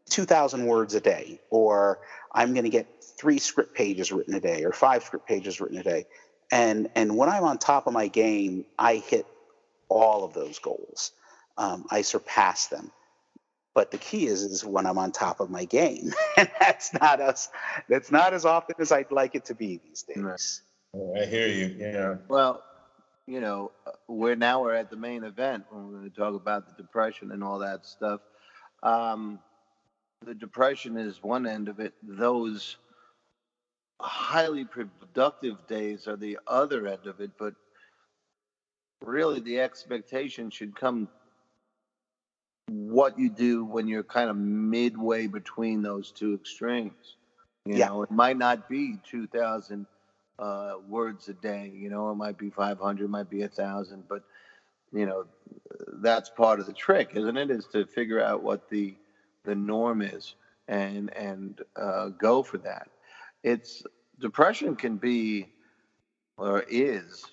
2,000 0.08 0.66
words 0.66 0.94
a 0.94 1.00
day, 1.00 1.40
or 1.50 2.00
I'm 2.32 2.52
going 2.54 2.64
to 2.64 2.70
get 2.70 2.86
three 3.18 3.38
script 3.38 3.74
pages 3.74 4.12
written 4.12 4.34
a 4.34 4.40
day, 4.40 4.64
or 4.64 4.72
five 4.72 5.04
script 5.04 5.26
pages 5.26 5.60
written 5.60 5.78
a 5.78 5.82
day. 5.82 6.06
And, 6.50 6.88
and 6.94 7.16
when 7.16 7.28
I'm 7.28 7.44
on 7.44 7.58
top 7.58 7.86
of 7.86 7.92
my 7.92 8.08
game, 8.08 8.64
I 8.78 8.96
hit 8.96 9.26
all 9.88 10.24
of 10.24 10.34
those 10.34 10.58
goals. 10.58 11.12
Um, 11.56 11.86
I 11.90 12.02
surpass 12.02 12.68
them. 12.68 12.90
But 13.74 13.90
the 13.90 13.98
key 13.98 14.26
is, 14.26 14.42
is 14.42 14.64
when 14.64 14.86
I'm 14.86 14.98
on 14.98 15.12
top 15.12 15.40
of 15.40 15.50
my 15.50 15.64
game, 15.64 16.12
and 16.36 16.50
that's 16.58 16.92
not 16.94 17.20
us. 17.20 17.48
that's 17.88 18.10
not 18.10 18.34
as 18.34 18.44
often 18.44 18.74
as 18.80 18.90
I'd 18.90 19.12
like 19.12 19.34
it 19.34 19.44
to 19.46 19.54
be 19.54 19.80
these 19.84 20.02
days. 20.02 20.62
Right. 20.92 21.22
I 21.22 21.26
hear 21.26 21.46
you. 21.46 21.76
Yeah. 21.78 22.16
Well, 22.28 22.62
you 23.26 23.40
know, 23.40 23.70
uh, 23.86 23.90
we're 24.08 24.34
now 24.34 24.62
we're 24.62 24.74
at 24.74 24.90
the 24.90 24.96
main 24.96 25.22
event 25.22 25.66
when 25.70 25.86
we're 25.86 25.98
going 25.98 26.10
to 26.10 26.16
talk 26.16 26.34
about 26.34 26.66
the 26.66 26.82
depression 26.82 27.30
and 27.30 27.44
all 27.44 27.58
that 27.58 27.84
stuff. 27.84 28.20
Um, 28.82 29.38
the 30.24 30.34
depression 30.34 30.96
is 30.96 31.22
one 31.22 31.46
end 31.46 31.68
of 31.68 31.80
it. 31.80 31.94
Those 32.02 32.76
highly 34.00 34.64
productive 34.64 35.66
days 35.66 36.06
are 36.06 36.16
the 36.16 36.38
other 36.46 36.86
end 36.86 37.06
of 37.06 37.20
it. 37.20 37.32
But 37.38 37.54
really, 39.02 39.40
the 39.40 39.60
expectation 39.60 40.50
should 40.50 40.74
come 40.76 41.08
what 42.68 43.18
you 43.18 43.30
do 43.30 43.64
when 43.64 43.88
you're 43.88 44.04
kind 44.04 44.30
of 44.30 44.36
midway 44.36 45.26
between 45.26 45.82
those 45.82 46.12
two 46.12 46.34
extremes. 46.34 47.16
You 47.64 47.78
Yeah. 47.78 47.86
know, 47.86 48.02
it 48.02 48.10
might 48.10 48.36
not 48.36 48.68
be 48.68 48.96
2,000 49.04 49.86
uh, 50.38 50.74
words 50.88 51.28
a 51.28 51.34
day. 51.34 51.72
You 51.74 51.90
know, 51.90 52.10
it 52.10 52.16
might 52.16 52.38
be 52.38 52.50
500, 52.50 53.04
it 53.04 53.08
might 53.08 53.30
be 53.30 53.42
a 53.42 53.48
thousand, 53.48 54.04
but 54.08 54.22
you 54.92 55.06
know, 55.06 55.24
that's 56.02 56.30
part 56.30 56.60
of 56.60 56.66
the 56.66 56.72
trick, 56.72 57.10
isn't 57.14 57.36
it? 57.36 57.50
Is 57.50 57.66
to 57.68 57.86
figure 57.86 58.22
out 58.22 58.42
what 58.42 58.62
the 58.70 58.96
the 59.44 59.54
norm 59.54 60.02
is 60.02 60.34
and 60.66 61.14
and 61.14 61.60
uh, 61.76 62.08
go 62.08 62.42
for 62.42 62.58
that. 62.58 62.88
It's 63.42 63.82
depression 64.20 64.76
can 64.76 64.96
be 64.96 65.48
or 66.36 66.64
is 66.68 67.24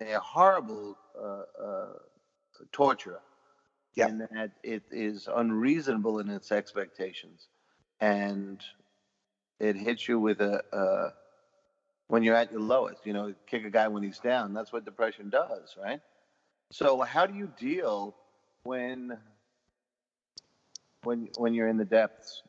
a 0.00 0.18
horrible 0.18 0.96
uh, 1.20 1.42
uh, 1.62 1.86
torture 2.72 3.20
yep. 3.94 4.10
in 4.10 4.18
that 4.18 4.52
it 4.62 4.82
is 4.90 5.28
unreasonable 5.34 6.20
in 6.20 6.28
its 6.28 6.52
expectations 6.52 7.48
and 8.00 8.60
it 9.58 9.76
hits 9.76 10.08
you 10.08 10.20
with 10.20 10.40
a, 10.40 10.62
a 10.72 11.12
when 12.06 12.22
you're 12.22 12.36
at 12.36 12.50
your 12.52 12.60
lowest 12.60 13.04
you 13.04 13.12
know 13.12 13.34
kick 13.46 13.64
a 13.64 13.70
guy 13.70 13.88
when 13.88 14.02
he's 14.02 14.18
down 14.18 14.54
that's 14.54 14.72
what 14.72 14.84
depression 14.84 15.30
does 15.30 15.76
right 15.82 16.00
so 16.70 17.00
how 17.00 17.26
do 17.26 17.34
you 17.34 17.50
deal 17.58 18.14
when 18.62 19.16
when 21.08 21.28
when 21.38 21.54
you're 21.54 21.68
in 21.68 21.78
the 21.78 21.84
depths 21.86 22.42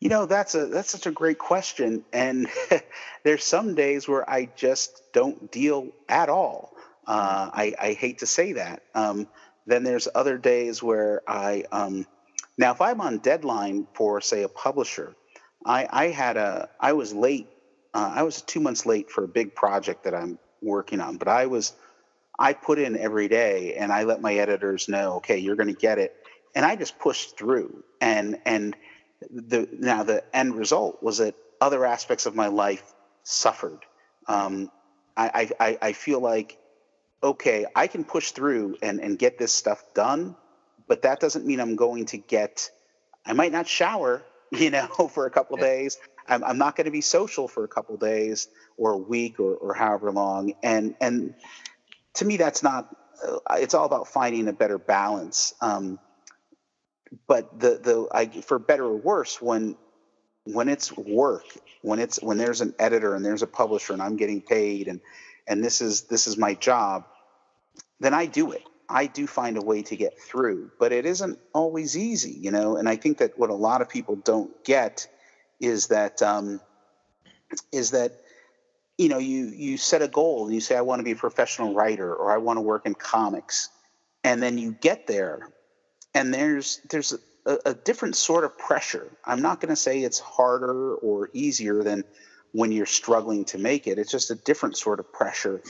you 0.00 0.08
know, 0.08 0.24
that's 0.24 0.54
a 0.54 0.64
that's 0.66 0.90
such 0.90 1.06
a 1.06 1.10
great 1.10 1.38
question, 1.38 2.06
and 2.10 2.48
there's 3.22 3.44
some 3.44 3.74
days 3.74 4.08
where 4.08 4.28
I 4.28 4.48
just 4.56 5.02
don't 5.12 5.52
deal 5.52 5.88
at 6.08 6.30
all. 6.30 6.74
Uh, 7.06 7.50
I, 7.52 7.74
I 7.78 7.92
hate 7.92 8.20
to 8.20 8.26
say 8.26 8.54
that. 8.54 8.82
Um, 8.94 9.28
then 9.66 9.82
there's 9.84 10.08
other 10.14 10.38
days 10.38 10.82
where 10.82 11.20
I 11.28 11.64
um, 11.70 12.06
now 12.56 12.72
if 12.72 12.80
I'm 12.80 13.02
on 13.02 13.18
deadline 13.18 13.86
for 13.92 14.22
say 14.22 14.42
a 14.42 14.48
publisher, 14.48 15.14
I 15.66 15.86
I 15.90 16.06
had 16.06 16.38
a 16.38 16.70
I 16.80 16.94
was 16.94 17.12
late. 17.12 17.48
Uh, 17.92 18.10
I 18.14 18.22
was 18.22 18.40
two 18.40 18.60
months 18.60 18.86
late 18.86 19.10
for 19.10 19.24
a 19.24 19.28
big 19.28 19.54
project 19.54 20.04
that 20.04 20.14
I'm 20.14 20.38
working 20.62 21.02
on, 21.02 21.18
but 21.18 21.28
I 21.28 21.44
was 21.44 21.74
I 22.38 22.54
put 22.54 22.78
in 22.78 22.96
every 22.96 23.28
day 23.28 23.74
and 23.74 23.92
I 23.92 24.04
let 24.04 24.22
my 24.22 24.34
editors 24.34 24.88
know, 24.88 25.16
okay, 25.16 25.36
you're 25.36 25.56
going 25.56 25.68
to 25.68 25.78
get 25.78 25.98
it, 25.98 26.19
and 26.54 26.64
I 26.64 26.76
just 26.76 26.98
pushed 26.98 27.36
through 27.36 27.84
and 28.00 28.38
and 28.44 28.76
the 29.30 29.68
now 29.72 30.02
the 30.02 30.24
end 30.34 30.54
result 30.54 31.02
was 31.02 31.18
that 31.18 31.34
other 31.60 31.84
aspects 31.84 32.26
of 32.26 32.34
my 32.34 32.46
life 32.46 32.82
suffered. 33.22 33.80
Um, 34.26 34.70
I, 35.16 35.50
I, 35.60 35.78
I 35.82 35.92
feel 35.92 36.20
like 36.20 36.56
okay, 37.22 37.66
I 37.74 37.86
can 37.86 38.04
push 38.04 38.30
through 38.30 38.76
and, 38.82 39.00
and 39.00 39.18
get 39.18 39.38
this 39.38 39.52
stuff 39.52 39.82
done, 39.94 40.36
but 40.88 41.02
that 41.02 41.20
doesn't 41.20 41.46
mean 41.46 41.60
I'm 41.60 41.76
going 41.76 42.06
to 42.06 42.16
get. 42.16 42.70
I 43.26 43.34
might 43.34 43.52
not 43.52 43.68
shower, 43.68 44.22
you 44.52 44.70
know, 44.70 44.86
for 44.86 45.26
a 45.26 45.30
couple 45.30 45.54
of 45.54 45.60
days. 45.60 45.98
I'm, 46.26 46.44
I'm 46.44 46.58
not 46.58 46.76
going 46.76 46.86
to 46.86 46.90
be 46.90 47.00
social 47.00 47.48
for 47.48 47.64
a 47.64 47.68
couple 47.68 47.94
of 47.94 48.00
days 48.00 48.48
or 48.76 48.92
a 48.92 48.98
week 48.98 49.40
or, 49.40 49.54
or 49.54 49.74
however 49.74 50.10
long. 50.10 50.54
And 50.62 50.94
and 51.00 51.34
to 52.14 52.24
me, 52.24 52.36
that's 52.36 52.62
not. 52.62 52.94
Uh, 53.22 53.56
it's 53.56 53.74
all 53.74 53.84
about 53.84 54.08
finding 54.08 54.48
a 54.48 54.52
better 54.52 54.78
balance. 54.78 55.54
Um, 55.60 55.98
but 57.26 57.58
the 57.58 57.80
the 57.82 58.08
I, 58.12 58.26
for 58.26 58.58
better 58.58 58.84
or 58.84 58.96
worse, 58.96 59.40
when 59.40 59.76
when 60.44 60.68
it's 60.68 60.96
work, 60.96 61.44
when 61.82 61.98
it's 61.98 62.20
when 62.22 62.38
there's 62.38 62.60
an 62.60 62.74
editor 62.78 63.14
and 63.14 63.24
there's 63.24 63.42
a 63.42 63.46
publisher 63.46 63.92
and 63.92 64.02
I'm 64.02 64.16
getting 64.16 64.40
paid 64.40 64.88
and 64.88 65.00
and 65.46 65.64
this 65.64 65.80
is 65.80 66.02
this 66.02 66.26
is 66.26 66.36
my 66.36 66.54
job, 66.54 67.06
then 67.98 68.14
I 68.14 68.26
do 68.26 68.52
it. 68.52 68.62
I 68.88 69.06
do 69.06 69.26
find 69.26 69.56
a 69.56 69.62
way 69.62 69.82
to 69.82 69.96
get 69.96 70.18
through, 70.20 70.72
but 70.78 70.92
it 70.92 71.06
isn't 71.06 71.38
always 71.54 71.96
easy, 71.96 72.32
you 72.32 72.50
know. 72.50 72.76
And 72.76 72.88
I 72.88 72.96
think 72.96 73.18
that 73.18 73.38
what 73.38 73.50
a 73.50 73.54
lot 73.54 73.82
of 73.82 73.88
people 73.88 74.16
don't 74.16 74.64
get 74.64 75.06
is 75.60 75.88
that 75.88 76.22
um, 76.22 76.60
is 77.72 77.92
that 77.92 78.12
you 78.98 79.08
know 79.08 79.18
you 79.18 79.46
you 79.46 79.76
set 79.76 80.02
a 80.02 80.08
goal 80.08 80.46
and 80.46 80.54
you 80.54 80.60
say 80.60 80.76
I 80.76 80.80
want 80.80 81.00
to 81.00 81.04
be 81.04 81.12
a 81.12 81.16
professional 81.16 81.74
writer 81.74 82.12
or 82.12 82.32
I 82.32 82.38
want 82.38 82.56
to 82.56 82.62
work 82.62 82.86
in 82.86 82.94
comics, 82.94 83.68
and 84.24 84.42
then 84.42 84.58
you 84.58 84.72
get 84.72 85.06
there 85.06 85.52
and 86.14 86.32
there's 86.32 86.80
there's 86.90 87.14
a, 87.46 87.58
a 87.66 87.74
different 87.74 88.16
sort 88.16 88.44
of 88.44 88.56
pressure. 88.58 89.08
I'm 89.24 89.42
not 89.42 89.60
going 89.60 89.70
to 89.70 89.76
say 89.76 90.00
it's 90.00 90.18
harder 90.18 90.94
or 90.94 91.30
easier 91.32 91.82
than 91.82 92.04
when 92.52 92.72
you're 92.72 92.86
struggling 92.86 93.44
to 93.46 93.58
make 93.58 93.86
it. 93.86 93.98
It's 93.98 94.10
just 94.10 94.30
a 94.30 94.34
different 94.34 94.76
sort 94.76 95.00
of 95.00 95.12
pressure, 95.12 95.62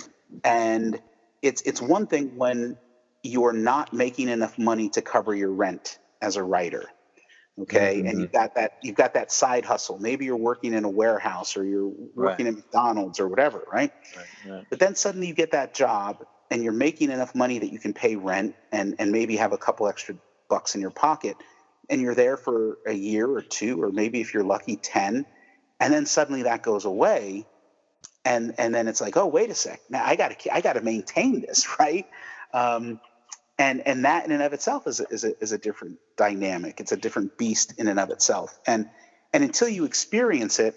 and 0.45 1.01
it's 1.43 1.63
it's 1.63 1.81
one 1.81 2.07
thing 2.07 2.37
when 2.37 2.77
you're 3.23 3.53
not 3.53 3.93
making 3.93 4.29
enough 4.29 4.59
money 4.59 4.89
to 4.91 5.03
cover 5.03 5.35
your 5.35 5.51
rent 5.51 5.99
as 6.23 6.37
a 6.37 6.43
writer 6.43 6.85
okay 7.59 7.99
mm-hmm. 7.99 8.09
and 8.09 8.21
you've 8.21 8.33
got 8.33 8.55
that 8.55 8.79
you've 8.83 8.97
got 8.97 9.15
that 9.15 9.31
side 9.31 9.65
hustle 9.65 9.99
maybe 9.99 10.25
you're 10.25 10.37
working 10.37 10.73
in 10.73 10.85
a 10.85 10.89
warehouse 10.89 11.57
or 11.57 11.65
you're 11.65 11.93
working 12.15 12.47
right. 12.47 12.53
at 12.53 12.55
mcdonald's 12.55 13.21
or 13.21 13.29
whatever 13.29 13.65
right? 13.73 13.93
Right, 14.17 14.27
right? 14.53 14.67
but 14.71 14.79
then 14.79 14.95
suddenly 14.95 15.27
you 15.27 15.35
get 15.35 15.53
that 15.53 15.75
job 15.75 16.25
and 16.51 16.65
you're 16.65 16.73
making 16.73 17.11
enough 17.11 17.35
money 17.35 17.59
that 17.59 17.73
you 17.73 17.79
can 17.79 17.93
pay 17.93 18.17
rent 18.17 18.55
and 18.73 18.97
and 18.99 19.13
maybe 19.13 19.37
have 19.37 19.53
a 19.53 19.59
couple 19.59 19.89
extra 19.89 20.15
bucks 20.51 20.75
in 20.75 20.83
your 20.83 20.91
pocket 20.91 21.37
and 21.89 22.03
you're 22.03 22.15
there 22.15 22.37
for 22.37 22.77
a 22.87 22.93
year 22.93 23.27
or 23.27 23.41
two 23.41 23.83
or 23.83 23.91
maybe 23.91 24.21
if 24.21 24.35
you're 24.35 24.45
lucky 24.45 24.77
10 24.77 25.25
and 25.81 25.95
then 25.95 26.05
suddenly 26.05 26.43
that 26.43 26.63
goes 26.63 26.85
away 26.85 27.47
and 28.27 28.55
and 28.59 28.75
then 28.75 28.87
it's 28.87 29.01
like 29.01 29.17
oh 29.17 29.27
wait 29.27 29.49
a 29.49 29.55
sec 29.55 29.81
now 29.89 30.05
i 30.05 30.15
got 30.15 30.39
to 30.39 30.55
i 30.55 30.61
got 30.61 30.75
to 30.75 30.83
maintain 30.83 31.41
this 31.41 31.67
right? 31.79 32.07
Um, 32.53 33.01
and 33.59 33.87
and 33.87 34.05
that 34.07 34.25
in 34.25 34.33
and 34.33 34.43
of 34.43 34.53
itself 34.55 34.87
is 34.87 35.01
a, 35.01 35.07
is 35.11 35.25
a, 35.25 35.39
is 35.43 35.53
a 35.53 35.59
different 35.59 35.99
dynamic. 36.17 36.81
It's 36.81 36.93
a 36.93 36.97
different 36.97 37.37
beast 37.37 37.75
in 37.79 37.89
and 37.89 38.01
of 38.01 38.11
itself. 38.11 38.59
And 38.67 38.89
and 39.35 39.45
until 39.45 39.69
you 39.69 39.85
experience 39.85 40.59
it 40.59 40.75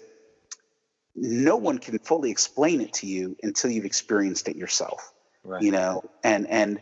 no 1.16 1.56
one 1.56 1.78
can 1.78 1.98
fully 2.00 2.30
explain 2.30 2.80
it 2.80 2.92
to 2.92 3.06
you 3.06 3.36
until 3.42 3.70
you've 3.70 3.84
experienced 3.84 4.48
it 4.48 4.56
yourself 4.56 5.14
right. 5.44 5.62
you 5.62 5.70
know? 5.70 6.02
And 6.22 6.46
and 6.48 6.80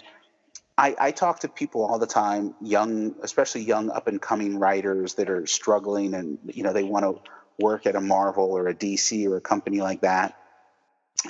I, 0.82 0.96
I 0.98 1.10
talk 1.12 1.38
to 1.40 1.48
people 1.48 1.84
all 1.84 2.00
the 2.00 2.08
time, 2.08 2.56
young, 2.60 3.14
especially 3.22 3.62
young 3.62 3.88
up 3.88 4.08
and 4.08 4.20
coming 4.20 4.58
writers 4.58 5.14
that 5.14 5.30
are 5.30 5.46
struggling 5.46 6.12
and 6.12 6.38
you 6.52 6.64
know 6.64 6.72
they 6.72 6.82
want 6.82 7.04
to 7.04 7.22
work 7.56 7.86
at 7.86 7.94
a 7.94 8.00
Marvel 8.00 8.50
or 8.50 8.66
a 8.66 8.74
DC 8.74 9.24
or 9.28 9.36
a 9.36 9.40
company 9.40 9.80
like 9.80 10.00
that. 10.00 10.36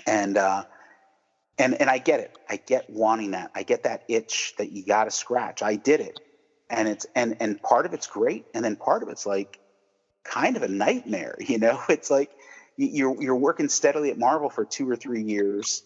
And 0.06 0.38
uh, 0.38 0.64
and 1.58 1.74
and 1.74 1.90
I 1.90 1.98
get 1.98 2.20
it. 2.20 2.34
I 2.48 2.56
get 2.56 2.88
wanting 2.88 3.32
that. 3.32 3.50
I 3.54 3.62
get 3.62 3.82
that 3.82 4.04
itch 4.08 4.54
that 4.56 4.72
you 4.72 4.86
got 4.86 5.04
to 5.04 5.10
scratch. 5.10 5.62
I 5.62 5.76
did 5.76 6.00
it, 6.00 6.18
and 6.70 6.88
it's 6.88 7.04
and 7.14 7.36
and 7.40 7.60
part 7.60 7.84
of 7.84 7.92
it's 7.92 8.06
great, 8.06 8.46
and 8.54 8.64
then 8.64 8.76
part 8.76 9.02
of 9.02 9.10
it's 9.10 9.26
like 9.26 9.60
kind 10.24 10.56
of 10.56 10.62
a 10.62 10.68
nightmare. 10.68 11.36
You 11.46 11.58
know, 11.58 11.78
it's 11.90 12.10
like 12.10 12.30
you're 12.78 13.22
you're 13.22 13.36
working 13.36 13.68
steadily 13.68 14.10
at 14.10 14.18
Marvel 14.18 14.48
for 14.48 14.64
two 14.64 14.88
or 14.88 14.96
three 14.96 15.22
years, 15.22 15.82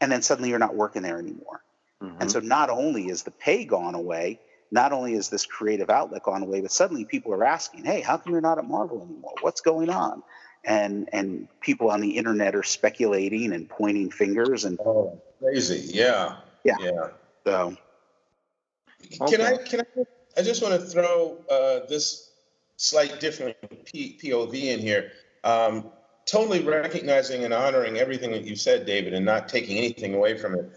and 0.00 0.10
then 0.10 0.22
suddenly 0.22 0.48
you're 0.48 0.58
not 0.58 0.74
working 0.74 1.02
there 1.02 1.18
anymore 1.18 1.60
Mm-hmm. 2.02 2.16
And 2.20 2.30
so 2.30 2.40
not 2.40 2.70
only 2.70 3.08
is 3.08 3.22
the 3.22 3.30
pay 3.30 3.64
gone 3.64 3.94
away, 3.94 4.40
not 4.70 4.92
only 4.92 5.14
is 5.14 5.28
this 5.28 5.44
creative 5.44 5.90
outlet 5.90 6.22
gone 6.22 6.42
away, 6.42 6.60
but 6.60 6.72
suddenly 6.72 7.04
people 7.04 7.32
are 7.34 7.44
asking, 7.44 7.84
"Hey, 7.84 8.00
how 8.00 8.16
come 8.16 8.32
you're 8.32 8.40
not 8.40 8.58
at 8.58 8.66
Marvel 8.66 9.02
anymore? 9.02 9.34
What's 9.40 9.60
going 9.60 9.90
on?" 9.90 10.22
And 10.64 11.08
and 11.12 11.48
people 11.60 11.90
on 11.90 12.00
the 12.00 12.16
internet 12.16 12.54
are 12.54 12.62
speculating 12.62 13.52
and 13.52 13.68
pointing 13.68 14.10
fingers 14.10 14.64
and 14.64 14.78
oh, 14.80 15.20
crazy, 15.40 15.90
yeah, 15.92 16.36
yeah, 16.64 16.76
yeah. 16.80 17.08
So 17.44 17.76
can 19.26 19.40
I 19.40 19.56
can 19.56 19.80
I 19.80 20.04
I 20.36 20.42
just 20.42 20.62
want 20.62 20.80
to 20.80 20.86
throw 20.86 21.38
uh, 21.50 21.86
this 21.88 22.30
slight 22.76 23.20
different 23.20 23.56
P- 23.84 24.18
POV 24.22 24.54
in 24.54 24.80
here. 24.80 25.12
Um, 25.44 25.90
totally 26.26 26.62
recognizing 26.62 27.44
and 27.44 27.52
honoring 27.52 27.98
everything 27.98 28.30
that 28.32 28.44
you 28.44 28.56
said, 28.56 28.86
David, 28.86 29.14
and 29.14 29.24
not 29.24 29.48
taking 29.48 29.76
anything 29.78 30.14
away 30.14 30.38
from 30.38 30.54
it. 30.54 30.70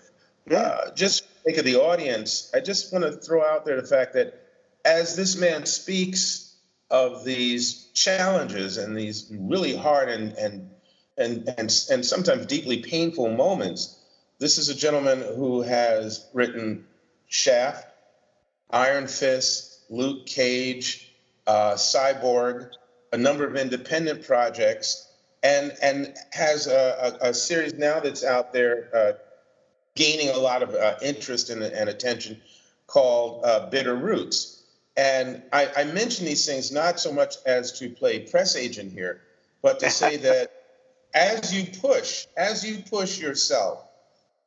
Yeah. 0.50 0.90
Just 0.96 1.26
think 1.44 1.58
of 1.58 1.66
the 1.66 1.76
audience. 1.76 2.52
I 2.54 2.60
just 2.60 2.92
want 2.92 3.06
to 3.06 3.12
throw 3.12 3.44
out 3.44 3.66
there 3.66 3.80
the 3.80 3.88
fact 3.88 4.14
that 4.14 4.40
as 4.86 5.16
this 5.16 5.38
man 5.38 5.66
speaks 5.66 6.56
of 6.90 7.24
these 7.24 7.88
challenges 7.94 8.78
and 8.78 8.96
these 8.96 9.32
really 9.32 9.76
hard 9.76 10.10
and 10.10 10.34
and 10.34 10.70
and 11.18 11.48
and, 11.58 11.86
and 11.92 12.06
sometimes 12.06 12.46
deeply 12.46 12.80
painful 12.82 13.30
moments, 13.30 14.00
this 14.40 14.58
is 14.58 14.70
a 14.70 14.76
gentleman 14.76 15.22
who 15.36 15.62
has 15.62 16.28
written 16.34 16.86
Shaft, 17.28 17.88
Iron 18.70 19.08
Fist, 19.08 19.80
Luke 19.90 20.26
Cage, 20.26 21.14
uh, 21.48 21.74
Cyborg, 21.74 22.72
a 23.12 23.18
number 23.18 23.46
of 23.46 23.56
independent 23.56 24.26
projects, 24.26 25.10
and 25.42 25.74
and 25.82 26.14
has 26.32 26.68
a, 26.68 27.18
a, 27.22 27.30
a 27.30 27.34
series 27.34 27.74
now 27.76 28.00
that's 28.00 28.24
out 28.24 28.54
there. 28.54 28.90
Uh, 28.94 29.14
gaining 29.96 30.30
a 30.30 30.38
lot 30.38 30.64
of 30.64 30.74
uh, 30.74 30.96
interest 31.02 31.50
and, 31.50 31.62
and, 31.62 31.90
attention 31.90 32.40
called 32.88 33.44
uh, 33.46 33.70
Bitter 33.70 33.96
Roots. 33.96 34.64
And 34.98 35.42
I, 35.52 35.70
I, 35.76 35.84
mention 35.86 36.26
these 36.26 36.46
things 36.46 36.72
not 36.72 37.00
so 37.00 37.12
much 37.12 37.36
as 37.46 37.78
to 37.80 37.90
play 37.90 38.20
press 38.20 38.56
agent 38.56 38.92
here, 38.92 39.22
but 39.62 39.80
to 39.80 39.90
say 39.90 40.18
that 40.28 40.52
as 41.14 41.54
you 41.54 41.66
push, 41.80 42.26
as 42.38 42.68
you 42.68 42.84
push 42.90 43.20
yourself 43.20 43.86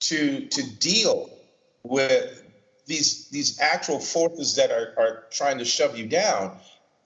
to 0.01 0.47
to 0.47 0.77
deal 0.79 1.31
with 1.83 2.43
these 2.87 3.29
these 3.29 3.61
actual 3.61 3.99
forces 3.99 4.55
that 4.57 4.71
are, 4.71 4.95
are 4.99 5.25
trying 5.31 5.59
to 5.59 5.65
shove 5.65 5.97
you 5.97 6.07
down, 6.07 6.59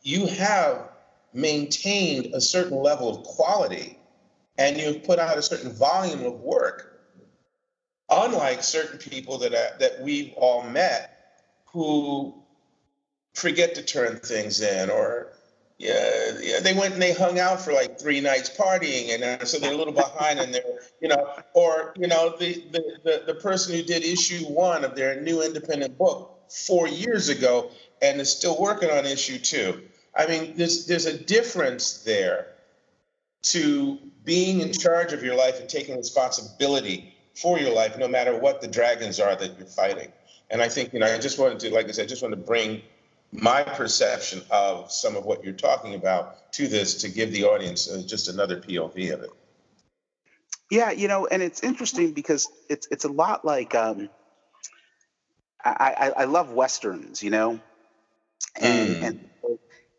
you 0.03 0.27
have 0.27 0.91
maintained 1.33 2.35
a 2.35 2.41
certain 2.41 2.83
level 2.83 3.09
of 3.09 3.25
quality 3.25 3.99
and 4.59 4.77
you've 4.77 5.05
put 5.05 5.19
out 5.19 5.39
a 5.39 5.43
certain 5.43 5.73
volume 5.73 6.25
of 6.25 6.41
work, 6.41 6.90
unlike 8.11 8.63
certain 8.63 8.99
people 8.99 9.39
that, 9.39 9.55
I, 9.55 9.79
that 9.79 10.01
we've 10.03 10.33
all 10.37 10.63
met 10.63 11.43
who 11.67 12.35
forget 13.35 13.75
to 13.77 13.83
turn 13.83 14.17
things 14.17 14.61
in 14.61 14.91
or 14.91 15.33
yeah, 15.81 16.33
yeah, 16.43 16.61
they 16.61 16.75
went 16.75 16.93
and 16.93 17.01
they 17.01 17.15
hung 17.15 17.39
out 17.39 17.59
for 17.59 17.73
like 17.73 17.99
three 17.99 18.21
nights 18.21 18.51
partying, 18.51 19.15
and 19.15 19.25
uh, 19.25 19.45
so 19.47 19.59
they're 19.59 19.73
a 19.73 19.77
little 19.77 19.95
behind 19.95 20.39
in 20.39 20.53
their, 20.53 20.63
you 21.01 21.09
know, 21.09 21.27
or 21.55 21.95
you 21.97 22.07
know, 22.07 22.37
the, 22.39 22.63
the 22.71 22.99
the 23.03 23.23
the 23.29 23.35
person 23.37 23.75
who 23.75 23.83
did 23.83 24.05
issue 24.05 24.45
one 24.45 24.85
of 24.85 24.95
their 24.95 25.23
new 25.23 25.41
independent 25.43 25.97
book 25.97 26.39
four 26.51 26.87
years 26.87 27.31
ago 27.31 27.71
and 28.03 28.21
is 28.21 28.31
still 28.31 28.61
working 28.61 28.91
on 28.91 29.07
issue 29.07 29.39
two. 29.39 29.81
I 30.15 30.27
mean, 30.27 30.53
there's 30.55 30.85
there's 30.85 31.07
a 31.07 31.17
difference 31.17 32.03
there 32.05 32.49
to 33.45 33.99
being 34.23 34.61
in 34.61 34.75
charge 34.75 35.15
of 35.15 35.23
your 35.23 35.35
life 35.35 35.61
and 35.61 35.69
taking 35.69 35.97
responsibility 35.97 37.15
for 37.41 37.59
your 37.59 37.73
life, 37.73 37.99
no 37.99 38.09
matter 38.09 38.37
what 38.37 38.61
the 38.61 38.69
dragons 38.69 39.19
are 39.19 39.35
that 39.35 39.59
you're 39.59 39.67
fighting. 39.67 40.13
And 40.51 40.61
I 40.61 40.69
think, 40.69 40.93
you 40.93 40.99
know, 40.99 41.07
I 41.07 41.19
just 41.19 41.39
wanted 41.39 41.61
to, 41.61 41.71
like 41.71 41.89
I 41.89 41.93
said, 41.93 42.05
I 42.05 42.09
just 42.09 42.23
wanted 42.23 42.37
to 42.37 42.43
bring 42.43 42.83
my 43.33 43.63
perception 43.63 44.43
of 44.51 44.91
some 44.91 45.17
of 45.17 45.25
what 45.25 45.45
you're 45.45 45.55
talking 45.55 45.95
about 45.95 46.53
to 46.53 46.67
this 46.67 46.95
to 47.03 47.09
give 47.09 47.33
the 47.33 47.45
audience 47.45 47.89
uh, 47.89 48.03
just 48.05 48.29
another 48.29 48.61
POV 48.61 49.13
of 49.13 49.23
it. 49.23 49.31
Yeah, 50.71 50.91
you 50.91 51.09
know, 51.09 51.27
and 51.27 51.43
it's 51.43 51.63
interesting 51.63 52.13
because 52.13 52.49
it's 52.69 52.87
it's 52.91 53.05
a 53.05 53.09
lot 53.09 53.45
like 53.45 53.75
um, 53.75 54.09
I, 55.65 55.95
I, 56.17 56.23
I 56.23 56.25
love 56.25 56.53
westerns, 56.53 57.23
you 57.23 57.31
know, 57.31 57.61
and 58.57 58.97
mm. 58.97 59.03
and 59.03 59.30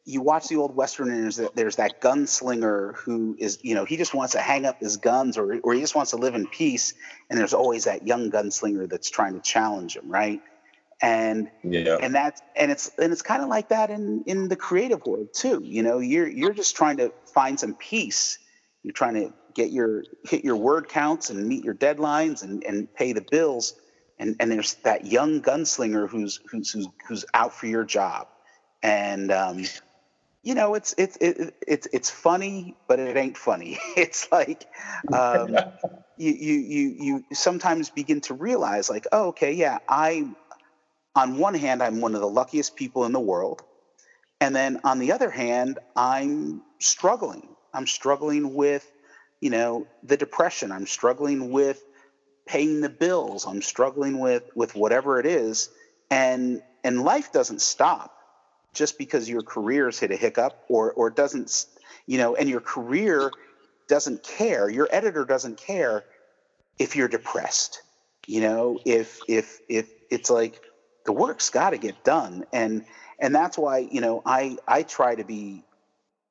you 0.05 0.21
watch 0.21 0.47
the 0.47 0.55
old 0.55 0.75
westerners 0.75 1.35
that 1.35 1.55
there's 1.55 1.75
that 1.75 2.01
gunslinger 2.01 2.95
who 2.95 3.35
is 3.37 3.59
you 3.61 3.75
know 3.75 3.85
he 3.85 3.97
just 3.97 4.13
wants 4.13 4.33
to 4.33 4.39
hang 4.39 4.65
up 4.65 4.79
his 4.79 4.97
guns 4.97 5.37
or 5.37 5.59
or 5.63 5.73
he 5.73 5.81
just 5.81 5.95
wants 5.95 6.11
to 6.11 6.17
live 6.17 6.33
in 6.33 6.47
peace 6.47 6.93
and 7.29 7.39
there's 7.39 7.53
always 7.53 7.83
that 7.83 8.07
young 8.07 8.31
gunslinger 8.31 8.89
that's 8.89 9.09
trying 9.09 9.33
to 9.33 9.41
challenge 9.41 9.95
him 9.95 10.09
right? 10.09 10.41
And 11.03 11.49
yeah. 11.63 11.97
and 11.99 12.13
that's 12.13 12.41
and 12.55 12.71
it's 12.71 12.91
and 12.99 13.11
it's 13.11 13.21
kind 13.21 13.41
of 13.41 13.49
like 13.49 13.69
that 13.69 13.89
in 13.89 14.23
in 14.25 14.49
the 14.49 14.55
creative 14.55 15.05
world 15.05 15.33
too 15.33 15.61
you 15.63 15.83
know? 15.83 15.99
You're 15.99 16.27
you're 16.27 16.53
just 16.53 16.75
trying 16.75 16.97
to 16.97 17.11
find 17.33 17.59
some 17.59 17.75
peace. 17.75 18.39
You're 18.83 18.93
trying 18.93 19.15
to 19.15 19.33
get 19.53 19.71
your 19.71 20.03
hit 20.23 20.43
your 20.43 20.55
word 20.55 20.87
counts 20.89 21.29
and 21.29 21.47
meet 21.47 21.63
your 21.63 21.75
deadlines 21.75 22.43
and 22.43 22.63
and 22.63 22.91
pay 22.93 23.13
the 23.13 23.21
bills 23.29 23.75
and 24.17 24.35
and 24.39 24.51
there's 24.51 24.75
that 24.83 25.05
young 25.05 25.41
gunslinger 25.41 26.09
who's 26.09 26.39
who's 26.49 26.71
who's, 26.71 26.87
who's 27.07 27.25
out 27.33 27.53
for 27.53 27.67
your 27.67 27.83
job. 27.83 28.27
And 28.83 29.31
um 29.31 29.65
you 30.43 30.55
know, 30.55 30.73
it's 30.73 30.93
it's 30.97 31.17
it, 31.21 31.53
it's 31.67 31.87
it's 31.93 32.09
funny, 32.09 32.75
but 32.87 32.99
it 32.99 33.17
ain't 33.17 33.37
funny. 33.37 33.77
It's 33.97 34.27
like 34.31 34.67
um, 35.11 35.55
you 36.17 36.31
you 36.31 36.53
you 36.53 36.95
you 36.99 37.23
sometimes 37.33 37.89
begin 37.89 38.21
to 38.21 38.33
realize, 38.33 38.89
like, 38.89 39.07
oh, 39.11 39.29
okay, 39.29 39.53
yeah, 39.53 39.79
I. 39.87 40.25
On 41.13 41.37
one 41.37 41.55
hand, 41.55 41.83
I'm 41.83 41.99
one 41.99 42.15
of 42.15 42.21
the 42.21 42.29
luckiest 42.29 42.77
people 42.77 43.03
in 43.03 43.11
the 43.11 43.19
world, 43.19 43.61
and 44.39 44.55
then 44.55 44.79
on 44.85 44.99
the 44.99 45.11
other 45.11 45.29
hand, 45.29 45.77
I'm 45.95 46.63
struggling. 46.79 47.55
I'm 47.73 47.85
struggling 47.85 48.53
with, 48.53 48.89
you 49.41 49.49
know, 49.49 49.87
the 50.03 50.15
depression. 50.15 50.71
I'm 50.71 50.87
struggling 50.87 51.51
with 51.51 51.83
paying 52.47 52.79
the 52.79 52.89
bills. 52.89 53.45
I'm 53.45 53.61
struggling 53.61 54.19
with 54.19 54.43
with 54.55 54.73
whatever 54.73 55.19
it 55.19 55.25
is, 55.25 55.69
and 56.09 56.61
and 56.83 57.03
life 57.03 57.31
doesn't 57.33 57.61
stop 57.61 58.11
just 58.73 58.97
because 58.97 59.29
your 59.29 59.41
career's 59.41 59.99
hit 59.99 60.11
a 60.11 60.15
hiccup 60.15 60.63
or 60.69 60.91
or 60.93 61.09
doesn't 61.09 61.65
you 62.05 62.17
know 62.17 62.35
and 62.35 62.49
your 62.49 62.61
career 62.61 63.31
doesn't 63.87 64.23
care 64.23 64.69
your 64.69 64.87
editor 64.91 65.25
doesn't 65.25 65.57
care 65.57 66.03
if 66.79 66.95
you're 66.95 67.07
depressed 67.07 67.81
you 68.27 68.41
know 68.41 68.79
if 68.85 69.19
if 69.27 69.59
if 69.67 69.91
it's 70.09 70.29
like 70.29 70.61
the 71.05 71.11
work's 71.11 71.49
got 71.49 71.71
to 71.71 71.77
get 71.77 72.03
done. 72.03 72.45
And 72.53 72.85
and 73.19 73.33
that's 73.33 73.57
why 73.57 73.79
you 73.91 74.01
know 74.01 74.21
i 74.25 74.57
i 74.67 74.83
try 74.83 75.15
to 75.15 75.23
be 75.23 75.63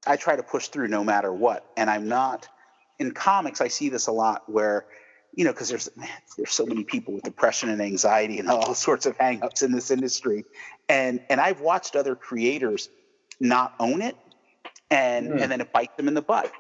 i 0.07 0.16
try 0.16 0.36
to 0.36 0.43
push 0.43 0.68
through 0.68 0.88
no 0.88 1.05
matter 1.05 1.32
what. 1.32 1.64
And 1.76 1.91
i'm 1.91 2.09
not 2.09 2.49
in 2.99 3.12
comics 3.12 3.61
i 3.61 3.68
see 3.68 3.88
this 3.88 4.07
a 4.07 4.12
lot 4.12 4.43
where 4.47 4.86
you 5.35 5.45
know, 5.45 5.53
because 5.53 5.68
there's 5.68 5.89
man, 5.97 6.09
there's 6.37 6.53
so 6.53 6.66
many 6.66 6.85
people 6.85 7.14
with 7.14 7.22
depression 7.22 7.68
and 7.68 7.81
anxiety 7.81 8.39
and 8.39 8.49
all 8.49 8.74
sorts 8.89 9.07
of 9.07 9.16
hangups 9.16 9.62
in 9.62 9.72
this 9.72 9.91
industry, 9.91 10.45
and 10.89 11.20
and 11.28 11.41
I've 11.41 11.61
watched 11.61 11.97
other 11.97 12.14
creators 12.14 12.89
not 13.39 13.74
own 13.78 14.03
it, 14.03 14.16
and 14.91 15.28
mm. 15.28 15.41
and 15.41 15.51
then 15.51 15.61
it 15.61 15.72
bites 15.72 15.97
them 15.97 16.09
in 16.09 16.14
the 16.14 16.22
butt, 16.22 16.51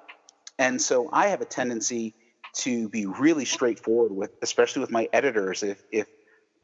and 0.58 0.80
so 0.80 1.08
I 1.12 1.28
have 1.28 1.40
a 1.40 1.46
tendency 1.46 2.14
to 2.52 2.88
be 2.88 3.06
really 3.06 3.44
straightforward 3.44 4.12
with, 4.12 4.30
especially 4.42 4.80
with 4.80 4.90
my 4.90 5.08
editors, 5.12 5.62
if 5.62 5.82
if 5.90 6.06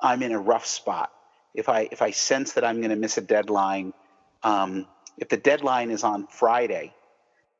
I'm 0.01 0.23
in 0.23 0.33
a 0.33 0.39
rough 0.39 0.67
spot, 0.67 1.13
if 1.55 1.69
I 1.69 1.89
if 1.91 2.03
I 2.03 2.11
sense 2.11 2.53
that 2.53 2.65
I'm 2.65 2.79
going 2.79 2.91
to 2.91 2.97
miss 2.97 3.19
a 3.19 3.23
deadline, 3.23 3.93
um, 4.43 4.87
if 5.19 5.29
the 5.29 5.37
deadline 5.37 5.91
is 5.91 6.05
on 6.05 6.27
Friday, 6.29 6.95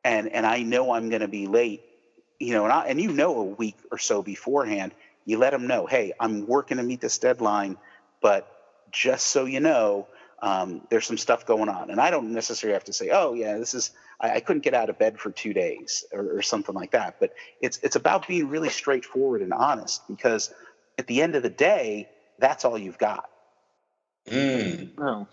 and 0.05 0.29
and 0.29 0.47
I 0.47 0.63
know 0.63 0.93
I'm 0.93 1.09
going 1.09 1.23
to 1.23 1.29
be 1.29 1.47
late 1.47 1.83
you 2.39 2.53
know, 2.53 2.65
and, 2.65 2.73
I, 2.73 2.87
and 2.87 3.01
you 3.01 3.13
know 3.13 3.39
a 3.41 3.45
week 3.45 3.77
or 3.91 3.99
so 3.99 4.23
beforehand, 4.23 4.93
you 5.25 5.39
let 5.39 5.51
them 5.51 5.67
know, 5.67 5.87
hey, 5.87 6.13
I'm 6.21 6.47
working 6.47 6.77
to 6.77 6.83
meet 6.83 7.01
this 7.01 7.19
deadline, 7.19 7.77
but 8.21 8.49
just 8.93 9.27
so 9.27 9.45
you 9.45 9.61
know, 9.61 10.07
um, 10.41 10.83
there's 10.91 11.07
some 11.07 11.19
stuff 11.19 11.47
going 11.47 11.69
on. 11.69 11.91
And 11.91 12.01
I 12.01 12.11
don't 12.11 12.33
necessarily 12.33 12.75
have 12.75 12.85
to 12.85 12.93
say, 12.93 13.11
oh 13.11 13.35
yeah, 13.35 13.57
this 13.57 13.75
is 13.75 13.91
I, 14.21 14.33
I 14.33 14.41
couldn't 14.41 14.63
get 14.63 14.75
out 14.75 14.91
of 14.91 14.99
bed 14.99 15.19
for 15.19 15.31
two 15.31 15.53
days 15.53 16.05
or, 16.13 16.39
or, 16.39 16.43
something 16.43 16.75
like 16.75 16.93
that. 16.93 17.17
But 17.19 17.35
it's 17.61 17.79
it's 17.83 17.97
about 17.97 18.29
being 18.29 18.49
really 18.49 18.69
straightforward 18.69 19.43
and 19.43 19.53
honest 19.53 20.07
because 20.09 20.53
at 20.99 21.07
the 21.07 21.23
end 21.23 21.37
of 21.37 21.43
the 21.43 21.51
day, 21.51 22.09
that's 22.39 22.65
all 22.65 22.79
you've 22.79 22.99
got. 22.99 23.29
Mm. 24.29 24.91
Oh. 24.99 25.27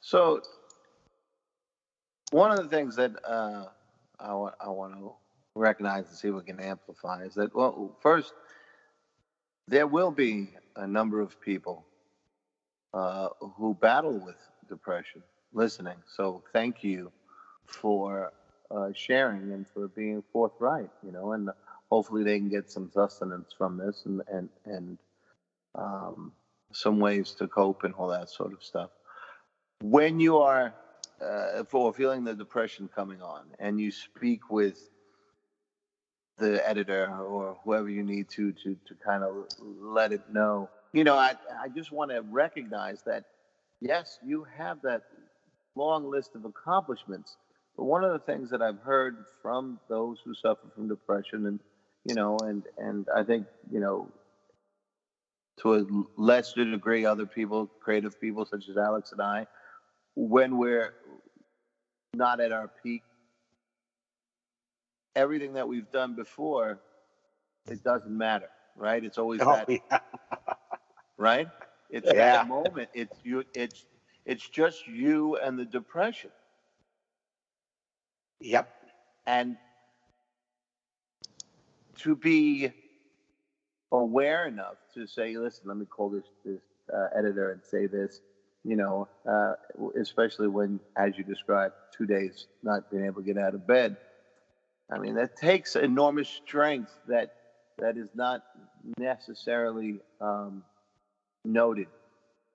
So 0.00 0.42
one 2.30 2.50
of 2.50 2.58
the 2.58 2.68
things 2.68 2.96
that 2.96 3.12
uh, 3.24 3.66
I, 4.20 4.26
I 4.60 4.68
want 4.68 4.94
to 4.94 5.12
recognize 5.54 6.08
and 6.08 6.16
see 6.16 6.28
if 6.28 6.34
we 6.34 6.42
can 6.42 6.60
amplify 6.60 7.22
is 7.24 7.34
that, 7.34 7.54
well, 7.54 7.96
first, 8.00 8.32
there 9.68 9.86
will 9.86 10.10
be 10.10 10.50
a 10.76 10.86
number 10.86 11.20
of 11.20 11.40
people 11.40 11.84
uh, 12.92 13.28
who 13.56 13.74
battle 13.74 14.18
with 14.18 14.36
depression 14.68 15.22
listening. 15.52 15.96
So 16.16 16.42
thank 16.52 16.82
you 16.82 17.12
for 17.66 18.32
uh, 18.70 18.90
sharing 18.94 19.52
and 19.52 19.66
for 19.66 19.88
being 19.88 20.22
forthright, 20.32 20.90
you 21.04 21.12
know, 21.12 21.32
and 21.32 21.50
hopefully 21.90 22.24
they 22.24 22.38
can 22.38 22.48
get 22.48 22.70
some 22.70 22.90
sustenance 22.92 23.54
from 23.56 23.76
this 23.76 24.02
and, 24.04 24.22
and, 24.28 24.48
and 24.64 24.98
um, 25.76 26.32
some 26.72 26.98
ways 26.98 27.32
to 27.32 27.46
cope 27.46 27.84
and 27.84 27.94
all 27.94 28.08
that 28.08 28.28
sort 28.28 28.52
of 28.52 28.62
stuff. 28.62 28.90
When 29.82 30.18
you 30.18 30.38
are 30.38 30.74
uh, 31.24 31.64
for 31.64 31.92
feeling 31.92 32.24
the 32.24 32.34
depression 32.34 32.88
coming 32.94 33.22
on 33.22 33.44
and 33.58 33.80
you 33.80 33.90
speak 33.90 34.50
with 34.50 34.90
the 36.38 36.66
editor 36.68 37.06
or 37.06 37.56
whoever 37.64 37.88
you 37.88 38.02
need 38.02 38.28
to 38.30 38.52
to 38.52 38.76
to 38.86 38.94
kind 39.04 39.22
of 39.22 39.46
let 39.80 40.12
it 40.12 40.22
know. 40.32 40.68
You 40.92 41.04
know, 41.04 41.16
I 41.16 41.34
I 41.60 41.68
just 41.68 41.92
want 41.92 42.10
to 42.10 42.22
recognize 42.22 43.02
that 43.02 43.24
yes, 43.80 44.18
you 44.24 44.46
have 44.56 44.82
that 44.82 45.02
long 45.76 46.10
list 46.10 46.34
of 46.34 46.44
accomplishments. 46.44 47.36
But 47.76 47.84
one 47.84 48.04
of 48.04 48.12
the 48.12 48.20
things 48.20 48.50
that 48.50 48.62
I've 48.62 48.78
heard 48.78 49.24
from 49.42 49.80
those 49.88 50.18
who 50.24 50.34
suffer 50.34 50.68
from 50.74 50.88
depression 50.88 51.46
and 51.46 51.60
you 52.04 52.14
know 52.14 52.38
and 52.38 52.62
and 52.78 53.06
I 53.14 53.22
think, 53.22 53.46
you 53.70 53.80
know, 53.80 54.08
to 55.60 55.74
a 55.74 55.86
lesser 56.16 56.64
degree 56.64 57.06
other 57.06 57.26
people, 57.26 57.70
creative 57.80 58.20
people 58.20 58.44
such 58.44 58.68
as 58.68 58.76
Alex 58.76 59.12
and 59.12 59.22
I, 59.22 59.46
when 60.16 60.58
we're 60.58 60.94
not 62.14 62.40
at 62.40 62.52
our 62.52 62.70
peak 62.82 63.02
everything 65.16 65.54
that 65.54 65.66
we've 65.68 65.90
done 65.90 66.14
before, 66.14 66.80
it 67.66 67.82
doesn't 67.82 68.16
matter, 68.16 68.48
right? 68.76 69.04
It's 69.04 69.18
always 69.18 69.40
oh, 69.40 69.52
that, 69.52 69.68
yeah. 69.68 69.98
right? 71.16 71.48
It's 71.90 72.06
yeah. 72.06 72.14
that 72.14 72.48
moment. 72.48 72.88
It's 72.94 73.16
you. 73.22 73.44
It's 73.54 73.86
it's 74.26 74.48
just 74.48 74.86
you 74.86 75.36
and 75.36 75.58
the 75.58 75.64
depression. 75.64 76.30
Yep. 78.40 78.68
And 79.26 79.56
to 81.98 82.16
be 82.16 82.72
aware 83.92 84.46
enough 84.46 84.76
to 84.94 85.06
say, 85.06 85.36
listen, 85.36 85.64
let 85.66 85.76
me 85.76 85.86
call 85.86 86.10
this 86.10 86.24
this 86.44 86.60
uh, 86.92 87.06
editor 87.16 87.52
and 87.52 87.62
say 87.64 87.86
this, 87.86 88.20
you 88.64 88.76
know, 88.76 89.08
uh, 89.28 89.54
especially 90.00 90.48
when, 90.48 90.80
as 90.96 91.16
you 91.16 91.24
described, 91.24 91.74
two 91.96 92.06
days 92.06 92.46
not 92.62 92.90
being 92.90 93.04
able 93.04 93.22
to 93.22 93.26
get 93.26 93.38
out 93.38 93.54
of 93.54 93.66
bed 93.66 93.96
I 94.90 94.98
mean, 94.98 95.14
that 95.14 95.36
takes 95.36 95.76
enormous 95.76 96.28
strength 96.28 96.92
that 97.08 97.34
that 97.78 97.96
is 97.96 98.08
not 98.14 98.42
necessarily 98.98 100.00
um, 100.20 100.62
noted 101.44 101.88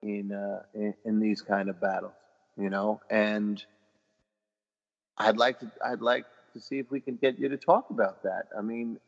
in, 0.02 0.32
uh, 0.32 0.62
in, 0.74 0.94
in 1.04 1.20
these 1.20 1.42
kind 1.42 1.68
of 1.68 1.80
battles, 1.80 2.14
you 2.56 2.70
know. 2.70 3.00
And 3.10 3.62
I'd 5.18 5.36
like 5.36 5.60
to 5.60 5.70
I'd 5.84 6.00
like 6.00 6.24
to 6.54 6.60
see 6.60 6.78
if 6.78 6.90
we 6.90 7.00
can 7.00 7.16
get 7.16 7.38
you 7.38 7.48
to 7.48 7.56
talk 7.56 7.90
about 7.90 8.22
that. 8.22 8.46
I 8.56 8.62
mean, 8.62 8.98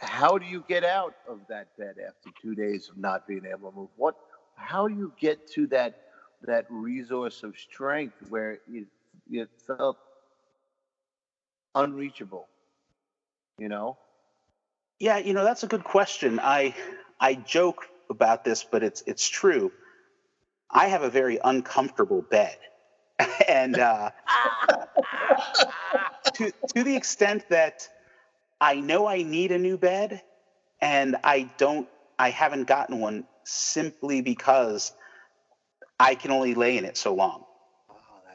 how 0.00 0.38
do 0.38 0.46
you 0.46 0.64
get 0.68 0.84
out 0.84 1.14
of 1.28 1.40
that 1.48 1.76
bed 1.78 1.96
after 2.06 2.30
two 2.42 2.54
days 2.54 2.88
of 2.88 2.96
not 2.96 3.26
being 3.26 3.44
able 3.46 3.70
to 3.70 3.76
move? 3.76 3.88
What 3.96 4.16
how 4.56 4.88
do 4.88 4.94
you 4.94 5.12
get 5.20 5.46
to 5.52 5.66
that 5.68 6.00
that 6.42 6.66
resource 6.70 7.42
of 7.42 7.56
strength 7.56 8.16
where 8.28 8.58
you 8.68 8.86
you 9.28 9.46
felt 9.66 9.98
unreachable? 11.74 12.48
You 13.58 13.68
know? 13.68 13.98
Yeah, 14.98 15.18
you 15.18 15.32
know, 15.32 15.44
that's 15.44 15.62
a 15.62 15.66
good 15.66 15.84
question. 15.84 16.40
I 16.40 16.74
I 17.18 17.34
joke 17.34 17.86
about 18.10 18.44
this, 18.44 18.64
but 18.64 18.82
it's 18.82 19.02
it's 19.06 19.28
true. 19.28 19.72
I 20.70 20.88
have 20.88 21.02
a 21.02 21.10
very 21.10 21.38
uncomfortable 21.42 22.22
bed. 22.22 22.56
and 23.48 23.78
uh, 23.78 24.10
to 26.34 26.52
to 26.74 26.84
the 26.84 26.96
extent 26.96 27.48
that 27.50 27.88
I 28.60 28.74
know 28.80 29.06
I 29.06 29.22
need 29.22 29.52
a 29.52 29.58
new 29.58 29.78
bed, 29.78 30.22
and 30.80 31.16
I 31.24 31.50
don't, 31.56 31.88
I 32.18 32.30
haven't 32.30 32.64
gotten 32.64 33.00
one 33.00 33.24
simply 33.44 34.20
because 34.20 34.92
I 35.98 36.14
can 36.14 36.30
only 36.30 36.54
lay 36.54 36.76
in 36.76 36.84
it 36.84 36.96
so 36.96 37.14
long. 37.14 37.44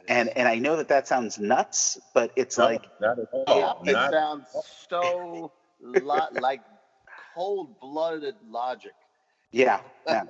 And 0.08 0.30
and 0.36 0.46
I 0.48 0.58
know 0.58 0.76
that 0.76 0.88
that 0.88 1.08
sounds 1.08 1.38
nuts, 1.38 1.98
but 2.14 2.30
it's 2.36 2.58
no, 2.58 2.64
like 2.64 2.84
not 3.00 3.18
at 3.18 3.26
all. 3.32 3.82
it 3.84 3.92
not 3.92 4.12
sounds 4.12 4.46
so 4.88 5.52
lo- 5.80 6.28
like 6.32 6.60
cold-blooded 7.34 8.36
logic. 8.48 8.92
Yeah. 9.52 9.80
yeah. 10.06 10.24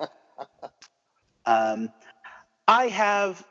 um, 1.45 1.89
I 2.67 2.87
have 2.87 3.43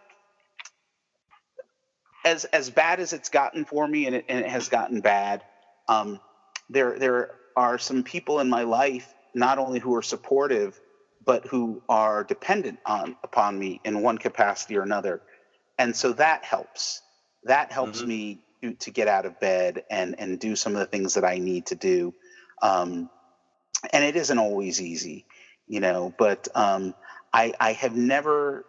as 2.25 2.45
as 2.47 2.71
bad 2.71 3.01
as 3.01 3.13
it's 3.13 3.29
gotten 3.29 3.65
for 3.65 3.87
me, 3.87 4.07
and 4.07 4.17
it, 4.17 4.25
and 4.29 4.41
it 4.41 4.51
has 4.51 4.69
gotten 4.69 5.01
bad. 5.01 5.43
Um, 5.89 6.21
there 6.69 6.99
there 6.99 7.31
are 7.57 7.79
some 7.79 8.03
people 8.03 8.41
in 8.41 8.51
my 8.51 8.65
life 8.65 9.15
not 9.35 9.59
only 9.59 9.79
who 9.79 9.95
are 9.95 10.03
supportive, 10.03 10.81
but 11.25 11.47
who 11.47 11.83
are 11.89 12.25
dependent 12.25 12.79
on 12.87 13.17
upon 13.23 13.59
me 13.59 13.81
in 13.85 14.03
one 14.03 14.19
capacity 14.19 14.77
or 14.77 14.83
another, 14.83 15.23
and 15.79 15.95
so 15.95 16.13
that 16.15 16.45
helps. 16.45 17.03
That 17.45 17.71
helps 17.73 18.01
mm-hmm. 18.01 18.09
me 18.09 18.41
to, 18.63 18.73
to, 18.75 18.91
get 18.91 19.09
out 19.09 19.27
of 19.27 19.39
bed 19.39 19.85
and 19.91 20.19
and 20.19 20.39
do 20.39 20.57
some 20.57 20.75
of 20.75 20.81
the 20.81 20.87
things 20.87 21.15
that 21.15 21.25
I 21.25 21.39
need 21.39 21.67
to 21.67 21.75
do. 21.75 22.15
Um, 22.63 23.11
and 23.93 24.05
it 24.05 24.17
isn't 24.17 24.39
always 24.39 24.81
easy, 24.81 25.27
you 25.69 25.81
know. 25.81 26.13
But 26.19 26.49
um, 26.55 26.95
I 27.33 27.53
I 27.61 27.73
have 27.73 27.95
never. 27.97 28.65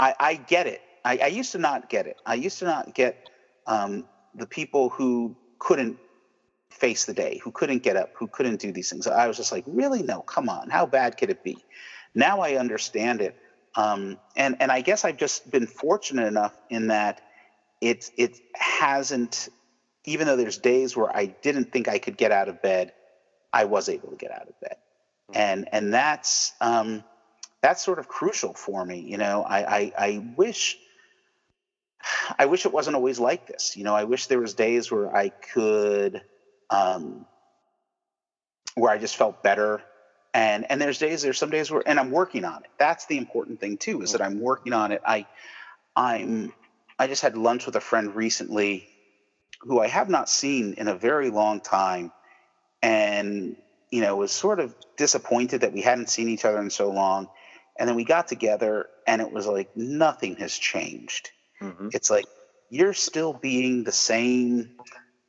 I, 0.00 0.14
I 0.18 0.34
get 0.36 0.66
it. 0.68 0.80
I, 1.04 1.18
I, 1.24 1.26
used 1.26 1.52
to 1.52 1.58
not 1.58 1.90
get 1.90 2.06
it. 2.06 2.20
I 2.24 2.34
used 2.34 2.60
to 2.60 2.66
not 2.66 2.94
get 2.94 3.28
um, 3.66 4.04
the 4.34 4.46
people 4.46 4.90
who 4.90 5.36
couldn't 5.58 5.98
face 6.70 7.04
the 7.04 7.14
day, 7.14 7.40
who 7.42 7.50
couldn't 7.50 7.82
get 7.82 7.96
up, 7.96 8.10
who 8.14 8.28
couldn't 8.28 8.60
do 8.60 8.70
these 8.70 8.90
things. 8.90 9.08
I 9.08 9.26
was 9.26 9.36
just 9.36 9.50
like, 9.50 9.64
really? 9.66 10.02
No, 10.02 10.20
come 10.20 10.48
on. 10.48 10.70
How 10.70 10.86
bad 10.86 11.16
could 11.16 11.30
it 11.30 11.42
be? 11.42 11.58
Now 12.14 12.40
I 12.40 12.54
understand 12.54 13.20
it. 13.20 13.36
Um, 13.78 14.18
and, 14.34 14.56
and 14.58 14.72
I 14.72 14.80
guess 14.80 15.04
I've 15.04 15.18
just 15.18 15.48
been 15.48 15.68
fortunate 15.68 16.26
enough 16.26 16.52
in 16.68 16.88
that 16.88 17.20
it, 17.80 18.10
it 18.16 18.40
hasn't, 18.54 19.48
even 20.04 20.26
though 20.26 20.34
there's 20.34 20.58
days 20.58 20.96
where 20.96 21.16
I 21.16 21.26
didn't 21.26 21.70
think 21.72 21.86
I 21.86 21.98
could 21.98 22.16
get 22.16 22.32
out 22.32 22.48
of 22.48 22.60
bed, 22.60 22.92
I 23.52 23.66
was 23.66 23.88
able 23.88 24.10
to 24.10 24.16
get 24.16 24.32
out 24.32 24.48
of 24.48 24.60
bed. 24.60 24.76
Mm-hmm. 25.30 25.40
And, 25.40 25.68
and 25.70 25.94
that's, 25.94 26.54
um, 26.60 27.04
that's 27.60 27.84
sort 27.84 28.00
of 28.00 28.08
crucial 28.08 28.52
for 28.52 28.84
me. 28.84 28.98
You 28.98 29.16
know, 29.16 29.44
I, 29.44 29.76
I, 29.78 29.92
I 29.96 30.26
wish 30.36 30.76
I 32.38 32.46
wish 32.46 32.66
it 32.66 32.72
wasn't 32.72 32.96
always 32.96 33.18
like 33.18 33.46
this. 33.46 33.76
You 33.76 33.84
know, 33.84 33.94
I 33.94 34.04
wish 34.04 34.26
there 34.26 34.40
was 34.40 34.54
days 34.54 34.90
where 34.90 35.14
I 35.14 35.28
could, 35.28 36.22
um, 36.70 37.26
where 38.74 38.92
I 38.92 38.98
just 38.98 39.16
felt 39.16 39.42
better. 39.42 39.82
And 40.38 40.70
and 40.70 40.80
there's 40.80 40.98
days, 40.98 41.22
there's 41.22 41.38
some 41.38 41.50
days 41.50 41.70
where, 41.70 41.82
and 41.84 41.98
I'm 41.98 42.10
working 42.10 42.44
on 42.44 42.62
it. 42.64 42.70
That's 42.78 43.06
the 43.06 43.16
important 43.16 43.60
thing 43.60 43.76
too, 43.76 44.02
is 44.02 44.12
that 44.12 44.22
I'm 44.22 44.40
working 44.40 44.72
on 44.72 44.92
it. 44.92 45.02
I, 45.04 45.26
I'm, 45.96 46.52
I 46.98 47.06
just 47.06 47.22
had 47.22 47.36
lunch 47.36 47.66
with 47.66 47.76
a 47.76 47.80
friend 47.80 48.14
recently, 48.14 48.88
who 49.62 49.80
I 49.80 49.88
have 49.88 50.08
not 50.08 50.28
seen 50.28 50.74
in 50.74 50.86
a 50.86 50.94
very 50.94 51.30
long 51.30 51.60
time, 51.60 52.12
and 52.82 53.56
you 53.90 54.00
know 54.02 54.14
was 54.16 54.32
sort 54.32 54.60
of 54.60 54.74
disappointed 54.96 55.62
that 55.62 55.72
we 55.72 55.82
hadn't 55.82 56.08
seen 56.08 56.28
each 56.28 56.44
other 56.44 56.60
in 56.60 56.70
so 56.70 56.90
long. 56.90 57.28
And 57.76 57.88
then 57.88 57.96
we 57.96 58.04
got 58.04 58.28
together, 58.28 58.88
and 59.06 59.22
it 59.22 59.32
was 59.32 59.46
like 59.46 59.76
nothing 59.76 60.36
has 60.36 60.56
changed 60.56 61.30
Mm-hmm. 61.60 61.88
It's 61.92 62.10
like 62.10 62.26
you're 62.70 62.94
still 62.94 63.32
being 63.32 63.84
the 63.84 63.92
same 63.92 64.70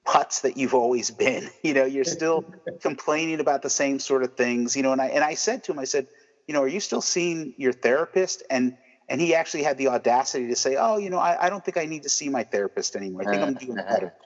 putz 0.06 0.42
that 0.42 0.58
you've 0.58 0.74
always 0.74 1.12
been. 1.12 1.50
You 1.64 1.74
know, 1.74 1.86
you're 1.86 2.04
still 2.20 2.44
complaining 2.82 3.40
about 3.40 3.62
the 3.62 3.70
same 3.70 4.00
sort 4.00 4.24
of 4.24 4.36
things. 4.36 4.76
You 4.76 4.84
know, 4.84 4.92
and 4.92 5.02
I 5.02 5.08
and 5.08 5.24
I 5.24 5.36
said 5.36 5.64
to 5.66 5.72
him, 5.72 5.80
I 5.80 5.86
said, 5.86 6.08
you 6.48 6.54
know, 6.54 6.64
are 6.64 6.68
you 6.68 6.80
still 6.80 7.02
seeing 7.02 7.54
your 7.58 7.74
therapist? 7.74 8.44
And 8.50 8.78
and 9.08 9.20
he 9.20 9.36
actually 9.36 9.64
had 9.64 9.78
the 9.78 9.88
audacity 9.88 10.48
to 10.48 10.56
say, 10.56 10.76
oh, 10.78 10.98
you 10.98 11.10
know, 11.10 11.18
I, 11.18 11.46
I 11.46 11.50
don't 11.50 11.66
think 11.66 11.78
I 11.78 11.86
need 11.86 12.04
to 12.04 12.10
see 12.10 12.30
my 12.30 12.44
therapist 12.44 12.96
anymore. 12.96 13.28
I 13.28 13.32
think 13.32 13.44
I'm 13.44 13.54
doing 13.56 13.76
better. 13.76 14.14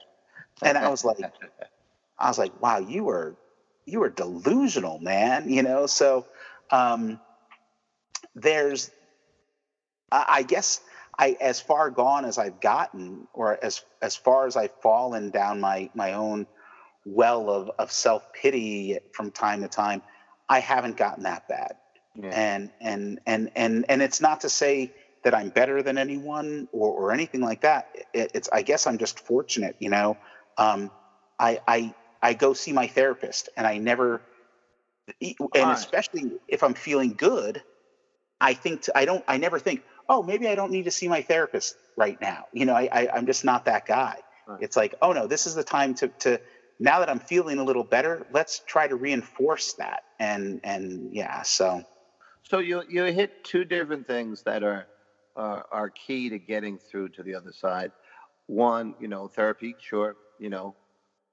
And 0.62 0.78
I 0.78 0.88
was 0.88 1.04
like, 1.04 1.18
I 2.16 2.28
was 2.28 2.38
like, 2.38 2.62
wow, 2.62 2.78
you 2.78 3.02
were 3.02 3.34
you 3.86 4.00
were 4.00 4.08
delusional, 4.08 4.98
man. 5.00 5.50
You 5.50 5.62
know, 5.62 5.86
so 5.86 6.26
um, 6.70 7.20
there's, 8.34 8.90
I, 10.10 10.24
I 10.28 10.42
guess 10.42 10.80
I 11.18 11.36
as 11.40 11.60
far 11.60 11.90
gone 11.90 12.24
as 12.24 12.38
I've 12.38 12.60
gotten, 12.60 13.26
or 13.32 13.58
as 13.62 13.82
as 14.02 14.16
far 14.16 14.46
as 14.46 14.56
I've 14.56 14.74
fallen 14.82 15.30
down 15.30 15.60
my 15.60 15.90
my 15.94 16.14
own 16.14 16.46
well 17.04 17.50
of 17.50 17.70
of 17.78 17.92
self 17.92 18.32
pity 18.32 18.98
from 19.12 19.30
time 19.30 19.62
to 19.62 19.68
time, 19.68 20.02
I 20.48 20.60
haven't 20.60 20.96
gotten 20.96 21.24
that 21.24 21.46
bad. 21.48 21.76
Yeah. 22.14 22.30
And 22.30 22.70
and 22.80 23.20
and 23.26 23.50
and 23.56 23.84
and 23.88 24.02
it's 24.02 24.20
not 24.20 24.42
to 24.42 24.48
say 24.48 24.92
that 25.24 25.34
I'm 25.34 25.48
better 25.48 25.82
than 25.82 25.98
anyone 25.98 26.68
or 26.72 26.90
or 26.90 27.12
anything 27.12 27.40
like 27.40 27.62
that. 27.62 27.88
It, 28.12 28.30
it's 28.34 28.48
I 28.52 28.62
guess 28.62 28.86
I'm 28.86 28.98
just 28.98 29.20
fortunate, 29.20 29.76
you 29.78 29.90
know. 29.90 30.16
Um, 30.58 30.90
I 31.38 31.60
I 31.66 31.94
I 32.22 32.34
go 32.34 32.54
see 32.54 32.72
my 32.72 32.86
therapist, 32.86 33.48
and 33.56 33.66
I 33.66 33.78
never, 33.78 34.22
and 35.20 35.70
especially 35.70 36.32
if 36.48 36.62
I'm 36.62 36.74
feeling 36.74 37.14
good, 37.14 37.62
I 38.40 38.54
think 38.54 38.82
to, 38.82 38.96
I 38.96 39.04
don't 39.04 39.24
I 39.26 39.38
never 39.38 39.58
think 39.58 39.82
oh, 40.08 40.22
maybe 40.22 40.48
I 40.48 40.54
don't 40.54 40.70
need 40.70 40.84
to 40.84 40.90
see 40.90 41.08
my 41.08 41.22
therapist 41.22 41.76
right 41.96 42.20
now. 42.20 42.44
You 42.52 42.66
know, 42.66 42.74
I, 42.74 42.88
I 42.92 43.18
am 43.18 43.26
just 43.26 43.44
not 43.44 43.66
that 43.66 43.86
guy. 43.86 44.18
Right. 44.46 44.62
It's 44.62 44.76
like, 44.76 44.94
oh 45.00 45.12
no, 45.12 45.26
this 45.26 45.46
is 45.46 45.54
the 45.54 45.64
time 45.64 45.94
to 45.96 46.08
to 46.08 46.40
now 46.78 47.00
that 47.00 47.08
I'm 47.08 47.20
feeling 47.20 47.58
a 47.58 47.64
little 47.64 47.84
better, 47.84 48.26
let's 48.32 48.60
try 48.66 48.86
to 48.88 48.96
reinforce 48.96 49.74
that. 49.74 50.04
And 50.18 50.60
and 50.64 51.14
yeah, 51.14 51.42
so. 51.42 51.82
So 52.42 52.58
you 52.58 52.82
you 52.88 53.04
hit 53.04 53.42
two 53.42 53.64
different 53.64 54.06
things 54.06 54.42
that 54.42 54.62
are 54.62 54.86
uh, 55.36 55.60
are 55.72 55.90
key 55.90 56.28
to 56.30 56.38
getting 56.38 56.78
through 56.78 57.10
to 57.10 57.22
the 57.22 57.34
other 57.34 57.52
side. 57.52 57.90
One, 58.46 58.94
you 59.00 59.08
know, 59.08 59.28
therapy, 59.28 59.74
sure, 59.80 60.16
you 60.38 60.50
know, 60.50 60.74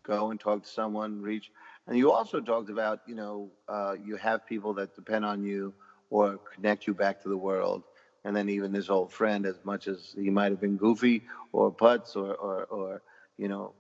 go 0.03 0.31
and 0.31 0.39
talk 0.39 0.63
to 0.63 0.69
someone, 0.69 1.21
reach. 1.21 1.51
And 1.87 1.97
you 1.97 2.11
also 2.11 2.39
talked 2.39 2.69
about, 2.69 3.01
you 3.05 3.15
know, 3.15 3.51
uh, 3.67 3.95
you 4.03 4.15
have 4.15 4.47
people 4.47 4.73
that 4.75 4.95
depend 4.95 5.25
on 5.25 5.43
you 5.43 5.73
or 6.09 6.39
connect 6.55 6.87
you 6.87 6.93
back 6.93 7.21
to 7.23 7.29
the 7.29 7.37
world 7.37 7.83
and 8.23 8.35
then 8.35 8.49
even 8.49 8.73
his 8.73 8.89
old 8.89 9.11
friend, 9.11 9.45
as 9.45 9.59
much 9.63 9.87
as 9.87 10.13
he 10.15 10.29
might 10.29 10.51
have 10.51 10.61
been 10.61 10.77
goofy 10.77 11.23
or 11.51 11.71
putz 11.71 12.15
or, 12.15 12.33
or, 12.35 12.65
or 12.65 13.01
you 13.37 13.47
know, 13.47 13.73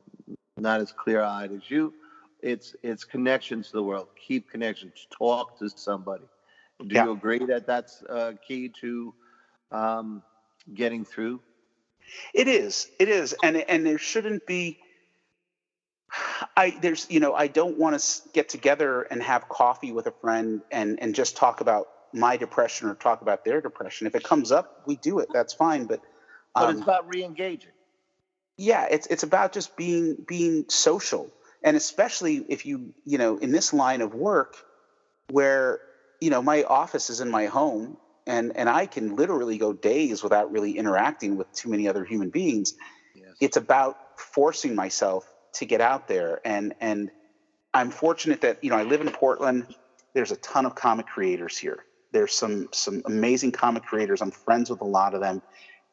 not 0.57 0.81
as 0.81 0.91
clear 0.91 1.21
eyed 1.21 1.51
as 1.51 1.69
you, 1.69 1.93
it's 2.41 2.75
it's 2.81 3.03
connections 3.03 3.67
to 3.67 3.73
the 3.73 3.83
world. 3.83 4.07
Keep 4.27 4.49
connections. 4.49 5.07
Talk 5.15 5.59
to 5.59 5.69
somebody. 5.69 6.23
Do 6.79 6.95
yeah. 6.95 7.05
you 7.05 7.11
agree 7.11 7.45
that 7.45 7.67
that's 7.67 8.03
uh, 8.03 8.33
key 8.45 8.69
to 8.81 9.13
um, 9.71 10.23
getting 10.73 11.05
through? 11.05 11.39
It 12.33 12.47
is. 12.47 12.87
It 12.99 13.09
is, 13.09 13.35
and 13.43 13.57
and 13.57 13.85
there 13.85 13.97
shouldn't 13.97 14.45
be. 14.47 14.79
I 16.57 16.75
there's 16.81 17.07
you 17.09 17.19
know 17.19 17.33
I 17.33 17.47
don't 17.47 17.77
want 17.77 17.99
to 17.99 18.29
get 18.33 18.49
together 18.49 19.03
and 19.03 19.21
have 19.21 19.47
coffee 19.47 19.91
with 19.91 20.07
a 20.07 20.11
friend 20.11 20.61
and 20.71 20.99
and 20.99 21.13
just 21.13 21.37
talk 21.37 21.61
about 21.61 21.87
my 22.13 22.37
depression 22.37 22.89
or 22.89 22.95
talk 22.95 23.21
about 23.21 23.45
their 23.45 23.61
depression. 23.61 24.07
If 24.07 24.15
it 24.15 24.23
comes 24.23 24.51
up, 24.51 24.81
we 24.85 24.95
do 24.97 25.19
it. 25.19 25.29
That's 25.33 25.53
fine. 25.53 25.85
But 25.85 26.01
um, 26.55 26.65
but 26.65 26.69
it's 26.71 26.77
um, 26.77 26.83
about 26.83 27.13
re-engaging. 27.13 27.71
Yeah, 28.57 28.87
it's 28.89 29.07
it's 29.07 29.23
about 29.23 29.53
just 29.53 29.75
being 29.75 30.17
being 30.27 30.65
social, 30.67 31.29
and 31.63 31.77
especially 31.77 32.45
if 32.49 32.65
you 32.65 32.93
you 33.05 33.17
know 33.17 33.37
in 33.37 33.51
this 33.51 33.73
line 33.73 34.01
of 34.01 34.13
work, 34.13 34.57
where 35.29 35.79
you 36.19 36.29
know 36.29 36.41
my 36.41 36.63
office 36.63 37.09
is 37.09 37.21
in 37.21 37.29
my 37.29 37.45
home, 37.45 37.97
and 38.27 38.55
and 38.55 38.69
I 38.69 38.85
can 38.85 39.15
literally 39.15 39.57
go 39.57 39.73
days 39.73 40.21
without 40.21 40.51
really 40.51 40.77
interacting 40.77 41.37
with 41.37 41.51
too 41.53 41.69
many 41.69 41.87
other 41.87 42.03
human 42.03 42.29
beings. 42.29 42.75
Yes. 43.15 43.29
It's 43.39 43.57
about 43.57 43.97
forcing 44.17 44.75
myself 44.75 45.27
to 45.53 45.65
get 45.65 45.81
out 45.81 46.07
there, 46.07 46.41
and 46.45 46.75
and 46.81 47.09
I'm 47.73 47.89
fortunate 47.89 48.41
that 48.41 48.63
you 48.63 48.69
know 48.69 48.77
I 48.77 48.83
live 48.83 49.01
in 49.01 49.09
Portland. 49.09 49.73
There's 50.13 50.31
a 50.31 50.35
ton 50.35 50.65
of 50.65 50.75
comic 50.75 51.07
creators 51.07 51.57
here 51.57 51.85
there's 52.11 52.33
some 52.33 52.67
some 52.71 53.01
amazing 53.05 53.51
comic 53.51 53.83
creators. 53.83 54.21
I'm 54.21 54.31
friends 54.31 54.69
with 54.69 54.81
a 54.81 54.85
lot 54.85 55.13
of 55.13 55.21
them, 55.21 55.41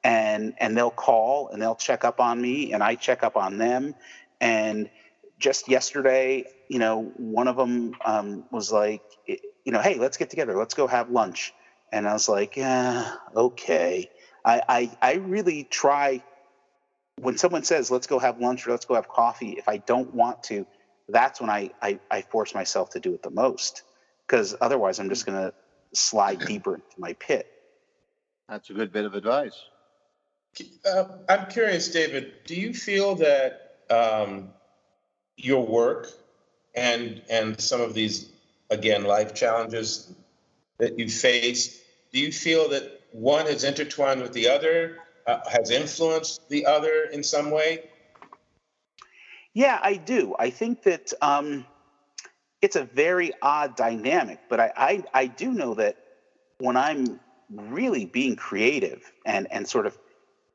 and 0.04 0.54
and 0.58 0.76
they'll 0.76 0.90
call 0.90 1.48
and 1.48 1.60
they'll 1.60 1.76
check 1.76 2.04
up 2.04 2.20
on 2.20 2.40
me 2.40 2.72
and 2.72 2.82
I 2.82 2.94
check 2.94 3.22
up 3.22 3.36
on 3.36 3.58
them. 3.58 3.94
And 4.40 4.90
just 5.38 5.68
yesterday 5.68 6.44
you 6.68 6.78
know 6.78 7.12
one 7.16 7.48
of 7.48 7.56
them 7.56 7.94
um, 8.04 8.44
was 8.50 8.72
like 8.72 9.02
you 9.26 9.72
know 9.72 9.80
hey 9.80 9.98
let's 9.98 10.16
get 10.16 10.30
together. 10.30 10.56
Let's 10.56 10.74
go 10.74 10.86
have 10.86 11.10
lunch. 11.10 11.52
And 11.92 12.06
I 12.06 12.12
was 12.12 12.28
like 12.28 12.56
yeah 12.56 13.14
okay. 13.34 14.10
I, 14.44 14.62
I 14.68 14.98
I 15.00 15.14
really 15.14 15.64
try 15.64 16.22
when 17.20 17.36
someone 17.36 17.64
says 17.64 17.90
let's 17.90 18.06
go 18.06 18.18
have 18.18 18.40
lunch 18.40 18.66
or 18.66 18.70
let's 18.70 18.84
go 18.84 18.94
have 18.94 19.08
coffee 19.08 19.52
if 19.52 19.68
I 19.68 19.78
don't 19.78 20.14
want 20.14 20.42
to 20.44 20.66
that's 21.08 21.40
when 21.40 21.50
I 21.50 21.70
I, 21.80 22.00
I 22.10 22.22
force 22.22 22.54
myself 22.54 22.90
to 22.90 23.00
do 23.00 23.14
it 23.14 23.22
the 23.22 23.30
most. 23.30 23.82
Because 24.26 24.54
otherwise 24.60 24.98
I'm 24.98 25.08
just 25.08 25.24
going 25.24 25.38
to 25.38 25.54
slide 25.92 26.40
deeper 26.40 26.74
into 26.74 26.86
my 26.98 27.12
pit. 27.14 27.46
That's 28.48 28.70
a 28.70 28.72
good 28.72 28.92
bit 28.92 29.04
of 29.04 29.14
advice. 29.14 29.58
Uh, 30.84 31.04
I'm 31.28 31.46
curious, 31.46 31.88
David. 31.88 32.32
Do 32.46 32.54
you 32.54 32.72
feel 32.72 33.14
that 33.16 33.76
um, 33.90 34.50
your 35.36 35.64
work 35.64 36.10
and 36.74 37.22
and 37.30 37.60
some 37.60 37.80
of 37.80 37.94
these 37.94 38.30
again 38.70 39.04
life 39.04 39.34
challenges 39.34 40.12
that 40.78 40.98
you 40.98 41.08
face, 41.08 41.80
do 42.12 42.20
you 42.20 42.32
feel 42.32 42.68
that 42.70 43.00
one 43.12 43.46
is 43.46 43.64
intertwined 43.64 44.22
with 44.22 44.32
the 44.32 44.48
other, 44.48 44.98
uh, 45.26 45.40
has 45.50 45.70
influenced 45.70 46.48
the 46.48 46.64
other 46.64 47.08
in 47.12 47.22
some 47.22 47.50
way? 47.50 47.84
Yeah, 49.54 49.78
I 49.82 49.94
do. 49.94 50.36
I 50.38 50.50
think 50.50 50.82
that 50.84 51.12
um, 51.20 51.66
it's 52.60 52.76
a 52.76 52.84
very 52.84 53.32
odd 53.40 53.76
dynamic, 53.76 54.40
but 54.48 54.60
I, 54.60 54.72
I, 54.76 55.04
I 55.14 55.26
do 55.26 55.52
know 55.52 55.74
that 55.74 55.96
when 56.58 56.76
I'm 56.76 57.20
really 57.50 58.04
being 58.04 58.36
creative 58.36 59.10
and, 59.24 59.46
and 59.50 59.66
sort 59.66 59.86
of 59.86 59.96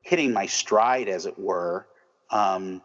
hitting 0.02 0.32
my 0.32 0.46
stride, 0.46 1.08
as 1.08 1.26
it 1.26 1.38
were, 1.38 1.86
um, 2.30 2.82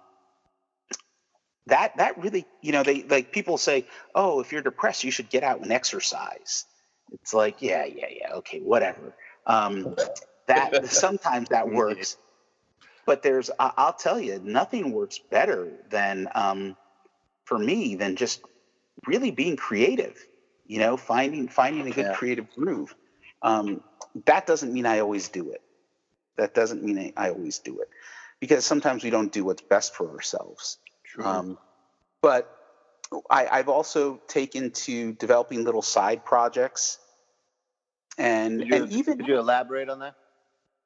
that 1.67 1.97
that 1.97 2.17
really, 2.17 2.45
you 2.61 2.71
know, 2.71 2.81
they 2.81 3.03
like 3.03 3.31
people 3.31 3.57
say, 3.57 3.85
oh, 4.15 4.39
if 4.39 4.51
you're 4.51 4.61
depressed, 4.61 5.03
you 5.03 5.11
should 5.11 5.29
get 5.29 5.43
out 5.43 5.61
and 5.61 5.71
exercise. 5.71 6.65
It's 7.11 7.33
like, 7.33 7.61
yeah, 7.61 7.85
yeah, 7.85 8.07
yeah, 8.09 8.33
okay, 8.35 8.59
whatever. 8.59 9.13
Um, 9.45 9.95
that 10.47 10.87
sometimes 10.87 11.49
that 11.49 11.69
works, 11.71 12.17
but 13.05 13.21
there's, 13.21 13.51
I'll 13.59 13.93
tell 13.93 14.19
you, 14.19 14.41
nothing 14.43 14.91
works 14.91 15.19
better 15.19 15.71
than 15.89 16.27
um, 16.33 16.75
for 17.45 17.57
me 17.57 17.95
than 17.95 18.15
just 18.15 18.41
really 19.05 19.31
being 19.31 19.57
creative. 19.57 20.17
You 20.65 20.79
know, 20.79 20.97
finding 20.97 21.47
finding 21.47 21.87
a 21.87 21.91
good 21.91 22.05
yeah. 22.05 22.13
creative 22.13 22.47
groove. 22.55 22.95
Um, 23.41 23.81
that 24.25 24.45
doesn't 24.45 24.71
mean 24.71 24.85
I 24.85 24.99
always 24.99 25.29
do 25.29 25.51
it. 25.51 25.61
That 26.37 26.53
doesn't 26.53 26.83
mean 26.83 27.13
I, 27.17 27.29
always 27.29 27.59
do 27.59 27.79
it, 27.79 27.89
because 28.39 28.65
sometimes 28.65 29.03
we 29.03 29.09
don't 29.09 29.31
do 29.31 29.43
what's 29.43 29.61
best 29.61 29.95
for 29.95 30.09
ourselves. 30.11 30.77
Um, 31.21 31.57
but 32.21 32.55
I, 33.29 33.47
I've 33.47 33.67
also 33.67 34.21
taken 34.27 34.71
to 34.71 35.13
developing 35.13 35.63
little 35.63 35.81
side 35.81 36.23
projects, 36.23 36.99
and 38.17 38.61
you, 38.65 38.75
and 38.75 38.91
even 38.91 39.17
could 39.17 39.27
you 39.27 39.39
elaborate 39.39 39.89
on 39.89 39.99
that? 39.99 40.15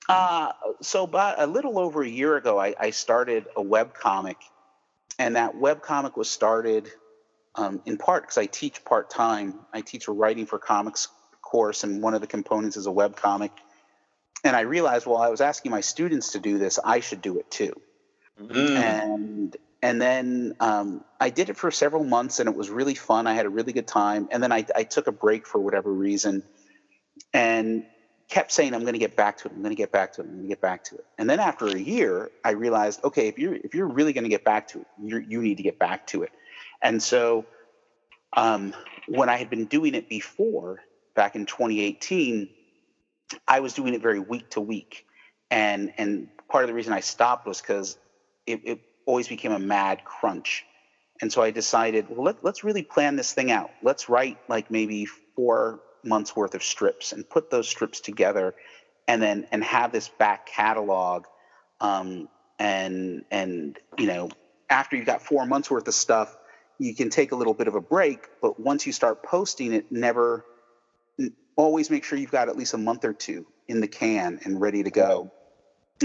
Uh, 0.07 0.53
so 0.81 1.03
about 1.03 1.39
a 1.39 1.45
little 1.45 1.77
over 1.77 2.01
a 2.01 2.07
year 2.07 2.35
ago, 2.37 2.59
I, 2.59 2.73
I 2.79 2.89
started 2.91 3.47
a 3.55 3.61
web 3.61 3.93
comic, 3.93 4.37
and 5.19 5.35
that 5.35 5.55
web 5.55 5.81
comic 5.81 6.17
was 6.17 6.29
started 6.29 6.89
um, 7.55 7.81
in 7.85 7.97
part 7.97 8.23
because 8.23 8.37
I 8.37 8.45
teach 8.45 8.83
part 8.83 9.09
time. 9.09 9.59
I 9.73 9.81
teach 9.81 10.07
a 10.07 10.11
writing 10.11 10.45
for 10.45 10.59
comics 10.59 11.07
course, 11.41 11.83
and 11.83 12.01
one 12.01 12.13
of 12.13 12.21
the 12.21 12.27
components 12.27 12.77
is 12.77 12.85
a 12.85 12.91
web 12.91 13.15
comic. 13.15 13.51
And 14.43 14.55
I 14.55 14.61
realized 14.61 15.05
while 15.05 15.21
I 15.21 15.29
was 15.29 15.39
asking 15.39 15.71
my 15.71 15.81
students 15.81 16.33
to 16.33 16.39
do 16.39 16.57
this, 16.57 16.79
I 16.83 16.99
should 16.99 17.21
do 17.21 17.39
it 17.39 17.49
too. 17.49 17.73
Mm. 18.41 18.75
And 18.75 19.57
and 19.81 20.01
then 20.01 20.55
um, 20.59 21.03
I 21.19 21.29
did 21.29 21.49
it 21.49 21.57
for 21.57 21.69
several 21.69 22.03
months, 22.03 22.39
and 22.39 22.49
it 22.49 22.55
was 22.55 22.69
really 22.69 22.95
fun. 22.95 23.27
I 23.27 23.33
had 23.33 23.45
a 23.45 23.49
really 23.49 23.73
good 23.73 23.87
time. 23.87 24.29
And 24.31 24.41
then 24.41 24.51
I, 24.51 24.65
I 24.75 24.83
took 24.83 25.07
a 25.07 25.11
break 25.11 25.45
for 25.45 25.59
whatever 25.59 25.91
reason, 25.91 26.43
and 27.33 27.85
kept 28.29 28.51
saying, 28.51 28.73
"I'm 28.73 28.81
going 28.81 28.93
to 28.93 28.99
get 28.99 29.15
back 29.15 29.37
to 29.39 29.47
it. 29.47 29.51
I'm 29.53 29.61
going 29.61 29.75
to 29.75 29.75
get 29.75 29.91
back 29.91 30.13
to 30.13 30.21
it. 30.21 30.25
I'm 30.25 30.31
going 30.31 30.43
to 30.43 30.47
get 30.47 30.61
back 30.61 30.85
to 30.85 30.95
it." 30.95 31.05
And 31.17 31.29
then 31.29 31.39
after 31.39 31.67
a 31.67 31.77
year, 31.77 32.31
I 32.43 32.51
realized, 32.51 33.03
okay, 33.03 33.27
if 33.27 33.37
you're 33.37 33.55
if 33.55 33.75
you're 33.75 33.87
really 33.87 34.13
going 34.13 34.23
to 34.23 34.29
get 34.29 34.43
back 34.43 34.69
to 34.69 34.79
it, 34.79 34.87
you 35.01 35.17
you 35.19 35.41
need 35.41 35.57
to 35.57 35.63
get 35.63 35.77
back 35.77 36.07
to 36.07 36.23
it. 36.23 36.31
And 36.83 37.01
so 37.01 37.45
um, 38.35 38.75
when 39.07 39.29
I 39.29 39.37
had 39.37 39.49
been 39.49 39.65
doing 39.65 39.95
it 39.95 40.09
before, 40.09 40.81
back 41.15 41.35
in 41.35 41.45
2018, 41.45 42.49
I 43.47 43.61
was 43.61 43.73
doing 43.73 43.93
it 43.93 44.01
very 44.01 44.19
week 44.19 44.49
to 44.51 44.61
week. 44.61 45.05
And, 45.49 45.93
and 45.97 46.27
part 46.49 46.63
of 46.63 46.67
the 46.67 46.73
reason 46.73 46.93
I 46.93 46.99
stopped 46.99 47.47
was 47.47 47.61
because 47.61 47.97
it, 48.45 48.61
it 48.65 48.79
always 49.05 49.27
became 49.27 49.51
a 49.51 49.59
mad 49.59 50.03
crunch. 50.03 50.65
And 51.21 51.31
so 51.31 51.41
I 51.41 51.51
decided, 51.51 52.07
well, 52.09 52.25
let, 52.25 52.43
let's 52.43 52.63
really 52.63 52.83
plan 52.83 53.15
this 53.15 53.33
thing 53.33 53.51
out. 53.51 53.71
Let's 53.81 54.09
write 54.09 54.37
like 54.49 54.69
maybe 54.69 55.07
four 55.35 55.79
months 56.03 56.35
worth 56.35 56.53
of 56.53 56.63
strips 56.63 57.13
and 57.13 57.27
put 57.27 57.49
those 57.49 57.67
strips 57.67 58.01
together 58.01 58.55
and 59.07 59.21
then 59.21 59.47
and 59.51 59.63
have 59.63 59.91
this 59.91 60.09
back 60.09 60.45
catalog 60.45 61.25
um, 61.79 62.27
and 62.59 63.23
and 63.31 63.77
you 63.97 64.07
know 64.07 64.29
after 64.69 64.95
you've 64.95 65.05
got 65.05 65.21
four 65.21 65.45
months 65.45 65.69
worth 65.71 65.87
of 65.87 65.93
stuff 65.93 66.35
you 66.79 66.95
can 66.95 67.09
take 67.09 67.31
a 67.31 67.35
little 67.35 67.53
bit 67.53 67.67
of 67.67 67.75
a 67.75 67.81
break, 67.81 68.27
but 68.41 68.59
once 68.59 68.85
you 68.85 68.93
start 68.93 69.23
posting 69.23 69.73
it, 69.73 69.91
never 69.91 70.45
always 71.55 71.89
make 71.89 72.03
sure 72.03 72.17
you've 72.17 72.31
got 72.31 72.49
at 72.49 72.57
least 72.57 72.73
a 72.73 72.77
month 72.77 73.05
or 73.05 73.13
two 73.13 73.45
in 73.67 73.79
the 73.79 73.87
can 73.87 74.39
and 74.43 74.59
ready 74.59 74.83
to 74.83 74.91
go. 74.91 75.31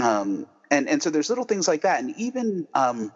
Um, 0.01 0.45
and 0.71 0.87
and 0.87 1.01
so 1.01 1.09
there's 1.09 1.29
little 1.29 1.45
things 1.45 1.67
like 1.67 1.81
that, 1.81 1.99
and 1.99 2.15
even 2.17 2.67
um, 2.73 3.11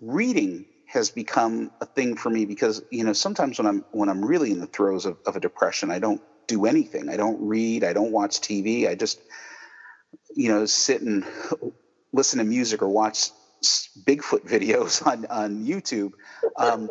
reading 0.00 0.66
has 0.86 1.10
become 1.10 1.70
a 1.80 1.86
thing 1.86 2.16
for 2.16 2.30
me 2.30 2.46
because 2.46 2.82
you 2.90 3.04
know 3.04 3.12
sometimes 3.12 3.58
when 3.58 3.66
I'm 3.66 3.84
when 3.90 4.08
I'm 4.08 4.24
really 4.24 4.50
in 4.50 4.60
the 4.60 4.66
throes 4.66 5.04
of, 5.04 5.18
of 5.26 5.36
a 5.36 5.40
depression, 5.40 5.90
I 5.90 5.98
don't 5.98 6.22
do 6.46 6.64
anything. 6.64 7.08
I 7.08 7.16
don't 7.16 7.40
read. 7.40 7.84
I 7.84 7.92
don't 7.92 8.12
watch 8.12 8.40
TV. 8.40 8.88
I 8.88 8.94
just 8.94 9.20
you 10.34 10.48
know 10.48 10.64
sit 10.64 11.02
and 11.02 11.24
listen 12.12 12.38
to 12.38 12.44
music 12.44 12.82
or 12.82 12.88
watch 12.88 13.30
Bigfoot 14.04 14.46
videos 14.54 15.06
on 15.06 15.26
on 15.26 15.64
YouTube. 15.64 16.12
Um, 16.56 16.90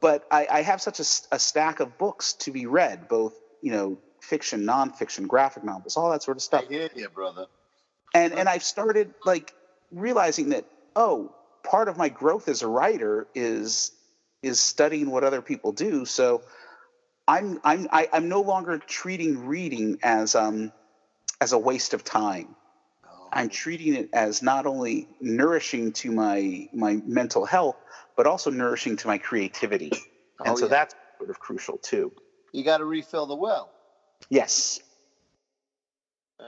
but 0.00 0.26
I, 0.30 0.48
I, 0.50 0.62
have 0.62 0.82
such 0.82 0.98
a, 0.98 1.04
a, 1.32 1.38
stack 1.38 1.78
of 1.78 1.96
books 1.96 2.32
to 2.32 2.50
be 2.50 2.66
read, 2.66 3.06
both 3.08 3.34
you 3.62 3.70
know, 3.70 3.98
fiction, 4.20 4.62
nonfiction, 4.62 5.28
graphic 5.28 5.62
novels, 5.62 5.96
all 5.96 6.10
that 6.10 6.24
sort 6.24 6.36
of 6.36 6.42
stuff. 6.42 6.64
I 6.68 6.72
hear 6.72 6.90
you, 6.94 7.08
brother. 7.08 7.46
And 8.14 8.32
and 8.32 8.48
I've 8.48 8.64
started 8.64 9.14
like 9.24 9.54
realizing 9.92 10.50
that 10.50 10.64
oh, 10.96 11.32
part 11.62 11.88
of 11.88 11.96
my 11.96 12.08
growth 12.08 12.48
as 12.48 12.62
a 12.62 12.68
writer 12.68 13.26
is 13.34 13.92
is 14.42 14.58
studying 14.58 15.10
what 15.10 15.24
other 15.24 15.42
people 15.42 15.72
do. 15.72 16.04
So 16.04 16.42
I'm 17.28 17.60
I'm 17.62 17.86
I, 17.92 18.02
am 18.04 18.08
i 18.12 18.16
am 18.16 18.28
no 18.28 18.40
longer 18.40 18.78
treating 18.78 19.46
reading 19.46 19.98
as 20.02 20.34
um 20.34 20.72
as 21.40 21.52
a 21.52 21.58
waste 21.58 21.94
of 21.94 22.04
time. 22.04 22.56
I'm 23.32 23.48
treating 23.48 23.94
it 23.94 24.10
as 24.12 24.42
not 24.42 24.66
only 24.66 25.08
nourishing 25.20 25.92
to 25.92 26.10
my 26.10 26.68
my 26.72 27.00
mental 27.06 27.44
health, 27.44 27.76
but 28.16 28.26
also 28.26 28.50
nourishing 28.50 28.96
to 28.96 29.06
my 29.06 29.18
creativity. 29.18 29.92
Oh, 30.40 30.44
and 30.44 30.58
so 30.58 30.64
yeah. 30.64 30.70
that's 30.70 30.94
sort 31.18 31.30
of 31.30 31.38
crucial 31.38 31.78
too. 31.78 32.12
You 32.52 32.64
got 32.64 32.78
to 32.78 32.84
refill 32.84 33.26
the 33.26 33.36
well. 33.36 33.70
Yes. 34.28 34.80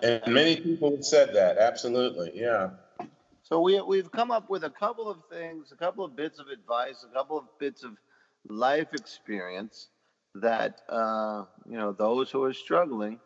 And 0.03 0.23
many 0.27 0.57
people 0.57 0.91
have 0.91 1.05
said 1.05 1.35
that. 1.35 1.59
Absolutely. 1.59 2.33
Yeah. 2.35 2.71
So 3.43 3.61
we 3.61 3.81
we've 3.83 4.11
come 4.11 4.31
up 4.31 4.49
with 4.49 4.65
a 4.65 4.71
couple 4.71 5.09
of 5.09 5.19
things, 5.31 5.73
a 5.73 5.77
couple 5.77 6.05
of 6.05 6.17
bits 6.17 6.39
of 6.39 6.49
advice, 6.49 7.05
a 7.09 7.15
couple 7.15 7.39
of 7.39 7.45
bits 7.59 7.85
of 7.85 7.93
life 8.49 8.89
experience 8.93 9.89
that 10.35 10.81
uh, 10.89 11.45
you 11.69 11.77
know 11.77 11.93
those 11.93 12.31
who 12.31 12.43
are 12.43 12.55
struggling 12.55 13.21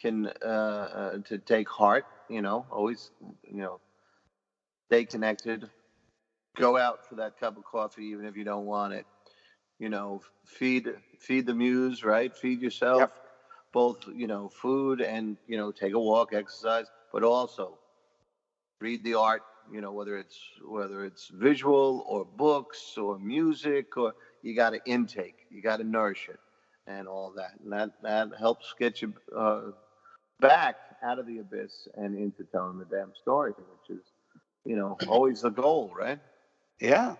can 0.00 0.26
uh, 0.44 0.48
uh, 0.48 1.18
to 1.26 1.38
take 1.38 1.68
heart 1.68 2.04
you 2.28 2.42
know, 2.42 2.66
always, 2.70 3.10
you 3.42 3.62
know, 3.62 3.80
stay 4.86 5.04
connected. 5.04 5.68
Go 6.56 6.76
out 6.76 7.06
for 7.08 7.16
that 7.16 7.38
cup 7.38 7.56
of 7.56 7.64
coffee, 7.64 8.06
even 8.06 8.26
if 8.26 8.36
you 8.36 8.44
don't 8.44 8.66
want 8.66 8.92
it. 8.92 9.06
You 9.78 9.88
know, 9.88 10.22
feed 10.44 10.88
feed 11.20 11.46
the 11.46 11.54
muse, 11.54 12.04
right? 12.04 12.34
Feed 12.36 12.60
yourself, 12.60 13.00
yep. 13.00 13.12
both 13.72 13.98
you 14.12 14.26
know, 14.26 14.48
food 14.48 15.00
and 15.00 15.36
you 15.46 15.56
know, 15.56 15.70
take 15.70 15.94
a 15.94 15.98
walk, 15.98 16.32
exercise, 16.32 16.86
but 17.12 17.22
also 17.22 17.78
read 18.80 19.04
the 19.04 19.14
art. 19.14 19.42
You 19.70 19.80
know, 19.80 19.92
whether 19.92 20.16
it's 20.16 20.38
whether 20.66 21.04
it's 21.04 21.28
visual 21.32 22.04
or 22.08 22.24
books 22.24 22.94
or 22.96 23.18
music, 23.18 23.96
or 23.96 24.14
you 24.42 24.56
got 24.56 24.70
to 24.70 24.80
intake, 24.84 25.36
you 25.50 25.62
got 25.62 25.76
to 25.76 25.84
nourish 25.84 26.28
it, 26.28 26.40
and 26.86 27.06
all 27.06 27.32
that, 27.36 27.52
and 27.62 27.72
that 27.72 27.90
that 28.02 28.30
helps 28.36 28.74
get 28.78 29.00
you 29.00 29.14
uh, 29.36 29.70
back 30.40 30.76
out 31.02 31.18
of 31.18 31.26
the 31.26 31.38
abyss 31.38 31.88
and 31.96 32.16
into 32.16 32.44
telling 32.44 32.78
the 32.78 32.84
damn 32.84 33.12
story, 33.20 33.52
which 33.52 33.98
is, 33.98 34.04
you 34.64 34.76
know, 34.76 34.96
always 35.08 35.42
the 35.42 35.50
goal, 35.50 35.92
right? 35.96 36.18
Yeah. 36.80 37.16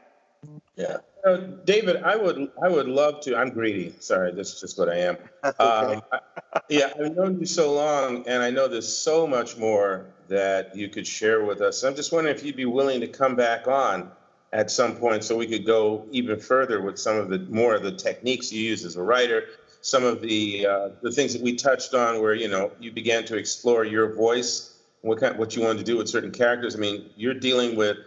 Yeah, 0.76 0.98
uh, 1.26 1.36
David, 1.64 1.96
I 2.04 2.14
would 2.14 2.52
I 2.62 2.68
would 2.68 2.86
love 2.86 3.20
to. 3.22 3.36
I'm 3.36 3.50
greedy. 3.50 3.92
Sorry, 3.98 4.32
this 4.32 4.54
is 4.54 4.60
just 4.60 4.78
what 4.78 4.88
I 4.88 4.98
am. 4.98 5.16
Um, 5.58 6.02
I, 6.12 6.20
yeah, 6.68 6.92
I've 6.98 7.16
known 7.16 7.40
you 7.40 7.46
so 7.46 7.72
long, 7.72 8.24
and 8.28 8.42
I 8.42 8.50
know 8.50 8.68
there's 8.68 8.96
so 8.96 9.26
much 9.26 9.56
more 9.56 10.06
that 10.28 10.76
you 10.76 10.88
could 10.88 11.06
share 11.06 11.44
with 11.44 11.60
us. 11.60 11.82
I'm 11.82 11.96
just 11.96 12.12
wondering 12.12 12.36
if 12.36 12.44
you'd 12.44 12.56
be 12.56 12.66
willing 12.66 13.00
to 13.00 13.08
come 13.08 13.34
back 13.34 13.66
on 13.66 14.12
at 14.52 14.70
some 14.70 14.96
point 14.96 15.24
so 15.24 15.36
we 15.36 15.46
could 15.46 15.66
go 15.66 16.06
even 16.10 16.38
further 16.38 16.80
with 16.80 16.98
some 16.98 17.16
of 17.16 17.28
the 17.28 17.38
more 17.50 17.74
of 17.74 17.82
the 17.82 17.92
techniques 17.92 18.52
you 18.52 18.62
use 18.62 18.84
as 18.84 18.96
a 18.96 19.02
writer, 19.02 19.44
some 19.80 20.04
of 20.04 20.20
the 20.20 20.66
uh, 20.66 20.88
the 21.02 21.10
things 21.10 21.32
that 21.32 21.42
we 21.42 21.54
touched 21.54 21.94
on, 21.94 22.20
where 22.20 22.34
you 22.34 22.48
know 22.48 22.72
you 22.80 22.92
began 22.92 23.24
to 23.26 23.36
explore 23.36 23.84
your 23.84 24.14
voice, 24.14 24.78
what 25.02 25.20
kind, 25.20 25.38
what 25.38 25.56
you 25.56 25.62
wanted 25.62 25.78
to 25.78 25.84
do 25.84 25.96
with 25.96 26.08
certain 26.08 26.32
characters. 26.32 26.74
I 26.74 26.78
mean, 26.78 27.10
you're 27.16 27.34
dealing 27.34 27.76
with 27.76 27.98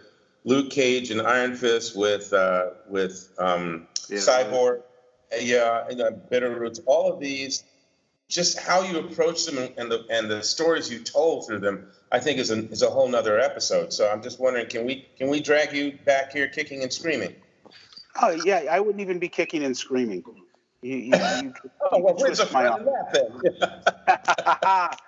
Luke 0.44 0.70
Cage 0.70 1.10
and 1.10 1.22
Iron 1.22 1.54
Fist, 1.54 1.96
with 1.96 2.32
uh, 2.32 2.70
with 2.88 3.32
um, 3.38 3.86
yeah. 4.08 4.18
Cyborg, 4.18 4.82
yeah, 5.40 5.86
and, 5.88 6.00
uh, 6.00 6.10
Bitter 6.30 6.58
Roots. 6.58 6.80
All 6.86 7.12
of 7.12 7.20
these, 7.20 7.64
just 8.28 8.58
how 8.58 8.82
you 8.82 8.98
approach 8.98 9.46
them 9.46 9.68
and 9.76 9.90
the 9.90 10.04
and 10.10 10.30
the 10.30 10.42
stories 10.42 10.90
you 10.90 10.98
told 10.98 11.46
through 11.46 11.60
them, 11.60 11.88
I 12.10 12.18
think 12.18 12.38
is 12.38 12.50
a 12.50 12.68
is 12.70 12.82
a 12.82 12.90
whole 12.90 13.08
nother 13.08 13.38
episode. 13.38 13.92
So 13.92 14.10
I'm 14.10 14.22
just 14.22 14.40
wondering, 14.40 14.68
can 14.68 14.84
we 14.84 15.06
can 15.16 15.28
we 15.28 15.40
drag 15.40 15.72
you 15.72 15.98
back 16.04 16.32
here 16.32 16.48
kicking 16.48 16.82
and 16.82 16.92
screaming? 16.92 17.34
Oh 18.20 18.38
yeah, 18.44 18.64
I 18.70 18.80
wouldn't 18.80 19.00
even 19.00 19.18
be 19.18 19.28
kicking 19.28 19.64
and 19.64 19.76
screaming. 19.76 20.22
You, 20.82 20.96
you, 20.96 21.12
you, 21.14 21.54
oh 21.92 22.00
well, 22.00 22.14
where's 22.16 22.38
the 22.38 22.46
fun 22.46 22.80
in 22.80 22.86
that 22.86 23.12
then? 23.12 24.98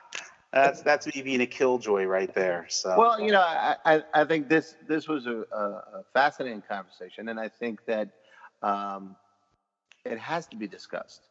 that's 0.52 0.82
that's 0.82 1.06
me 1.12 1.20
being 1.22 1.40
a 1.40 1.46
killjoy 1.46 2.04
right 2.04 2.32
there. 2.32 2.66
So 2.68 2.94
well, 2.96 3.20
you 3.20 3.32
know, 3.32 3.40
I 3.40 3.76
I, 3.84 4.02
I 4.14 4.24
think 4.24 4.48
this 4.48 4.76
this 4.86 5.08
was 5.08 5.26
a, 5.26 5.44
a, 5.52 6.04
fascinating 6.12 6.62
conversation, 6.62 7.28
and 7.28 7.40
I 7.40 7.48
think 7.48 7.84
that 7.86 8.10
um, 8.62 9.16
it 10.04 10.18
has 10.18 10.46
to 10.48 10.56
be 10.56 10.68
discussed. 10.68 11.22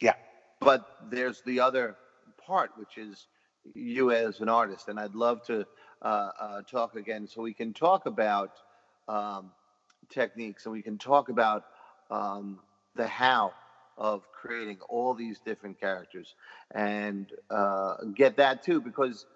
Yeah, 0.00 0.14
but 0.60 0.86
there's 1.10 1.42
the 1.42 1.58
other 1.58 1.96
part, 2.38 2.70
which 2.76 2.96
is 2.96 3.26
you 3.74 4.12
as 4.12 4.40
an 4.40 4.48
artist, 4.48 4.86
and 4.86 5.00
I'd 5.00 5.16
love 5.16 5.42
to 5.46 5.66
uh, 6.02 6.30
uh, 6.38 6.62
talk 6.62 6.94
again 6.94 7.26
so 7.26 7.42
we 7.42 7.54
can 7.54 7.72
talk 7.72 8.06
about 8.06 8.52
um, 9.08 9.50
techniques 10.10 10.66
and 10.66 10.72
we 10.72 10.82
can 10.82 10.96
talk 10.98 11.28
about 11.28 11.64
um, 12.10 12.60
the 12.94 13.06
how 13.06 13.52
of 13.96 14.22
creating 14.32 14.78
all 14.88 15.14
these 15.14 15.38
different 15.40 15.80
characters. 15.80 16.34
And 16.72 17.26
uh, 17.50 17.96
get 18.14 18.36
that 18.36 18.62
too 18.62 18.80
because 18.80 19.26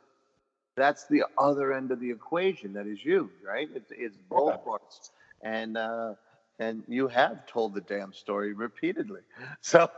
that's 0.76 1.06
the 1.06 1.24
other 1.36 1.72
end 1.72 1.90
of 1.90 2.00
the 2.00 2.10
equation 2.10 2.72
that 2.74 2.86
is 2.86 3.04
you 3.04 3.30
right? 3.46 3.68
It's, 3.74 3.90
it's 3.96 4.16
both 4.28 4.64
parts. 4.64 5.10
And 5.42 5.76
uh, 5.76 6.14
and 6.58 6.82
you 6.88 7.06
have 7.08 7.46
told 7.46 7.74
the 7.74 7.80
damn 7.80 8.12
story 8.12 8.52
repeatedly. 8.52 9.20
So 9.60 9.90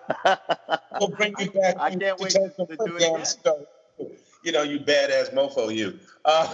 we'll 0.99 1.09
bring 1.09 1.35
you 1.39 1.51
back 1.53 1.77
i 1.79 1.95
can't 1.95 2.19
wait 2.19 2.33
to, 2.33 2.51
to 2.67 2.77
do 2.85 2.97
it 2.97 3.03
again. 3.03 3.25
Story. 3.25 3.65
you 4.43 4.53
know 4.53 4.63
you 4.63 4.81
badass 4.81 5.33
mofo 5.33 5.75
you. 5.75 5.99
Uh, 6.25 6.53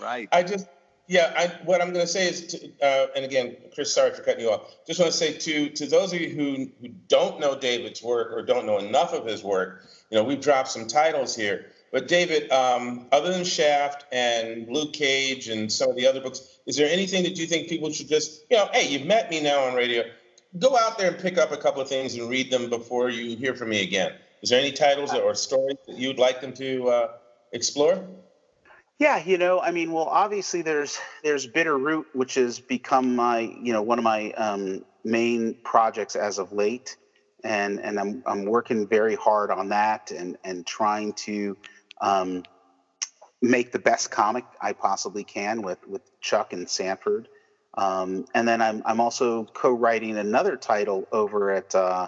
right. 0.00 0.28
I 0.32 0.42
just 0.42 0.66
yeah, 1.08 1.32
I, 1.36 1.46
what 1.64 1.82
I'm 1.82 1.92
going 1.92 2.06
to 2.06 2.10
say 2.10 2.28
is, 2.28 2.46
to, 2.48 2.70
uh, 2.82 3.06
and 3.16 3.24
again, 3.24 3.56
Chris, 3.74 3.92
sorry 3.92 4.12
for 4.12 4.22
cutting 4.22 4.44
you 4.44 4.50
off. 4.50 4.74
Just 4.86 5.00
want 5.00 5.10
to 5.12 5.18
say 5.18 5.32
to 5.32 5.68
to 5.70 5.86
those 5.86 6.12
of 6.12 6.20
you 6.20 6.28
who, 6.28 6.70
who 6.80 6.88
don't 7.08 7.40
know 7.40 7.58
David's 7.58 8.02
work 8.02 8.32
or 8.32 8.42
don't 8.42 8.66
know 8.66 8.78
enough 8.78 9.12
of 9.12 9.26
his 9.26 9.42
work, 9.42 9.84
you 10.10 10.16
know, 10.16 10.24
we've 10.24 10.40
dropped 10.40 10.68
some 10.68 10.86
titles 10.86 11.34
here. 11.34 11.66
But 11.90 12.08
David, 12.08 12.50
um, 12.50 13.06
other 13.12 13.30
than 13.30 13.44
Shaft 13.44 14.06
and 14.12 14.66
Luke 14.68 14.94
Cage 14.94 15.48
and 15.48 15.70
some 15.70 15.90
of 15.90 15.96
the 15.96 16.06
other 16.06 16.20
books, 16.20 16.58
is 16.64 16.76
there 16.76 16.88
anything 16.88 17.22
that 17.24 17.36
you 17.36 17.46
think 17.46 17.68
people 17.68 17.92
should 17.92 18.08
just, 18.08 18.44
you 18.50 18.56
know, 18.56 18.68
hey, 18.72 18.88
you've 18.88 19.06
met 19.06 19.28
me 19.28 19.42
now 19.42 19.64
on 19.64 19.74
radio, 19.74 20.04
go 20.58 20.76
out 20.78 20.96
there 20.96 21.10
and 21.10 21.18
pick 21.18 21.36
up 21.36 21.52
a 21.52 21.56
couple 21.56 21.82
of 21.82 21.88
things 21.88 22.14
and 22.14 22.30
read 22.30 22.50
them 22.50 22.70
before 22.70 23.10
you 23.10 23.36
hear 23.36 23.54
from 23.54 23.68
me 23.68 23.82
again. 23.82 24.14
Is 24.40 24.48
there 24.48 24.58
any 24.58 24.72
titles 24.72 25.12
or 25.12 25.34
stories 25.34 25.76
that 25.86 25.98
you'd 25.98 26.18
like 26.18 26.40
them 26.40 26.54
to 26.54 26.88
uh, 26.88 27.08
explore? 27.52 28.02
Yeah, 28.98 29.22
you 29.24 29.36
know, 29.38 29.60
I 29.60 29.72
mean, 29.72 29.92
well, 29.92 30.04
obviously 30.06 30.62
there's 30.62 30.98
there's 31.24 31.46
Bitter 31.46 31.76
Root, 31.76 32.06
which 32.12 32.34
has 32.34 32.60
become 32.60 33.16
my, 33.16 33.40
you 33.40 33.72
know, 33.72 33.82
one 33.82 33.98
of 33.98 34.04
my 34.04 34.32
um, 34.32 34.84
main 35.04 35.56
projects 35.64 36.14
as 36.14 36.38
of 36.38 36.52
late, 36.52 36.96
and 37.42 37.80
and 37.80 37.98
I'm 37.98 38.22
I'm 38.26 38.44
working 38.44 38.86
very 38.86 39.16
hard 39.16 39.50
on 39.50 39.70
that 39.70 40.12
and 40.12 40.36
and 40.44 40.64
trying 40.66 41.14
to 41.14 41.56
um, 42.00 42.44
make 43.40 43.72
the 43.72 43.80
best 43.80 44.10
comic 44.12 44.44
I 44.60 44.72
possibly 44.72 45.24
can 45.24 45.62
with 45.62 45.86
with 45.88 46.02
Chuck 46.20 46.52
and 46.52 46.68
Sanford, 46.70 47.28
um, 47.74 48.26
and 48.34 48.46
then 48.46 48.62
I'm 48.62 48.82
I'm 48.86 49.00
also 49.00 49.44
co-writing 49.44 50.16
another 50.16 50.56
title 50.56 51.08
over 51.10 51.50
at 51.50 51.74
uh, 51.74 52.06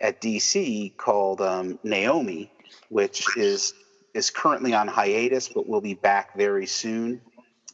at 0.00 0.20
DC 0.20 0.96
called 0.96 1.40
um, 1.40 1.80
Naomi, 1.82 2.52
which 2.90 3.36
is 3.36 3.74
is 4.18 4.30
currently 4.30 4.74
on 4.74 4.88
hiatus, 4.88 5.48
but 5.48 5.66
will 5.66 5.80
be 5.80 5.94
back 5.94 6.36
very 6.36 6.66
soon. 6.66 7.22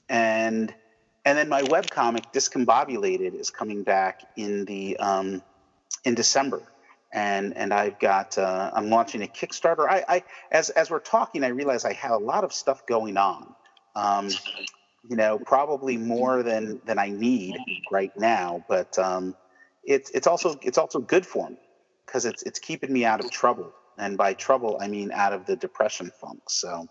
And 0.09 0.73
and 1.25 1.39
then 1.39 1.49
my 1.49 1.63
webcomic 1.63 2.33
Discombobulated 2.33 3.35
is 3.35 3.51
coming 3.51 3.83
back 3.83 4.21
in 4.37 4.67
the 4.67 4.99
um, 4.99 5.43
in 6.05 6.15
December. 6.15 6.63
And 7.13 7.57
and 7.57 7.73
I've 7.73 7.99
got 7.99 8.39
uh, 8.39 8.71
I'm 8.75 8.91
launching 8.91 9.23
a 9.23 9.27
Kickstarter. 9.27 9.89
I, 9.89 10.05
I 10.07 10.23
as 10.53 10.71
as 10.71 10.91
we're 10.91 11.01
talking, 11.01 11.43
I 11.43 11.49
realize 11.49 11.85
I 11.85 11.95
have 11.95 12.13
a 12.13 12.19
lot 12.19 12.45
of 12.45 12.53
stuff 12.53 12.87
going 12.87 13.17
on. 13.17 13.55
Um, 13.97 14.29
you 15.09 15.17
know, 15.17 15.39
probably 15.39 15.97
more 15.97 16.43
than 16.43 16.81
than 16.85 16.99
I 16.99 17.09
need 17.11 17.57
right 17.91 18.13
now, 18.19 18.65
but 18.69 18.99
um, 18.99 19.35
it's 19.85 20.11
it's 20.11 20.27
also 20.27 20.59
it's 20.63 20.77
also 20.77 20.99
good 20.99 21.25
for 21.25 21.49
me 21.49 21.57
because 22.05 22.27
it's 22.27 22.43
it's 22.43 22.59
keeping 22.59 22.93
me 22.93 23.05
out 23.05 23.25
of 23.25 23.31
trouble 23.31 23.73
and 23.99 24.17
by 24.17 24.35
trouble 24.35 24.79
I 24.81 24.89
mean 24.89 25.11
out 25.13 25.33
of 25.33 25.47
the 25.47 25.57
depression 25.57 26.11
funk. 26.21 26.43
So. 26.49 26.89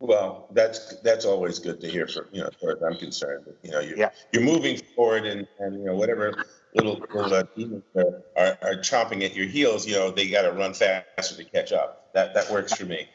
Well, 0.00 0.48
that's 0.50 1.00
that's 1.02 1.24
always 1.24 1.60
good 1.60 1.80
to 1.80 1.88
hear 1.88 2.08
from 2.08 2.26
you 2.32 2.40
know, 2.40 2.48
as 2.48 2.54
far 2.60 2.72
as 2.72 2.82
I'm 2.82 2.98
concerned. 2.98 3.46
You 3.62 3.70
know, 3.70 3.78
you're 3.78 3.96
yeah. 3.96 4.10
you're 4.32 4.42
moving 4.42 4.76
forward, 4.96 5.26
and 5.26 5.46
and 5.60 5.78
you 5.78 5.84
know 5.84 5.94
whatever 5.94 6.44
little 6.74 6.98
little 7.14 7.32
uh, 7.32 7.44
demons 7.56 7.84
are, 7.94 8.22
are, 8.36 8.58
are 8.62 8.74
chomping 8.80 9.24
at 9.24 9.36
your 9.36 9.46
heels, 9.46 9.86
you 9.86 9.94
know 9.94 10.10
they 10.10 10.28
got 10.28 10.42
to 10.42 10.52
run 10.52 10.74
faster 10.74 11.36
to 11.36 11.44
catch 11.44 11.70
up. 11.70 12.12
That 12.14 12.34
that 12.34 12.50
works 12.50 12.74
for 12.74 12.84
me. 12.84 13.06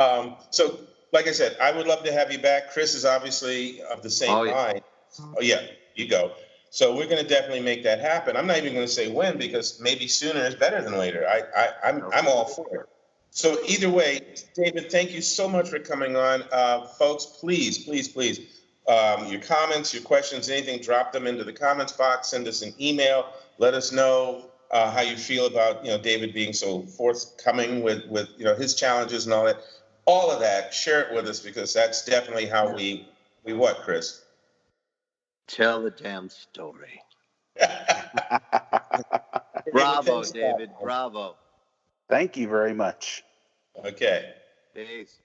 Um, 0.00 0.34
so, 0.50 0.80
like 1.12 1.28
I 1.28 1.32
said, 1.32 1.56
I 1.60 1.70
would 1.70 1.86
love 1.86 2.02
to 2.04 2.12
have 2.12 2.32
you 2.32 2.38
back. 2.38 2.72
Chris 2.72 2.94
is 2.94 3.04
obviously 3.04 3.80
of 3.82 4.02
the 4.02 4.10
same 4.10 4.30
oh, 4.30 4.42
yeah. 4.42 4.52
mind. 4.52 4.82
Oh 5.20 5.40
yeah, 5.40 5.62
you 5.94 6.08
go. 6.08 6.32
So 6.72 6.96
we're 6.96 7.06
going 7.06 7.22
to 7.22 7.28
definitely 7.28 7.60
make 7.60 7.82
that 7.82 8.00
happen. 8.00 8.34
I'm 8.34 8.46
not 8.46 8.56
even 8.56 8.72
going 8.72 8.86
to 8.86 8.92
say 8.92 9.12
when 9.12 9.36
because 9.36 9.78
maybe 9.78 10.08
sooner 10.08 10.40
is 10.40 10.54
better 10.54 10.80
than 10.80 10.96
later. 10.96 11.26
I, 11.28 11.42
I 11.54 11.88
I'm 11.90 12.02
I'm 12.14 12.26
all 12.26 12.46
for 12.46 12.66
it. 12.74 12.88
So 13.28 13.58
either 13.68 13.90
way, 13.90 14.20
David, 14.54 14.90
thank 14.90 15.10
you 15.10 15.20
so 15.20 15.46
much 15.46 15.68
for 15.68 15.78
coming 15.78 16.16
on, 16.16 16.44
uh, 16.50 16.86
folks. 16.86 17.26
Please, 17.26 17.84
please, 17.84 18.08
please, 18.08 18.62
um, 18.88 19.26
your 19.26 19.42
comments, 19.42 19.92
your 19.92 20.02
questions, 20.02 20.48
anything, 20.48 20.80
drop 20.80 21.12
them 21.12 21.26
into 21.26 21.44
the 21.44 21.52
comments 21.52 21.92
box. 21.92 22.28
Send 22.28 22.48
us 22.48 22.62
an 22.62 22.72
email. 22.80 23.26
Let 23.58 23.74
us 23.74 23.92
know 23.92 24.46
uh, 24.70 24.90
how 24.90 25.02
you 25.02 25.18
feel 25.18 25.48
about 25.48 25.84
you 25.84 25.90
know 25.90 25.98
David 25.98 26.32
being 26.32 26.54
so 26.54 26.84
forthcoming 26.84 27.82
with 27.82 28.06
with 28.08 28.30
you 28.38 28.46
know 28.46 28.54
his 28.54 28.74
challenges 28.74 29.26
and 29.26 29.34
all 29.34 29.44
that. 29.44 29.58
All 30.06 30.30
of 30.30 30.40
that, 30.40 30.72
share 30.72 31.02
it 31.02 31.14
with 31.14 31.28
us 31.28 31.38
because 31.38 31.74
that's 31.74 32.02
definitely 32.06 32.46
how 32.46 32.74
we 32.74 33.06
we 33.44 33.52
what, 33.52 33.82
Chris. 33.82 34.21
Tell 35.46 35.82
the 35.82 35.90
damn 35.90 36.28
story. 36.28 37.02
Bravo, 39.72 40.24
David. 40.24 40.70
Bravo. 40.80 41.36
Thank 42.08 42.36
you 42.36 42.48
very 42.48 42.74
much. 42.74 43.22
Okay. 43.84 44.32
Peace. 44.74 45.20